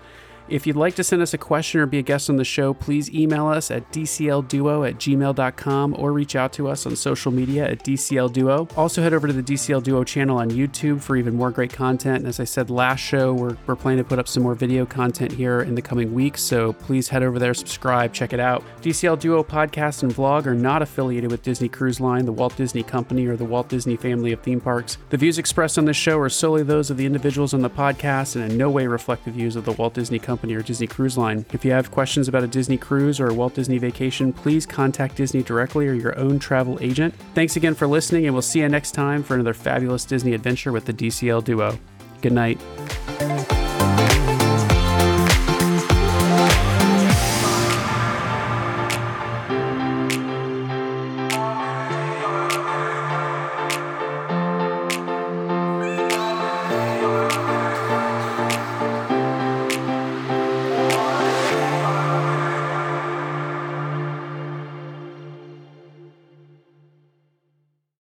If 0.50 0.66
you'd 0.66 0.76
like 0.76 0.94
to 0.94 1.04
send 1.04 1.20
us 1.20 1.34
a 1.34 1.38
question 1.38 1.78
or 1.78 1.84
be 1.84 1.98
a 1.98 2.02
guest 2.02 2.30
on 2.30 2.36
the 2.36 2.44
show, 2.44 2.72
please 2.72 3.10
email 3.10 3.46
us 3.48 3.70
at 3.70 3.90
dclduo 3.92 4.88
at 4.88 4.96
gmail.com 4.96 5.94
or 5.98 6.12
reach 6.12 6.36
out 6.36 6.54
to 6.54 6.68
us 6.68 6.86
on 6.86 6.96
social 6.96 7.30
media 7.30 7.68
at 7.68 7.84
dclduo. 7.84 8.72
Also, 8.74 9.02
head 9.02 9.12
over 9.12 9.26
to 9.26 9.32
the 9.34 9.42
DCL 9.42 9.82
Duo 9.82 10.04
channel 10.04 10.38
on 10.38 10.50
YouTube 10.50 11.02
for 11.02 11.16
even 11.16 11.34
more 11.34 11.50
great 11.50 11.70
content. 11.70 12.20
And 12.20 12.28
as 12.28 12.40
I 12.40 12.44
said 12.44 12.70
last 12.70 13.00
show, 13.00 13.34
we're, 13.34 13.58
we're 13.66 13.76
planning 13.76 14.02
to 14.02 14.08
put 14.08 14.18
up 14.18 14.26
some 14.26 14.42
more 14.42 14.54
video 14.54 14.86
content 14.86 15.32
here 15.32 15.60
in 15.60 15.74
the 15.74 15.82
coming 15.82 16.14
weeks, 16.14 16.42
so 16.42 16.72
please 16.72 17.08
head 17.08 17.22
over 17.22 17.38
there, 17.38 17.52
subscribe, 17.52 18.14
check 18.14 18.32
it 18.32 18.40
out. 18.40 18.64
DCL 18.80 19.20
Duo 19.20 19.44
podcast 19.44 20.02
and 20.02 20.14
vlog 20.14 20.46
are 20.46 20.54
not 20.54 20.80
affiliated 20.80 21.30
with 21.30 21.42
Disney 21.42 21.68
Cruise 21.68 22.00
Line, 22.00 22.24
the 22.24 22.32
Walt 22.32 22.56
Disney 22.56 22.82
Company, 22.82 23.26
or 23.26 23.36
the 23.36 23.44
Walt 23.44 23.68
Disney 23.68 23.96
family 23.96 24.32
of 24.32 24.40
theme 24.40 24.62
parks. 24.62 24.96
The 25.10 25.18
views 25.18 25.38
expressed 25.38 25.76
on 25.76 25.84
this 25.84 25.96
show 25.96 26.18
are 26.18 26.30
solely 26.30 26.62
those 26.62 26.88
of 26.88 26.96
the 26.96 27.04
individuals 27.04 27.52
on 27.52 27.60
the 27.60 27.70
podcast 27.70 28.34
and 28.34 28.50
in 28.50 28.56
no 28.56 28.70
way 28.70 28.86
reflect 28.86 29.26
the 29.26 29.30
views 29.30 29.54
of 29.54 29.66
the 29.66 29.72
Walt 29.72 29.92
Disney 29.92 30.18
Company 30.18 30.37
Company 30.38 30.54
or 30.54 30.62
Disney 30.62 30.86
Cruise 30.86 31.18
Line. 31.18 31.44
If 31.52 31.64
you 31.64 31.72
have 31.72 31.90
questions 31.90 32.28
about 32.28 32.44
a 32.44 32.46
Disney 32.46 32.76
cruise 32.76 33.18
or 33.18 33.26
a 33.26 33.34
Walt 33.34 33.54
Disney 33.54 33.78
vacation, 33.78 34.32
please 34.32 34.66
contact 34.66 35.16
Disney 35.16 35.42
directly 35.42 35.88
or 35.88 35.94
your 35.94 36.16
own 36.16 36.38
travel 36.38 36.78
agent. 36.80 37.12
Thanks 37.34 37.56
again 37.56 37.74
for 37.74 37.88
listening, 37.88 38.26
and 38.26 38.34
we'll 38.36 38.42
see 38.42 38.60
you 38.60 38.68
next 38.68 38.92
time 38.92 39.24
for 39.24 39.34
another 39.34 39.52
fabulous 39.52 40.04
Disney 40.04 40.34
adventure 40.34 40.70
with 40.70 40.84
the 40.84 40.92
DCL 40.92 41.42
Duo. 41.42 41.76
Good 42.22 42.32
night. 42.32 43.57